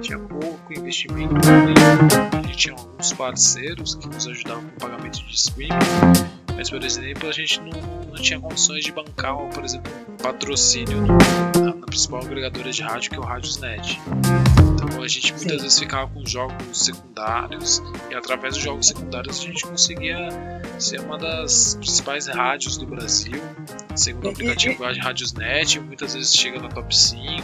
Tinha 0.00 0.18
pouco 0.18 0.72
investimento. 0.72 1.34
A 2.32 2.42
gente 2.42 2.56
tinha 2.56 2.74
alguns 2.74 3.12
parceiros 3.12 3.94
que 3.94 4.08
nos 4.08 4.26
ajudavam 4.26 4.64
com 4.64 4.76
o 4.76 4.90
pagamento 4.90 5.24
de 5.24 5.34
streaming. 5.34 5.70
Mas, 6.56 6.70
por 6.70 6.82
exemplo, 6.82 7.28
a 7.28 7.32
gente 7.32 7.60
não, 7.60 7.70
não 8.08 8.14
tinha 8.14 8.40
condições 8.40 8.82
de 8.82 8.90
bancar, 8.90 9.36
por 9.52 9.62
exemplo, 9.62 9.92
um 10.08 10.16
patrocínio 10.16 11.02
na, 11.02 11.72
na 11.72 11.86
principal 11.86 12.22
agregadora 12.22 12.70
de 12.70 12.82
rádio, 12.82 13.10
que 13.10 13.16
é 13.16 13.20
o 13.20 13.22
Radiosnet. 13.22 14.00
Então 14.76 15.02
a 15.02 15.08
gente 15.08 15.32
muitas 15.32 15.52
Sim. 15.52 15.58
vezes 15.58 15.78
ficava 15.78 16.10
com 16.12 16.24
jogos 16.26 16.84
secundários 16.84 17.82
e 18.10 18.14
através 18.14 18.54
dos 18.54 18.62
jogos 18.62 18.88
secundários 18.88 19.40
a 19.40 19.42
gente 19.42 19.66
conseguia 19.66 20.28
ser 20.78 21.00
uma 21.00 21.16
das 21.16 21.76
principais 21.76 22.26
rádios 22.26 22.76
do 22.76 22.86
Brasil, 22.86 23.40
segundo 23.94 24.26
o 24.26 24.30
aplicativo 24.30 24.84
e, 24.84 24.98
Radiosnet, 24.98 25.80
muitas 25.80 26.12
vezes 26.12 26.34
chega 26.34 26.60
no 26.60 26.68
top 26.68 26.94
5. 26.94 27.42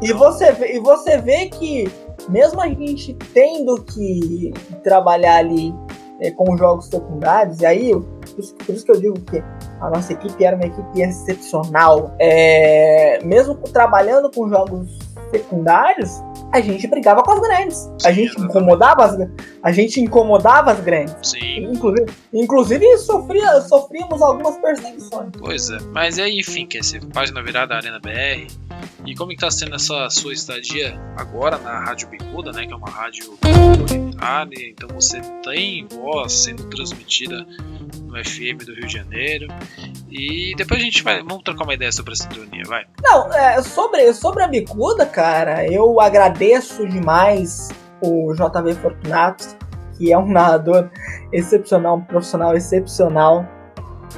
E 0.00 0.12
você, 0.12 0.52
vê, 0.52 0.76
e 0.76 0.80
você 0.80 1.18
vê 1.18 1.48
que 1.48 1.90
mesmo 2.28 2.60
a 2.60 2.68
gente 2.68 3.14
tendo 3.32 3.82
que 3.82 4.52
trabalhar 4.84 5.38
ali 5.38 5.74
é, 6.20 6.30
com 6.30 6.56
jogos 6.56 6.86
secundários, 6.86 7.60
e 7.60 7.66
aí 7.66 7.92
por 8.34 8.40
isso, 8.40 8.54
por 8.54 8.74
isso, 8.74 8.84
que 8.84 8.92
eu 8.92 9.00
digo 9.00 9.20
que 9.22 9.42
a 9.80 9.90
nossa 9.90 10.12
equipe 10.12 10.44
era 10.44 10.56
uma 10.56 10.66
equipe 10.66 11.00
excepcional. 11.00 12.14
É, 12.18 13.22
mesmo 13.24 13.54
trabalhando 13.54 14.30
com 14.30 14.48
jogos 14.48 14.98
secundários, 15.30 16.22
a 16.54 16.60
gente 16.60 16.86
brigava 16.86 17.20
com 17.20 17.32
as 17.32 17.40
grandes. 17.40 17.88
a 18.04 18.12
gente 18.12 18.40
incomodava 18.40 19.04
as, 19.04 19.28
a 19.60 19.72
gente 19.72 20.00
incomodava 20.00 20.70
as 20.70 20.80
grandes. 20.80 21.30
Sim. 21.30 21.64
Inclusive, 21.64 22.12
inclusive 22.32 22.98
sofria, 22.98 23.60
sofríamos 23.62 24.22
algumas 24.22 24.56
perseguições. 24.58 25.30
Pois 25.36 25.68
é. 25.70 25.78
Mas 25.92 26.16
aí, 26.20 26.38
enfim, 26.38 26.64
quer 26.64 26.84
ser 26.84 27.04
página 27.06 27.42
virada 27.42 27.68
da 27.68 27.76
Arena 27.76 27.98
BR. 27.98 28.46
E 29.04 29.14
como 29.16 29.32
está 29.32 29.50
sendo 29.50 29.74
essa 29.74 30.08
sua 30.10 30.32
estadia 30.32 30.96
agora 31.16 31.58
na 31.58 31.80
Rádio 31.80 32.08
Bicuda, 32.08 32.52
né? 32.52 32.66
Que 32.66 32.72
é 32.72 32.76
uma 32.76 32.88
rádio 32.88 33.36
comunitária, 33.42 34.70
então 34.70 34.88
você 34.88 35.20
tem 35.42 35.86
voz 35.88 36.32
sendo 36.32 36.64
transmitida 36.70 37.44
no 38.02 38.12
FM 38.24 38.64
do 38.64 38.74
Rio 38.74 38.86
de 38.86 38.92
Janeiro. 38.92 39.48
E 40.10 40.54
depois 40.56 40.80
a 40.80 40.84
gente 40.84 41.02
vai. 41.02 41.22
Vamos 41.22 41.42
trocar 41.42 41.64
uma 41.64 41.74
ideia 41.74 41.92
sobre 41.92 42.12
a 42.12 42.16
sintonia, 42.16 42.62
vai. 42.66 42.84
Não, 43.02 43.32
é, 43.32 43.62
sobre, 43.62 44.12
sobre 44.14 44.42
a 44.42 44.48
Bicuda, 44.48 45.06
cara, 45.06 45.66
eu 45.66 46.00
agradeço 46.00 46.86
demais 46.86 47.70
o 48.00 48.32
JV 48.34 48.74
Fortunato, 48.74 49.56
que 49.96 50.12
é 50.12 50.18
um 50.18 50.26
narrador 50.26 50.90
excepcional, 51.32 51.96
um 51.96 52.02
profissional 52.02 52.56
excepcional, 52.56 53.46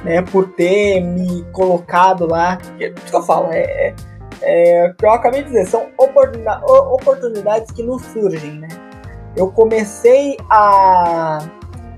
né, 0.03 0.21
por 0.21 0.49
ter 0.53 1.01
me 1.01 1.43
colocado 1.51 2.27
lá. 2.27 2.57
O 2.75 2.77
que 2.77 3.15
eu 3.15 3.23
falo? 3.23 3.51
É, 3.51 3.61
é, 3.61 3.95
é, 4.41 4.93
que 4.97 5.05
eu 5.05 5.11
acabei 5.11 5.43
de 5.43 5.49
dizer, 5.49 5.65
são 5.67 5.87
oportunidades 5.97 7.71
que 7.71 7.83
nos 7.83 8.01
surgem, 8.05 8.59
né? 8.59 8.67
Eu 9.35 9.51
comecei 9.51 10.37
a 10.49 11.39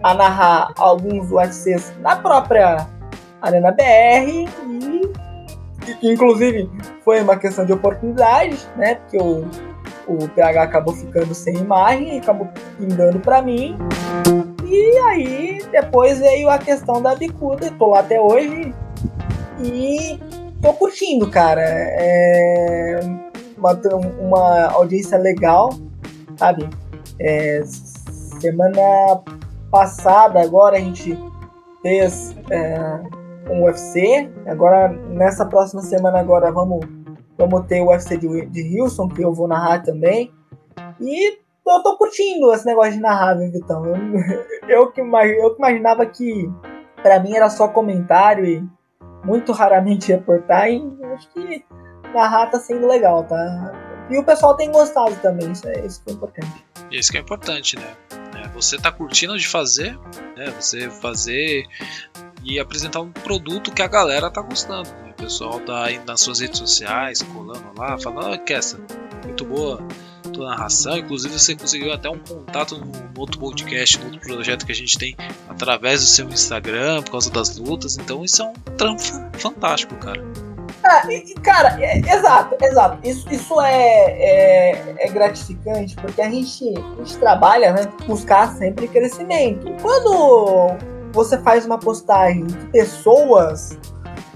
a 0.03 0.13
narrar 0.13 0.73
alguns 0.77 1.31
UFCs 1.31 1.93
na 1.99 2.15
própria 2.15 2.87
Arena 3.41 3.71
BR 3.71 4.29
e, 4.67 5.01
e 6.01 6.13
inclusive 6.13 6.69
foi 7.03 7.21
uma 7.21 7.37
questão 7.37 7.65
de 7.65 7.73
oportunidade, 7.73 8.57
né? 8.75 8.95
Porque 8.95 9.17
o, 9.17 9.45
o 10.07 10.27
PH 10.29 10.63
acabou 10.63 10.93
ficando 10.93 11.33
sem 11.33 11.55
imagem 11.55 12.15
e 12.15 12.19
acabou 12.19 12.47
pingando 12.77 13.19
para 13.19 13.41
mim. 13.41 13.77
E 14.65 14.97
aí 15.07 15.65
depois 15.71 16.19
veio 16.19 16.49
a 16.49 16.57
questão 16.57 17.01
da 17.01 17.15
bicuda, 17.15 17.71
tô 17.77 17.87
lá 17.87 17.99
até 18.01 18.19
hoje 18.19 18.73
e 19.63 20.19
tô 20.61 20.73
curtindo, 20.73 21.29
cara. 21.29 21.61
É 21.63 22.99
uma, 23.57 23.73
uma 24.19 24.65
audiência 24.71 25.17
legal, 25.17 25.69
sabe? 26.37 26.69
É, 27.19 27.61
semana 27.65 29.21
passada, 29.69 30.41
agora 30.41 30.77
a 30.77 30.79
gente 30.79 31.17
fez 31.81 32.35
é, 32.49 33.01
um 33.49 33.63
UFC. 33.63 34.29
Agora, 34.45 34.89
nessa 34.89 35.45
próxima 35.45 35.81
semana, 35.81 36.19
agora 36.19 36.51
vamos, 36.51 36.85
vamos 37.37 37.65
ter 37.67 37.81
o 37.81 37.89
UFC 37.89 38.17
de, 38.17 38.45
de 38.47 38.63
que 39.15 39.21
eu 39.21 39.33
vou 39.33 39.47
narrar 39.47 39.83
também. 39.83 40.33
E 40.99 41.37
eu 41.67 41.83
tô 41.83 41.97
curtindo 41.97 42.51
esse 42.53 42.65
negócio 42.65 42.93
de 42.93 42.99
narrar, 42.99 43.35
viu, 43.35 43.51
Vitão? 43.51 43.85
Eu, 43.85 43.95
eu, 44.67 44.91
que, 44.91 45.01
eu 45.01 45.55
que 45.55 45.59
imaginava 45.59 46.05
que 46.05 46.49
para 47.01 47.19
mim 47.19 47.33
era 47.33 47.49
só 47.49 47.67
comentário 47.67 48.45
e 48.45 48.63
muito 49.23 49.51
raramente 49.51 50.11
reportar. 50.11 50.69
E 50.69 50.83
acho 51.13 51.29
que 51.29 51.65
narrar 52.13 52.47
tá 52.47 52.59
sendo 52.59 52.87
legal, 52.87 53.23
tá? 53.23 53.71
E 54.09 54.17
o 54.17 54.23
pessoal 54.23 54.55
tem 54.55 54.71
gostado 54.71 55.15
também, 55.17 55.51
isso 55.51 55.67
é 55.67 55.85
isso 55.85 56.03
que 56.03 56.09
é 56.09 56.13
importante. 56.13 56.65
Isso 56.91 57.11
que 57.11 57.17
é 57.19 57.21
importante, 57.21 57.75
né? 57.75 57.95
Você 58.59 58.77
tá 58.77 58.91
curtindo 58.91 59.37
de 59.37 59.47
fazer, 59.47 59.97
né? 60.35 60.51
Você 60.59 60.89
fazer 60.89 61.65
e 62.43 62.59
apresentar 62.59 62.99
um 62.99 63.11
produto 63.11 63.71
que 63.71 63.81
a 63.81 63.87
galera 63.87 64.29
tá 64.29 64.41
gostando. 64.41 64.89
Né? 64.89 65.11
O 65.11 65.13
pessoal 65.13 65.59
tá 65.61 65.89
indo 65.91 66.05
nas 66.05 66.19
suas 66.19 66.39
redes 66.39 66.59
sociais, 66.59 67.21
colando 67.21 67.71
lá, 67.77 67.97
falando, 67.97 68.33
oh, 68.33 68.39
Kessa, 68.39 68.79
muito 69.23 69.45
boa 69.45 69.81
tua 70.33 70.49
narração. 70.49 70.97
Inclusive 70.97 71.39
você 71.39 71.55
conseguiu 71.55 71.93
até 71.93 72.09
um 72.09 72.19
contato 72.19 72.77
no, 72.77 72.91
outro 73.17 73.39
podcast, 73.39 73.97
no 73.97 74.05
outro 74.05 74.19
projeto 74.19 74.65
que 74.65 74.71
a 74.71 74.75
gente 74.75 74.97
tem 74.97 75.15
através 75.47 76.01
do 76.01 76.07
seu 76.07 76.27
Instagram, 76.27 77.01
por 77.03 77.11
causa 77.11 77.31
das 77.31 77.57
lutas. 77.57 77.97
Então 77.97 78.23
isso 78.23 78.41
é 78.41 78.45
um 78.45 78.53
trampo 78.77 79.01
fantástico, 79.37 79.95
cara. 79.95 80.21
Ah, 80.83 81.01
cara, 81.41 81.77
é, 81.81 81.99
exato, 81.99 82.55
exato. 82.61 83.07
Isso, 83.07 83.27
isso 83.31 83.61
é, 83.61 84.11
é, 84.11 84.95
é, 84.99 85.09
gratificante 85.09 85.95
porque 85.95 86.21
a 86.21 86.29
gente, 86.29 86.73
a 86.77 87.03
gente 87.03 87.17
trabalha, 87.17 87.73
né? 87.73 87.81
Buscar 88.07 88.53
sempre 88.55 88.87
crescimento. 88.87 89.67
Quando 89.81 90.77
você 91.11 91.37
faz 91.39 91.65
uma 91.65 91.79
postagem 91.79 92.45
de 92.45 92.55
pessoas 92.67 93.77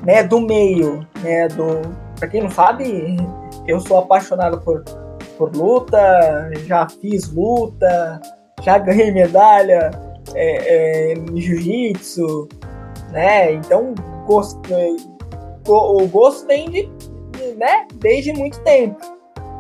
né, 0.03 0.23
do 0.23 0.41
meio, 0.41 1.07
né, 1.21 1.47
do, 1.49 1.81
pra 2.19 2.27
quem 2.27 2.41
não 2.41 2.49
sabe, 2.49 3.17
eu 3.67 3.79
sou 3.79 3.99
apaixonado 3.99 4.59
por, 4.61 4.83
por 5.37 5.55
luta, 5.55 6.51
já 6.65 6.87
fiz 6.89 7.31
luta, 7.31 8.21
já 8.61 8.77
ganhei 8.79 9.11
medalha 9.11 9.91
é, 10.33 11.11
é, 11.11 11.13
em 11.13 11.39
jiu-jitsu, 11.39 12.47
né? 13.11 13.53
Então 13.53 13.93
gosto, 14.25 14.59
o 15.67 16.07
gosto 16.07 16.45
vem 16.47 16.69
de, 16.69 16.89
né, 17.57 17.87
desde 17.95 18.33
muito 18.33 18.59
tempo. 18.61 18.97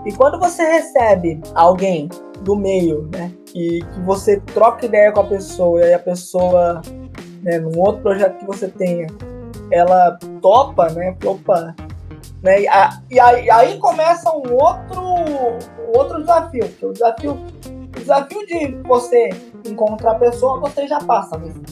E 0.05 0.11
quando 0.11 0.39
você 0.39 0.63
recebe 0.63 1.39
alguém 1.55 2.09
do 2.41 2.55
meio, 2.55 3.09
né, 3.13 3.31
e 3.55 3.79
que 3.79 3.99
você 4.01 4.39
troca 4.53 4.85
ideia 4.85 5.11
com 5.11 5.21
a 5.21 5.25
pessoa 5.25 5.81
e 5.81 5.93
a 5.93 5.99
pessoa, 5.99 6.81
né, 7.41 7.59
num 7.59 7.79
outro 7.79 8.01
projeto 8.01 8.37
que 8.39 8.45
você 8.45 8.67
tenha, 8.67 9.07
ela 9.71 10.17
topa, 10.41 10.89
né, 10.89 11.15
opa, 11.25 11.73
né, 12.41 12.61
e, 12.61 12.67
a, 12.67 13.01
e, 13.09 13.19
aí, 13.19 13.45
e 13.45 13.51
aí 13.51 13.77
começa 13.79 14.29
um 14.31 14.53
outro, 14.53 15.01
um 15.01 15.97
outro 15.97 16.19
desafio, 16.19 16.67
que 16.67 16.85
o 16.85 16.91
desafio, 16.91 17.37
o 17.65 17.99
desafio 17.99 18.45
de 18.45 18.67
você 18.83 19.29
encontrar 19.65 20.11
a 20.11 20.19
pessoa, 20.19 20.59
você 20.59 20.85
já 20.85 20.99
passa 20.99 21.37
mesmo. 21.37 21.63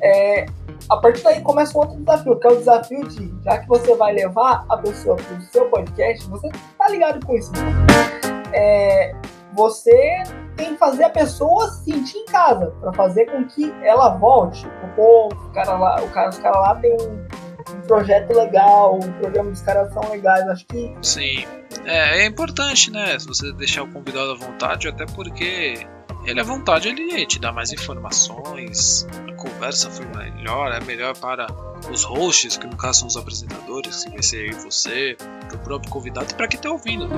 É, 0.00 0.46
a 0.88 0.96
partir 0.96 1.22
daí 1.22 1.40
começa 1.40 1.76
um 1.76 1.80
outro 1.80 1.98
desafio, 1.98 2.38
que 2.38 2.46
é 2.46 2.50
o 2.50 2.56
desafio 2.56 3.08
de, 3.08 3.34
já 3.44 3.58
que 3.58 3.68
você 3.68 3.94
vai 3.94 4.12
levar 4.12 4.64
a 4.68 4.76
pessoa 4.76 5.16
para 5.16 5.36
o 5.36 5.42
seu 5.42 5.68
podcast, 5.68 6.28
você 6.28 6.50
tá 6.78 6.88
ligado 6.88 7.24
com 7.24 7.34
isso. 7.34 7.52
Né? 7.52 8.50
É, 8.52 9.14
você 9.54 10.22
tem 10.56 10.72
que 10.72 10.78
fazer 10.78 11.04
a 11.04 11.10
pessoa 11.10 11.68
se 11.68 11.84
sentir 11.84 12.18
em 12.18 12.26
casa, 12.26 12.72
para 12.80 12.92
fazer 12.92 13.26
com 13.26 13.44
que 13.46 13.72
ela 13.82 14.10
volte. 14.10 14.66
O 14.96 15.52
cara 15.52 15.78
lá, 15.78 16.02
o 16.02 16.08
cara, 16.10 16.30
os 16.30 16.38
caras 16.38 16.60
lá 16.60 16.74
tem 16.76 16.92
um, 16.92 17.76
um, 17.76 17.80
projeto 17.86 18.32
legal, 18.34 18.98
o 18.98 19.12
programa 19.14 19.50
dos 19.50 19.62
caras 19.62 19.92
são 19.92 20.02
legais, 20.10 20.46
acho 20.48 20.66
que. 20.66 20.94
Sim. 21.02 21.46
É, 21.84 22.22
é 22.22 22.26
importante, 22.26 22.90
né? 22.90 23.18
Se 23.18 23.26
você 23.26 23.52
deixar 23.52 23.82
o 23.82 23.88
convidado 23.90 24.32
à 24.32 24.34
vontade, 24.34 24.88
até 24.88 25.06
porque 25.06 25.86
ele 26.24 26.40
à 26.40 26.44
vontade 26.44 26.88
ele 26.88 27.26
te 27.26 27.38
dá 27.38 27.52
mais 27.52 27.72
informações, 27.72 29.06
a 29.28 29.32
conversa 29.34 29.90
foi 29.90 30.06
melhor, 30.06 30.72
é 30.72 30.80
melhor 30.80 31.16
para 31.16 31.46
os 31.90 32.04
hosts, 32.04 32.56
que 32.56 32.66
no 32.66 32.76
caso 32.76 33.00
são 33.00 33.08
os 33.08 33.16
apresentadores, 33.16 34.04
que 34.04 34.10
vai 34.10 34.22
ser 34.22 34.46
eu 34.46 34.58
e 34.58 34.62
você, 34.62 35.16
o 35.52 35.58
próprio 35.58 35.90
convidado 35.90 36.34
para 36.34 36.46
quem 36.46 36.58
está 36.58 36.70
ouvindo. 36.70 37.08
Né? 37.08 37.16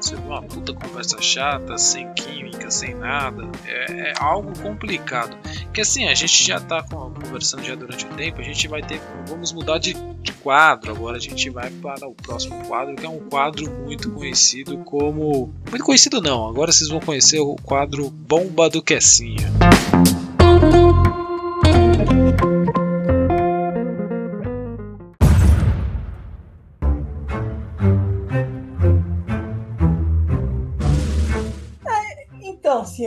Você 0.00 0.14
uma 0.16 0.42
puta 0.42 0.74
conversa 0.74 1.20
chata, 1.20 1.76
sem 1.78 2.12
química, 2.14 2.70
sem 2.70 2.94
nada, 2.94 3.48
é, 3.64 4.10
é 4.10 4.14
algo 4.18 4.58
complicado. 4.60 5.36
Que 5.76 5.82
assim, 5.82 6.06
a 6.08 6.14
gente 6.14 6.42
já 6.42 6.56
está 6.56 6.82
conversando 6.82 7.62
já 7.62 7.74
durante 7.74 8.06
o 8.06 8.08
tempo, 8.14 8.40
a 8.40 8.42
gente 8.42 8.66
vai 8.66 8.80
ter, 8.80 8.98
vamos 9.28 9.52
mudar 9.52 9.76
de, 9.76 9.92
de 10.22 10.32
quadro, 10.32 10.90
agora 10.90 11.18
a 11.18 11.20
gente 11.20 11.50
vai 11.50 11.68
para 11.68 12.08
o 12.08 12.14
próximo 12.14 12.64
quadro, 12.64 12.96
que 12.96 13.04
é 13.04 13.08
um 13.10 13.18
quadro 13.28 13.70
muito 13.84 14.10
conhecido 14.10 14.78
como. 14.78 15.52
Muito 15.68 15.84
conhecido 15.84 16.22
não, 16.22 16.48
agora 16.48 16.72
vocês 16.72 16.88
vão 16.88 16.98
conhecer 16.98 17.40
o 17.40 17.56
quadro 17.56 18.08
Bomba 18.08 18.70
do 18.70 18.80
Quessinha. 18.82 19.52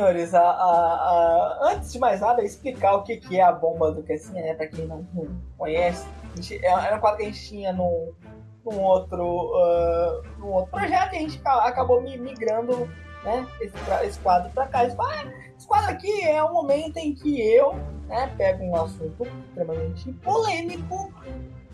Senhores, 0.09 0.33
a, 0.33 0.41
a, 0.41 0.49
a, 0.51 1.71
antes 1.73 1.91
de 1.91 1.99
mais 1.99 2.21
nada, 2.21 2.43
explicar 2.43 2.95
o 2.95 3.03
que, 3.03 3.17
que 3.17 3.39
é 3.39 3.43
a 3.43 3.51
bomba 3.51 3.91
do 3.91 4.03
Kessinha, 4.03 4.41
né? 4.41 4.53
Pra 4.53 4.67
quem 4.67 4.85
não, 4.85 5.07
não 5.13 5.41
conhece. 5.57 6.07
Gente, 6.35 6.65
é, 6.65 6.69
era 6.69 6.97
um 6.97 6.99
quadro 6.99 7.17
que 7.17 7.23
a 7.23 7.25
gente 7.27 7.47
tinha 7.47 7.73
num, 7.73 8.13
num, 8.65 8.81
outro, 8.81 9.23
uh, 9.23 10.39
num 10.39 10.51
outro 10.51 10.71
projeto 10.71 11.13
e 11.13 11.17
a 11.17 11.19
gente 11.19 11.41
acabou 11.43 12.01
migrando 12.01 12.89
né, 13.23 13.47
esse, 13.61 13.75
esse 14.03 14.19
quadro 14.19 14.51
pra 14.51 14.67
cá. 14.67 14.85
Esse, 14.85 14.97
ah, 14.99 15.31
esse 15.57 15.67
quadro 15.67 15.91
aqui 15.91 16.23
é 16.23 16.43
o 16.43 16.53
momento 16.53 16.97
em 16.97 17.13
que 17.13 17.41
eu 17.41 17.73
né, 18.07 18.33
pego 18.37 18.63
um 18.63 18.75
assunto 18.75 19.27
extremamente 19.47 20.11
polêmico 20.13 21.13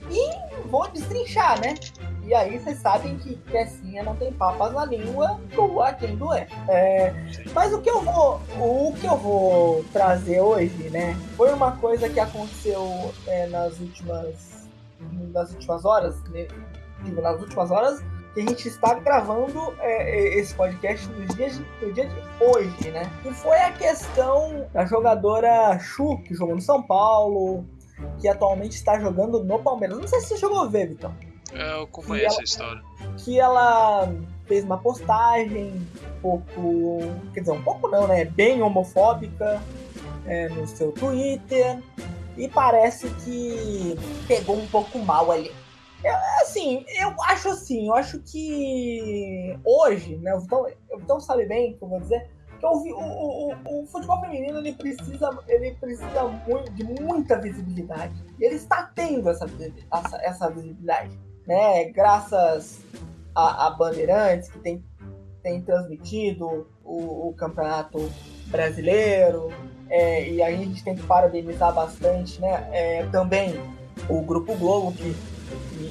e 0.10 0.68
vou 0.68 0.88
destrinchar, 0.90 1.60
né? 1.62 1.76
E 2.24 2.34
aí 2.34 2.58
vocês 2.58 2.80
sabem 2.80 3.18
que 3.20 3.36
Kessinha 3.36 4.02
não 4.02 4.16
tem 4.16 4.34
papas 4.34 4.74
na 4.74 4.86
língua, 4.86 5.40
doa 5.54 5.94
quem 5.94 6.16
doer. 6.16 6.48
É, 6.68 7.14
mas 7.54 7.72
o 7.72 7.82
que 7.82 7.90
eu 7.90 8.02
vou. 8.02 8.42
O 8.60 8.94
que 9.00 9.06
eu 9.06 9.16
vou 9.16 9.86
trazer 9.94 10.42
hoje, 10.42 10.90
né? 10.90 11.16
Foi 11.38 11.54
uma 11.54 11.74
coisa 11.78 12.10
que 12.10 12.20
aconteceu 12.20 13.14
é, 13.28 13.46
nas 13.48 13.80
últimas. 13.80 14.68
nas 15.32 15.52
últimas 15.52 15.86
horas, 15.86 16.16
né? 16.30 16.48
nas 17.22 17.40
últimas 17.40 17.70
horas, 17.70 18.04
que 18.34 18.42
a 18.42 18.44
gente 18.44 18.68
está 18.68 18.96
gravando 18.96 19.74
é, 19.80 20.18
é, 20.18 20.40
esse 20.40 20.54
podcast 20.54 21.08
no 21.08 21.26
dia, 21.36 21.50
de, 21.50 21.66
no 21.82 21.94
dia 21.94 22.06
de 22.06 22.44
hoje, 22.44 22.92
né? 22.92 23.10
E 23.24 23.32
foi 23.32 23.58
a 23.58 23.72
questão 23.72 24.68
da 24.74 24.86
jogadora 24.86 25.80
Chu, 25.80 26.18
que 26.24 26.34
jogou 26.34 26.56
no 26.56 26.62
São 26.62 26.82
Paulo, 26.82 27.66
que 28.20 28.28
atualmente 28.28 28.74
está 28.74 29.00
jogando 29.00 29.44
no 29.44 29.60
Palmeiras. 29.60 29.98
Não 29.98 30.08
sei 30.08 30.20
se 30.22 30.28
você 30.28 30.38
chegou 30.38 30.62
a 30.62 30.68
ver, 30.68 30.90
Vitão. 30.90 31.14
É, 31.54 31.74
eu 31.74 31.84
acompanhei 31.84 32.26
essa 32.26 32.44
história. 32.44 32.82
Que 33.18 33.40
ela 33.40 34.12
fez 34.48 34.64
uma 34.64 34.78
postagem 34.78 35.74
um 35.74 36.22
pouco. 36.22 37.00
Quer 37.34 37.42
dizer, 37.42 37.52
um 37.52 37.64
pouco 37.64 37.88
não, 37.88 38.08
né? 38.08 38.26
Bem 38.26 38.62
homofóbica 38.62 39.62
é, 40.26 40.50
no 40.50 40.68
seu 40.68 40.92
Twitter. 40.92 41.82
E 42.38 42.50
parece 42.50 43.10
que 43.24 43.98
pegou 44.28 44.58
um 44.58 44.68
pouco 44.68 45.00
mal 45.00 45.32
ali. 45.32 45.52
É, 46.04 46.12
assim, 46.42 46.86
eu 47.00 47.16
acho 47.24 47.50
assim, 47.50 47.88
eu 47.88 47.96
acho 47.96 48.20
que 48.20 49.58
hoje, 49.64 50.18
né? 50.18 50.36
O 50.36 50.42
Vitão, 50.42 50.68
o 50.92 50.98
Vitão 50.98 51.20
sabe 51.20 51.46
bem 51.46 51.72
o 51.72 51.78
que 51.78 51.84
eu 51.84 51.88
vou 51.88 52.00
dizer 52.00 52.30
então, 52.66 52.98
o, 52.98 53.54
o, 53.54 53.84
o, 53.84 53.88
futebol 53.88 54.20
feminino 54.22 54.58
ele 54.58 54.74
precisa, 54.74 55.30
ele 55.48 55.72
precisa 55.76 56.24
muito, 56.48 56.72
de 56.72 56.84
muita 57.02 57.40
visibilidade. 57.40 58.14
E 58.40 58.46
ele 58.46 58.56
está 58.56 58.90
tendo 58.96 59.30
essa, 59.30 59.46
essa, 59.94 60.18
essa 60.24 60.50
visibilidade. 60.50 61.20
Né? 61.46 61.86
Graças 61.92 62.84
a, 63.36 63.68
a 63.68 63.70
Bandeirantes, 63.72 64.50
que 64.50 64.58
tem, 64.60 64.84
tem 65.44 65.62
transmitido 65.62 66.68
o, 66.84 67.30
o 67.30 67.34
campeonato 67.34 68.12
brasileiro. 68.48 69.52
É, 69.88 70.28
e 70.28 70.42
a 70.42 70.50
gente 70.50 70.84
tem 70.84 70.96
que 70.96 71.04
parabenizar 71.04 71.72
bastante 71.72 72.42
né? 72.42 72.68
É, 72.72 73.06
também 73.12 73.54
o 74.10 74.20
Grupo 74.24 74.56
Globo, 74.56 74.92
que, 74.92 75.16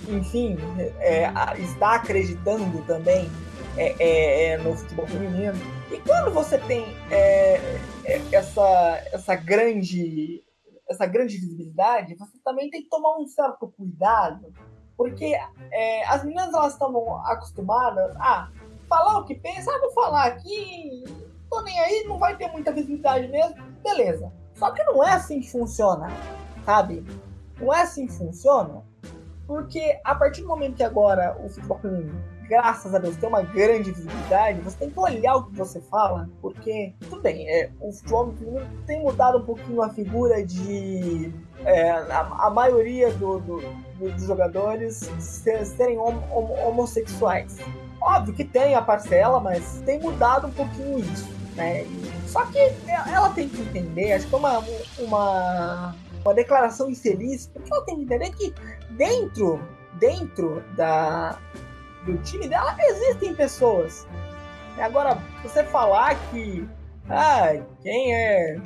enfim, 0.08 0.56
é, 0.98 1.30
está 1.58 1.94
acreditando 1.94 2.82
também 2.86 3.30
é, 3.76 3.94
é, 3.98 4.44
é, 4.46 4.58
no 4.58 4.74
futebol 4.76 5.06
feminino. 5.06 5.54
E 5.94 6.00
quando 6.00 6.32
você 6.32 6.58
tem 6.58 6.84
é, 7.08 7.54
é, 8.04 8.20
essa, 8.32 9.00
essa 9.12 9.36
grande 9.36 10.42
essa 10.88 11.06
grande 11.06 11.38
visibilidade, 11.38 12.16
você 12.16 12.36
também 12.44 12.68
tem 12.68 12.82
que 12.82 12.88
tomar 12.88 13.16
um 13.16 13.26
certo 13.28 13.68
cuidado, 13.68 14.52
porque 14.96 15.36
é, 15.70 16.04
as 16.06 16.24
meninas 16.24 16.52
elas 16.52 16.72
estão 16.72 17.16
acostumadas 17.24 18.14
a 18.16 18.50
falar 18.88 19.18
o 19.18 19.24
que 19.24 19.36
pensa, 19.36 19.70
ah, 19.70 19.78
vou 19.78 19.92
falar 19.92 20.24
aqui, 20.24 21.04
tô 21.48 21.62
nem 21.62 21.78
aí, 21.78 22.04
não 22.08 22.18
vai 22.18 22.36
ter 22.36 22.50
muita 22.50 22.72
visibilidade 22.72 23.28
mesmo, 23.28 23.54
beleza. 23.80 24.32
Só 24.54 24.72
que 24.72 24.82
não 24.82 25.02
é 25.02 25.12
assim 25.12 25.40
que 25.40 25.50
funciona, 25.50 26.08
sabe? 26.64 27.06
Não 27.60 27.72
é 27.72 27.82
assim 27.82 28.08
que 28.08 28.14
funciona, 28.14 28.82
porque 29.46 30.00
a 30.02 30.14
partir 30.16 30.42
do 30.42 30.48
momento 30.48 30.74
que 30.74 30.82
agora 30.82 31.38
o 31.40 31.48
futebol 31.48 31.78
graças 32.48 32.94
a 32.94 32.98
Deus, 32.98 33.16
tem 33.16 33.28
uma 33.28 33.42
grande 33.42 33.90
visibilidade, 33.90 34.60
você 34.60 34.76
tem 34.78 34.90
que 34.90 34.98
olhar 34.98 35.36
o 35.36 35.44
que 35.44 35.56
você 35.56 35.80
fala, 35.80 36.28
porque, 36.40 36.92
tudo 37.00 37.22
bem, 37.22 37.48
é, 37.48 37.70
o 37.80 37.92
futebol 37.92 38.34
tem 38.86 39.02
mudado 39.02 39.38
um 39.38 39.44
pouquinho 39.44 39.82
a 39.82 39.88
figura 39.90 40.44
de. 40.44 41.32
É, 41.64 41.90
a, 41.90 42.20
a, 42.46 42.50
maioria 42.50 43.12
do, 43.12 43.38
do, 43.40 43.60
do, 43.98 44.10
dos 44.12 44.26
jogadores 44.26 45.10
serem 45.18 45.98
hom, 45.98 46.16
hom, 46.30 46.68
homossexuais. 46.68 47.58
Óbvio 48.00 48.34
que 48.34 48.44
tem 48.44 48.74
a 48.74 48.82
parcela, 48.82 49.40
mas 49.40 49.80
tem 49.86 49.98
mudado 49.98 50.48
um 50.48 50.50
pouquinho 50.50 50.98
isso, 50.98 51.26
né? 51.56 51.86
Só 52.26 52.44
que 52.46 52.58
ela 52.88 53.30
tem 53.30 53.48
que 53.48 53.62
entender, 53.62 54.12
acho 54.12 54.28
que 54.28 54.34
é 54.34 54.38
uma, 54.38 54.62
uma, 54.98 55.94
uma 56.22 56.34
declaração 56.34 56.90
infeliz, 56.90 57.46
porque 57.46 57.72
ela 57.72 57.84
tem 57.84 57.96
que 57.96 58.02
entender 58.02 58.30
que 58.32 58.54
dentro, 58.90 59.60
dentro 59.98 60.62
da, 60.76 61.38
do 62.04 62.16
time 62.18 62.48
dela 62.48 62.76
existem 62.80 63.34
pessoas. 63.34 64.06
Agora, 64.78 65.18
você 65.42 65.62
falar 65.64 66.14
que 66.30 66.68
ah, 67.08 67.54
quem 67.82 68.14
é 68.14 68.60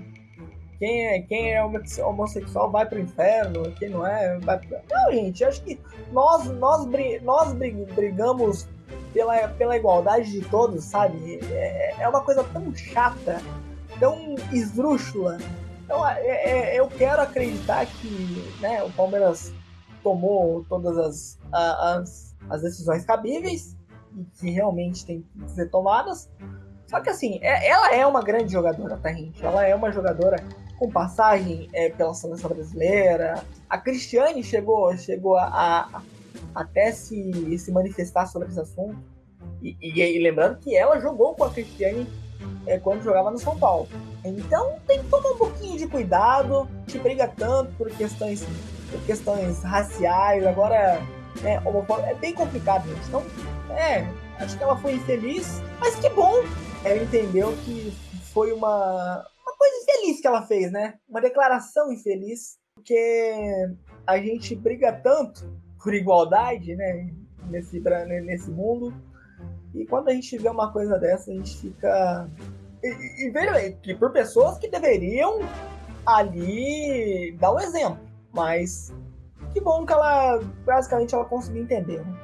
quem 0.79 1.09
é, 1.09 1.23
quem 1.23 1.53
é 1.53 1.65
homossexual 2.05 2.71
vai 2.71 2.87
pro 2.87 3.01
inferno, 3.01 3.73
quem 3.73 3.89
não 3.89 4.07
é, 4.07 4.39
vai 4.39 4.59
pro... 4.59 4.79
Não, 4.89 5.13
gente, 5.13 5.45
acho 5.45 5.61
que 5.63 5.79
nós, 6.13 6.47
nós, 6.47 6.87
nós 7.23 7.53
brigamos 7.53 8.69
pela, 9.13 9.49
pela 9.49 9.77
igualdade 9.77 10.31
de 10.31 10.41
todos, 10.49 10.85
sabe? 10.85 11.41
É, 11.51 11.97
é 11.99 12.09
uma 12.09 12.21
coisa 12.21 12.45
tão 12.45 12.73
chata, 12.77 13.43
tão 13.99 14.37
esdrúxula. 14.53 15.39
Então, 15.85 16.07
é, 16.07 16.21
é, 16.21 16.79
eu 16.79 16.87
quero 16.87 17.23
acreditar 17.23 17.85
que 17.87 18.57
né, 18.61 18.81
o 18.85 18.91
Palmeiras 18.91 19.53
tomou 20.01 20.65
todas 20.69 20.97
as, 20.97 21.39
as, 21.53 22.28
as 22.51 22.63
decisões 22.63 23.05
cabíveis 23.05 23.77
e 24.17 24.25
que 24.39 24.51
realmente 24.51 25.05
tem 25.05 25.23
que 25.23 25.51
ser 25.51 25.71
tomadas. 25.71 26.31
Só 26.87 27.01
que 27.01 27.11
assim, 27.11 27.39
é, 27.43 27.69
ela 27.69 27.95
é 27.95 28.07
uma 28.07 28.23
grande 28.23 28.53
jogadora, 28.53 28.97
tá, 28.97 29.13
gente? 29.13 29.45
Ela 29.45 29.67
é 29.67 29.75
uma 29.75 29.93
jogadora 29.93 30.43
com 30.79 30.91
passagem 30.91 31.69
é, 31.73 31.91
pela 31.91 32.15
seleção 32.15 32.49
brasileira. 32.51 33.45
A 33.69 33.77
Cristiane 33.77 34.43
chegou, 34.43 34.97
chegou 34.97 35.37
a, 35.37 35.47
a 35.47 36.03
até 36.55 36.93
se, 36.93 37.59
se 37.59 37.71
manifestar 37.71 38.27
sobre 38.27 38.49
esse 38.49 38.61
assunto. 38.61 38.97
E, 39.63 39.77
e, 39.81 40.01
e 40.01 40.23
lembrando 40.23 40.59
que 40.59 40.77
ela 40.77 40.99
jogou 41.01 41.35
com 41.35 41.45
a 41.45 41.51
Cristiane 41.51 42.07
é, 42.67 42.79
quando 42.79 43.03
jogava 43.03 43.31
no 43.31 43.39
São 43.39 43.59
Paulo. 43.59 43.89
Então 44.25 44.77
tem 44.87 45.03
que 45.03 45.09
tomar 45.09 45.31
um 45.31 45.37
pouquinho 45.37 45.77
de 45.77 45.87
cuidado. 45.87 46.69
Te 46.87 46.99
briga 46.99 47.29
tanto 47.29 47.73
por 47.75 47.91
questões, 47.91 48.47
por 48.91 49.01
questões 49.05 49.63
raciais. 49.63 50.47
Agora 50.47 51.01
é, 51.45 52.11
é 52.11 52.15
bem 52.15 52.35
complicado, 52.35 52.89
gente. 52.89 53.07
Então, 53.09 53.23
é, 53.71 54.07
acho 54.43 54.57
que 54.57 54.63
ela 54.63 54.77
foi 54.77 54.95
infeliz, 54.95 55.63
mas 55.79 55.97
que 55.97 56.09
bom. 56.11 56.35
Ela 56.85 57.03
entendeu 57.03 57.55
que 57.65 57.93
foi 58.33 58.53
uma, 58.53 59.25
coisa 59.59 59.77
infeliz 59.83 60.21
que 60.21 60.27
ela 60.27 60.43
fez, 60.43 60.71
né? 60.71 60.95
Uma 61.09 61.21
declaração 61.21 61.93
infeliz, 61.93 62.59
porque 62.75 63.35
a 64.07 64.17
gente 64.19 64.55
briga 64.55 64.93
tanto 64.93 65.45
por 65.83 65.93
igualdade, 65.93 66.75
né? 66.77 67.11
Nesse, 67.51 67.81
nesse 68.25 68.51
mundo. 68.51 68.95
E 69.75 69.85
quando 69.87 70.09
a 70.09 70.13
gente 70.13 70.37
vê 70.39 70.49
uma 70.49 70.73
coisa 70.73 70.99
dessa, 70.99 71.31
a 71.31 71.35
gente 71.35 71.57
fica. 71.59 72.31
E, 72.83 73.27
e 73.27 73.31
veja 73.31 73.73
que 73.83 73.95
por 73.95 74.13
pessoas 74.13 74.59
que 74.59 74.69
deveriam 74.69 75.41
ali 76.07 77.37
dar 77.39 77.53
o 77.53 77.59
exemplo. 77.59 77.99
Mas 78.33 78.93
que 79.53 79.61
bom 79.61 79.85
que 79.85 79.93
ela, 79.93 80.41
basicamente, 80.65 81.15
ela 81.15 81.25
conseguiu 81.25 81.63
entender. 81.63 82.01
Né? 82.01 82.15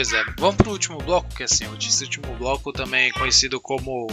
Pois 0.00 0.14
é. 0.14 0.24
Vamos 0.38 0.56
pro 0.56 0.70
último 0.70 0.96
bloco, 0.96 1.28
que 1.34 1.42
assim, 1.42 1.66
esse 1.76 2.04
último 2.04 2.34
bloco 2.36 2.72
também 2.72 3.08
é 3.08 3.12
conhecido 3.12 3.60
como 3.60 4.06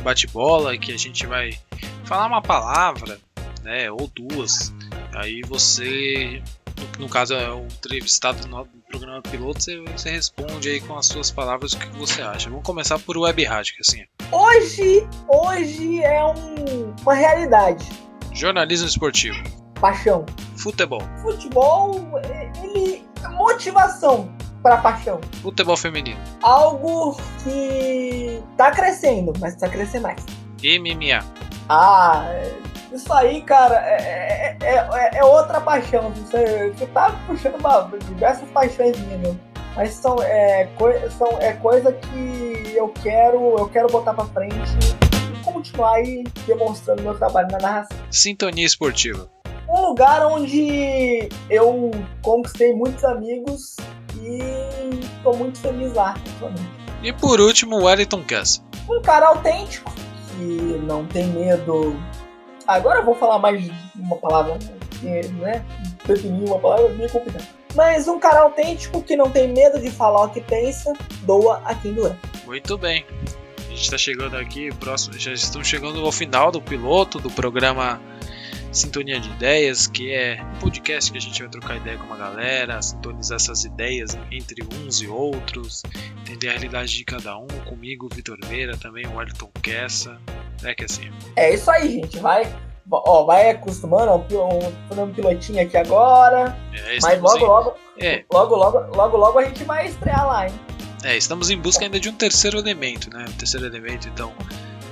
bate-bola, 0.00 0.78
que 0.78 0.92
a 0.92 0.96
gente 0.96 1.26
vai 1.26 1.58
falar 2.04 2.26
uma 2.26 2.40
palavra, 2.40 3.18
né, 3.62 3.90
ou 3.90 4.06
duas. 4.14 4.72
Aí 5.12 5.40
você, 5.42 6.40
no, 6.76 7.04
no 7.04 7.08
caso 7.08 7.34
é 7.34 7.50
o 7.50 7.64
entrevistado 7.64 8.46
no 8.46 8.66
programa 8.88 9.22
piloto, 9.22 9.62
você, 9.62 9.80
você, 9.82 10.10
responde 10.10 10.68
aí 10.68 10.80
com 10.80 10.96
as 10.96 11.06
suas 11.06 11.30
palavras 11.30 11.72
o 11.72 11.78
que 11.78 11.88
você 11.96 12.22
acha. 12.22 12.48
Vamos 12.48 12.64
começar 12.64 12.98
por 12.98 13.16
web 13.16 13.44
rádio, 13.44 13.74
que 13.74 13.80
assim. 13.80 14.04
Hoje, 14.30 15.06
hoje 15.28 16.02
é 16.02 16.24
um, 16.24 16.94
uma 17.02 17.14
realidade. 17.14 17.86
Jornalismo 18.32 18.86
esportivo. 18.86 19.38
Paixão. 19.80 20.24
Futebol. 20.56 21.02
Futebol, 21.22 22.00
ele 22.62 23.04
motivação 23.32 24.34
para 24.62 24.78
paixão. 24.78 25.20
Futebol 25.42 25.76
feminino. 25.76 26.20
Algo 26.42 27.16
que 27.42 28.42
tá 28.56 28.70
crescendo, 28.70 29.32
mas 29.40 29.54
precisa 29.54 29.68
crescer 29.68 30.00
mais. 30.00 30.24
MMA. 30.62 31.24
Ah, 31.68 32.24
isso 32.96 33.12
aí, 33.12 33.42
cara, 33.42 33.76
é, 33.76 34.56
é, 34.62 34.74
é, 34.74 35.18
é 35.18 35.24
outra 35.24 35.60
paixão. 35.60 36.10
Você, 36.10 36.72
você 36.76 36.86
tá 36.86 37.10
puxando 37.26 37.56
uma, 37.56 37.90
diversas 38.08 38.48
paixões 38.50 38.98
minhas, 38.98 39.20
meu. 39.20 39.36
Mas 39.76 39.92
são, 39.92 40.16
é, 40.22 40.68
são, 41.18 41.28
é 41.38 41.52
coisa 41.52 41.92
que 41.92 42.72
eu 42.74 42.88
quero, 43.02 43.58
eu 43.58 43.68
quero 43.68 43.88
botar 43.88 44.14
pra 44.14 44.24
frente 44.24 44.56
e 45.32 45.44
continuar 45.44 45.96
aí 45.96 46.24
demonstrando 46.46 47.02
meu 47.02 47.16
trabalho 47.16 47.48
na 47.52 47.58
narração. 47.58 47.96
Sintonia 48.10 48.64
esportiva. 48.64 49.28
Um 49.68 49.88
lugar 49.88 50.24
onde 50.24 51.28
eu 51.50 51.90
conquistei 52.22 52.72
muitos 52.72 53.04
amigos 53.04 53.76
e 54.22 54.40
tô 55.22 55.34
muito 55.34 55.58
feliz 55.58 55.92
lá, 55.92 56.14
E 57.02 57.12
por 57.12 57.40
último, 57.40 57.76
o 57.76 57.84
Wellington 57.84 58.22
Cass. 58.22 58.64
Um 58.88 59.02
cara 59.02 59.28
autêntico, 59.28 59.92
que 60.30 60.80
não 60.84 61.04
tem 61.06 61.26
medo. 61.26 61.94
Agora 62.66 62.98
eu 62.98 63.04
vou 63.04 63.14
falar 63.14 63.38
mais 63.38 63.70
uma 63.94 64.16
palavra, 64.16 64.58
né? 65.02 65.64
Definir 66.04 66.48
uma 66.48 66.58
palavra 66.58 66.86
é 66.86 66.94
meio 66.94 67.10
complicado. 67.10 67.46
Mas 67.74 68.08
um 68.08 68.18
cara 68.18 68.40
autêntico 68.40 69.02
que 69.02 69.14
não 69.16 69.30
tem 69.30 69.48
medo 69.48 69.78
de 69.78 69.90
falar 69.90 70.24
o 70.24 70.28
que 70.30 70.40
pensa, 70.40 70.92
doa 71.22 71.60
a 71.64 71.74
quem 71.74 71.92
doer. 71.92 72.16
Muito 72.44 72.76
bem. 72.78 73.04
A 73.58 73.68
gente 73.68 73.82
está 73.82 73.98
chegando 73.98 74.36
aqui, 74.36 74.74
próximo, 74.76 75.18
já 75.18 75.32
estamos 75.32 75.68
chegando 75.68 76.04
ao 76.04 76.10
final 76.10 76.50
do 76.50 76.60
piloto 76.60 77.18
do 77.18 77.30
programa 77.30 78.00
Sintonia 78.76 79.18
de 79.18 79.30
Ideias, 79.30 79.86
que 79.86 80.12
é 80.12 80.38
um 80.42 80.58
podcast 80.58 81.10
que 81.10 81.16
a 81.16 81.20
gente 81.20 81.40
vai 81.40 81.50
trocar 81.50 81.76
ideia 81.78 81.96
com 81.96 82.04
uma 82.04 82.16
galera, 82.16 82.80
sintonizar 82.82 83.36
essas 83.36 83.64
ideias 83.64 84.18
entre 84.30 84.62
uns 84.62 85.00
e 85.00 85.08
outros, 85.08 85.82
entender 86.20 86.48
a 86.48 86.50
realidade 86.52 86.94
de 86.94 87.02
cada 87.02 87.38
um, 87.38 87.46
comigo, 87.64 88.06
Vitor 88.14 88.36
Meira, 88.48 88.76
também 88.76 89.06
o 89.06 89.16
Wellington 89.16 89.50
Kessa, 89.62 90.20
né, 90.60 90.74
que 90.74 90.84
assim. 90.84 91.10
É 91.36 91.54
isso 91.54 91.70
aí, 91.70 91.90
gente, 91.90 92.18
vai 92.18 92.54
ó, 92.90 93.24
vai 93.24 93.48
acostumando, 93.48 94.10
ó, 94.12 95.02
um 95.02 95.12
pilotinho 95.12 95.62
aqui 95.62 95.76
agora, 95.78 96.54
é, 96.74 96.98
mas 97.00 97.20
logo, 97.20 97.38
em... 97.38 97.46
logo, 97.46 97.74
é. 97.98 98.24
logo, 98.30 98.54
logo, 98.56 98.78
logo, 98.94 99.16
logo 99.16 99.38
a 99.38 99.44
gente 99.44 99.64
vai 99.64 99.86
estrear 99.86 100.26
lá, 100.26 100.48
hein? 100.48 100.54
É, 101.02 101.16
estamos 101.16 101.48
em 101.48 101.56
busca 101.56 101.84
ainda 101.84 101.98
de 101.98 102.10
um 102.10 102.14
terceiro 102.14 102.58
elemento, 102.58 103.08
né? 103.08 103.24
Um 103.26 103.32
terceiro 103.32 103.64
elemento, 103.64 104.06
então 104.06 104.34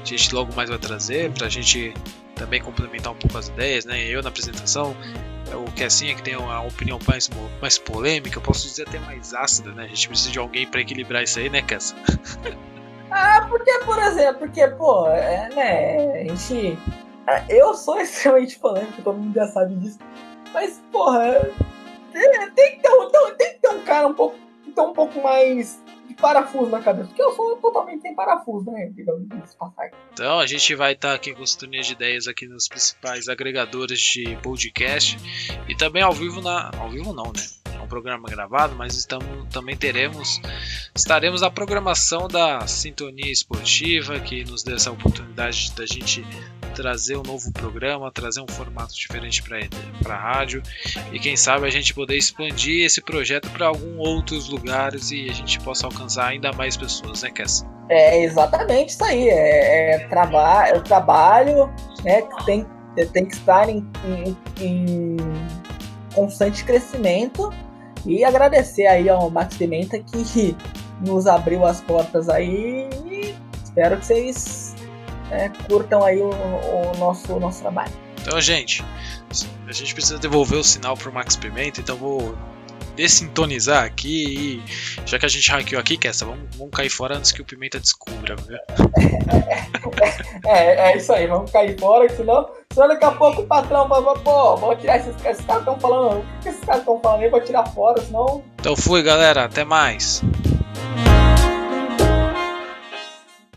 a 0.03 0.05
gente 0.07 0.35
logo 0.35 0.55
mais 0.55 0.71
vai 0.71 0.79
trazer 0.79 1.31
pra 1.33 1.51
gente 1.51 1.93
também 2.35 2.61
complementar 2.61 3.13
um 3.13 3.17
pouco 3.17 3.39
as 3.39 3.49
ideias, 3.49 3.85
né? 3.85 4.03
Eu 4.05 4.23
na 4.23 4.29
apresentação, 4.29 4.97
é 5.51 5.57
o 5.57 5.65
Kessinha 5.73 6.15
que 6.15 6.23
tem 6.23 6.37
uma 6.37 6.63
opinião 6.63 6.99
mais, 7.07 7.31
mais 7.61 7.79
polêmica, 7.79 8.39
eu 8.39 8.43
posso 8.43 8.67
dizer 8.67 8.87
até 8.89 8.99
mais 8.99 9.35
ácida, 9.35 9.73
né? 9.73 9.85
A 9.85 9.89
gente 9.89 10.09
precisa 10.09 10.31
de 10.31 10.39
alguém 10.39 10.67
para 10.67 10.81
equilibrar 10.81 11.23
isso 11.23 11.39
aí, 11.39 11.49
né, 11.49 11.63
Kessa? 11.63 11.95
ah, 13.11 13.47
porque, 13.49 13.73
por 13.81 13.99
exemplo, 13.99 14.39
porque, 14.41 14.67
pô, 14.69 15.09
é, 15.09 15.49
né, 15.55 16.21
a 16.21 16.25
gente. 16.29 16.79
É, 17.27 17.45
eu 17.49 17.75
sou 17.75 17.99
extremamente 18.01 18.59
polêmico, 18.59 19.03
todo 19.03 19.19
mundo 19.19 19.35
já 19.35 19.47
sabe 19.49 19.75
disso. 19.77 19.99
Mas, 20.53 20.83
porra, 20.93 21.41
tem 22.55 22.77
que 22.77 22.83
ter 22.83 22.91
um, 22.91 23.11
tem 23.37 23.55
que 23.55 23.59
ter 23.61 23.69
um 23.69 23.81
cara 23.81 24.07
um 24.07 24.15
pouco, 24.15 24.37
um 24.67 24.93
pouco 24.93 25.21
mais 25.21 25.83
de 26.07 26.15
parafuso 26.15 26.71
na 26.71 26.81
cabeça, 26.81 27.09
porque 27.09 27.23
eu 27.23 27.33
sou 27.33 27.57
totalmente 27.57 28.03
sem 28.03 28.15
parafuso, 28.15 28.71
né? 28.71 28.91
Digamos 28.95 29.27
Então 30.13 30.39
a 30.39 30.47
gente 30.47 30.75
vai 30.75 30.93
estar 30.93 31.11
tá 31.11 31.15
aqui 31.15 31.35
com 31.35 31.43
os 31.43 31.55
torneios 31.55 31.87
de 31.87 31.93
ideias 31.93 32.27
aqui 32.29 32.47
nos 32.47 32.69
principais 32.69 33.29
agregadores 33.29 33.99
de 33.99 34.37
podcast 34.43 35.19
e 35.69 35.77
também 35.77 36.03
ao 36.03 36.13
vivo 36.13 36.41
na. 36.41 36.71
Ao 36.79 36.91
vivo 36.91 37.13
não, 37.13 37.33
né? 37.33 37.43
É 37.77 37.81
um 37.81 37.89
programa 37.89 38.29
gravado, 38.29 38.75
mas 38.77 38.95
estamos, 38.97 39.49
também 39.53 39.77
teremos. 39.77 40.41
Estaremos 40.95 41.41
na 41.41 41.51
programação 41.51 42.29
da 42.29 42.67
Sintonia 42.67 43.31
Esportiva, 43.31 44.19
que 44.21 44.45
nos 44.45 44.63
deu 44.63 44.77
essa 44.77 44.93
oportunidade 44.93 45.73
da 45.73 45.85
gente 45.85 46.25
trazer 46.75 47.17
um 47.17 47.23
novo 47.23 47.53
programa, 47.53 48.11
trazer 48.11 48.41
um 48.41 48.49
formato 48.49 48.95
diferente 48.95 49.43
para 49.43 50.15
a 50.15 50.19
rádio 50.19 50.63
e 51.13 51.19
quem 51.19 51.37
sabe 51.37 51.67
a 51.67 51.71
gente 51.71 51.95
poder 51.95 52.17
expandir 52.17 52.85
esse 52.85 53.01
projeto 53.01 53.49
para 53.51 53.67
alguns 53.67 53.95
outros 53.99 54.49
lugares 54.49 55.11
e 55.11 55.29
a 55.31 55.33
gente 55.33 55.61
possa 55.61 55.87
alcançar 55.87 56.27
ainda 56.27 56.53
mais 56.53 56.77
pessoas, 56.77 57.23
né, 57.23 57.31
Cass? 57.31 57.65
É 57.89 58.23
exatamente 58.25 58.91
isso 58.91 59.05
aí. 59.05 59.29
É, 59.29 59.95
é, 59.95 60.09
traba 60.09 60.69
é 60.69 60.77
o 60.77 60.83
trabalho, 60.83 61.73
né? 62.03 62.23
Tem, 62.45 62.67
tem 63.13 63.27
que 63.27 63.35
estar 63.35 63.69
em, 63.69 63.87
em, 64.05 64.37
em 64.61 65.17
constante 66.15 66.65
crescimento 66.65 67.53
e 68.07 68.25
agradecer 68.25 68.87
aí 68.87 69.09
ao 69.09 69.31
Max 69.31 69.57
Pimenta 69.57 69.99
que 69.99 70.57
nos 71.01 71.27
abriu 71.27 71.65
as 71.65 71.81
portas 71.81 72.29
aí 72.29 72.89
e 73.07 73.35
espero 73.65 73.99
que 73.99 74.07
vocês 74.07 74.64
é, 75.35 75.51
curtam 75.69 76.05
aí 76.05 76.19
o, 76.19 76.31
o, 76.31 76.93
nosso, 76.99 77.33
o 77.35 77.41
nosso 77.41 77.61
trabalho. 77.61 77.93
Então, 78.21 78.41
gente, 78.41 78.83
a 79.69 79.73
gente 79.73 79.93
precisa 79.93 80.19
devolver 80.19 80.59
o 80.59 80.65
sinal 80.65 80.97
pro 80.97 81.13
Max 81.13 81.37
Pimenta, 81.37 81.81
então 81.81 81.97
vou 81.97 82.35
dessintonizar 82.97 83.85
aqui 83.85 84.63
e 84.67 85.05
já 85.05 85.19
que 85.19 85.27
a 85.27 85.29
gente 85.29 85.51
hackeou 85.51 85.81
aqui, 85.81 85.97
que 85.97 86.09
essa, 86.09 86.25
vamos, 86.25 86.45
vamos 86.57 86.73
cair 86.73 86.89
fora 86.89 87.17
antes 87.17 87.33
que 87.33 87.43
o 87.43 87.45
Pimenta 87.45 87.79
descubra, 87.81 88.37
viu? 88.37 88.59
É, 90.47 90.93
é 90.93 90.97
isso 90.97 91.11
aí, 91.13 91.27
vamos 91.27 91.51
cair 91.51 91.79
fora, 91.79 92.07
senão, 92.15 92.49
senão 92.73 92.89
daqui 92.89 93.05
a 93.05 93.11
pouco 93.13 93.41
o 93.41 93.47
patrão 93.47 93.89
vai, 93.89 94.03
pô, 94.03 94.57
vou 94.57 94.77
tirar 94.77 94.99
esses, 94.99 95.15
esses 95.25 95.45
caras 95.45 95.63
estão 95.63 95.81
falando, 95.81 96.19
o 96.19 96.43
que 96.43 96.49
esses 96.51 96.61
caras 96.61 96.81
estão 96.81 97.01
falando 97.01 97.23
aí, 97.23 97.31
vou 97.31 97.41
tirar 97.41 97.67
fora, 97.69 98.03
senão. 98.03 98.43
Então 98.61 98.77
fui, 98.77 99.03
galera, 99.03 99.45
até 99.45 99.65
mais. 99.65 100.23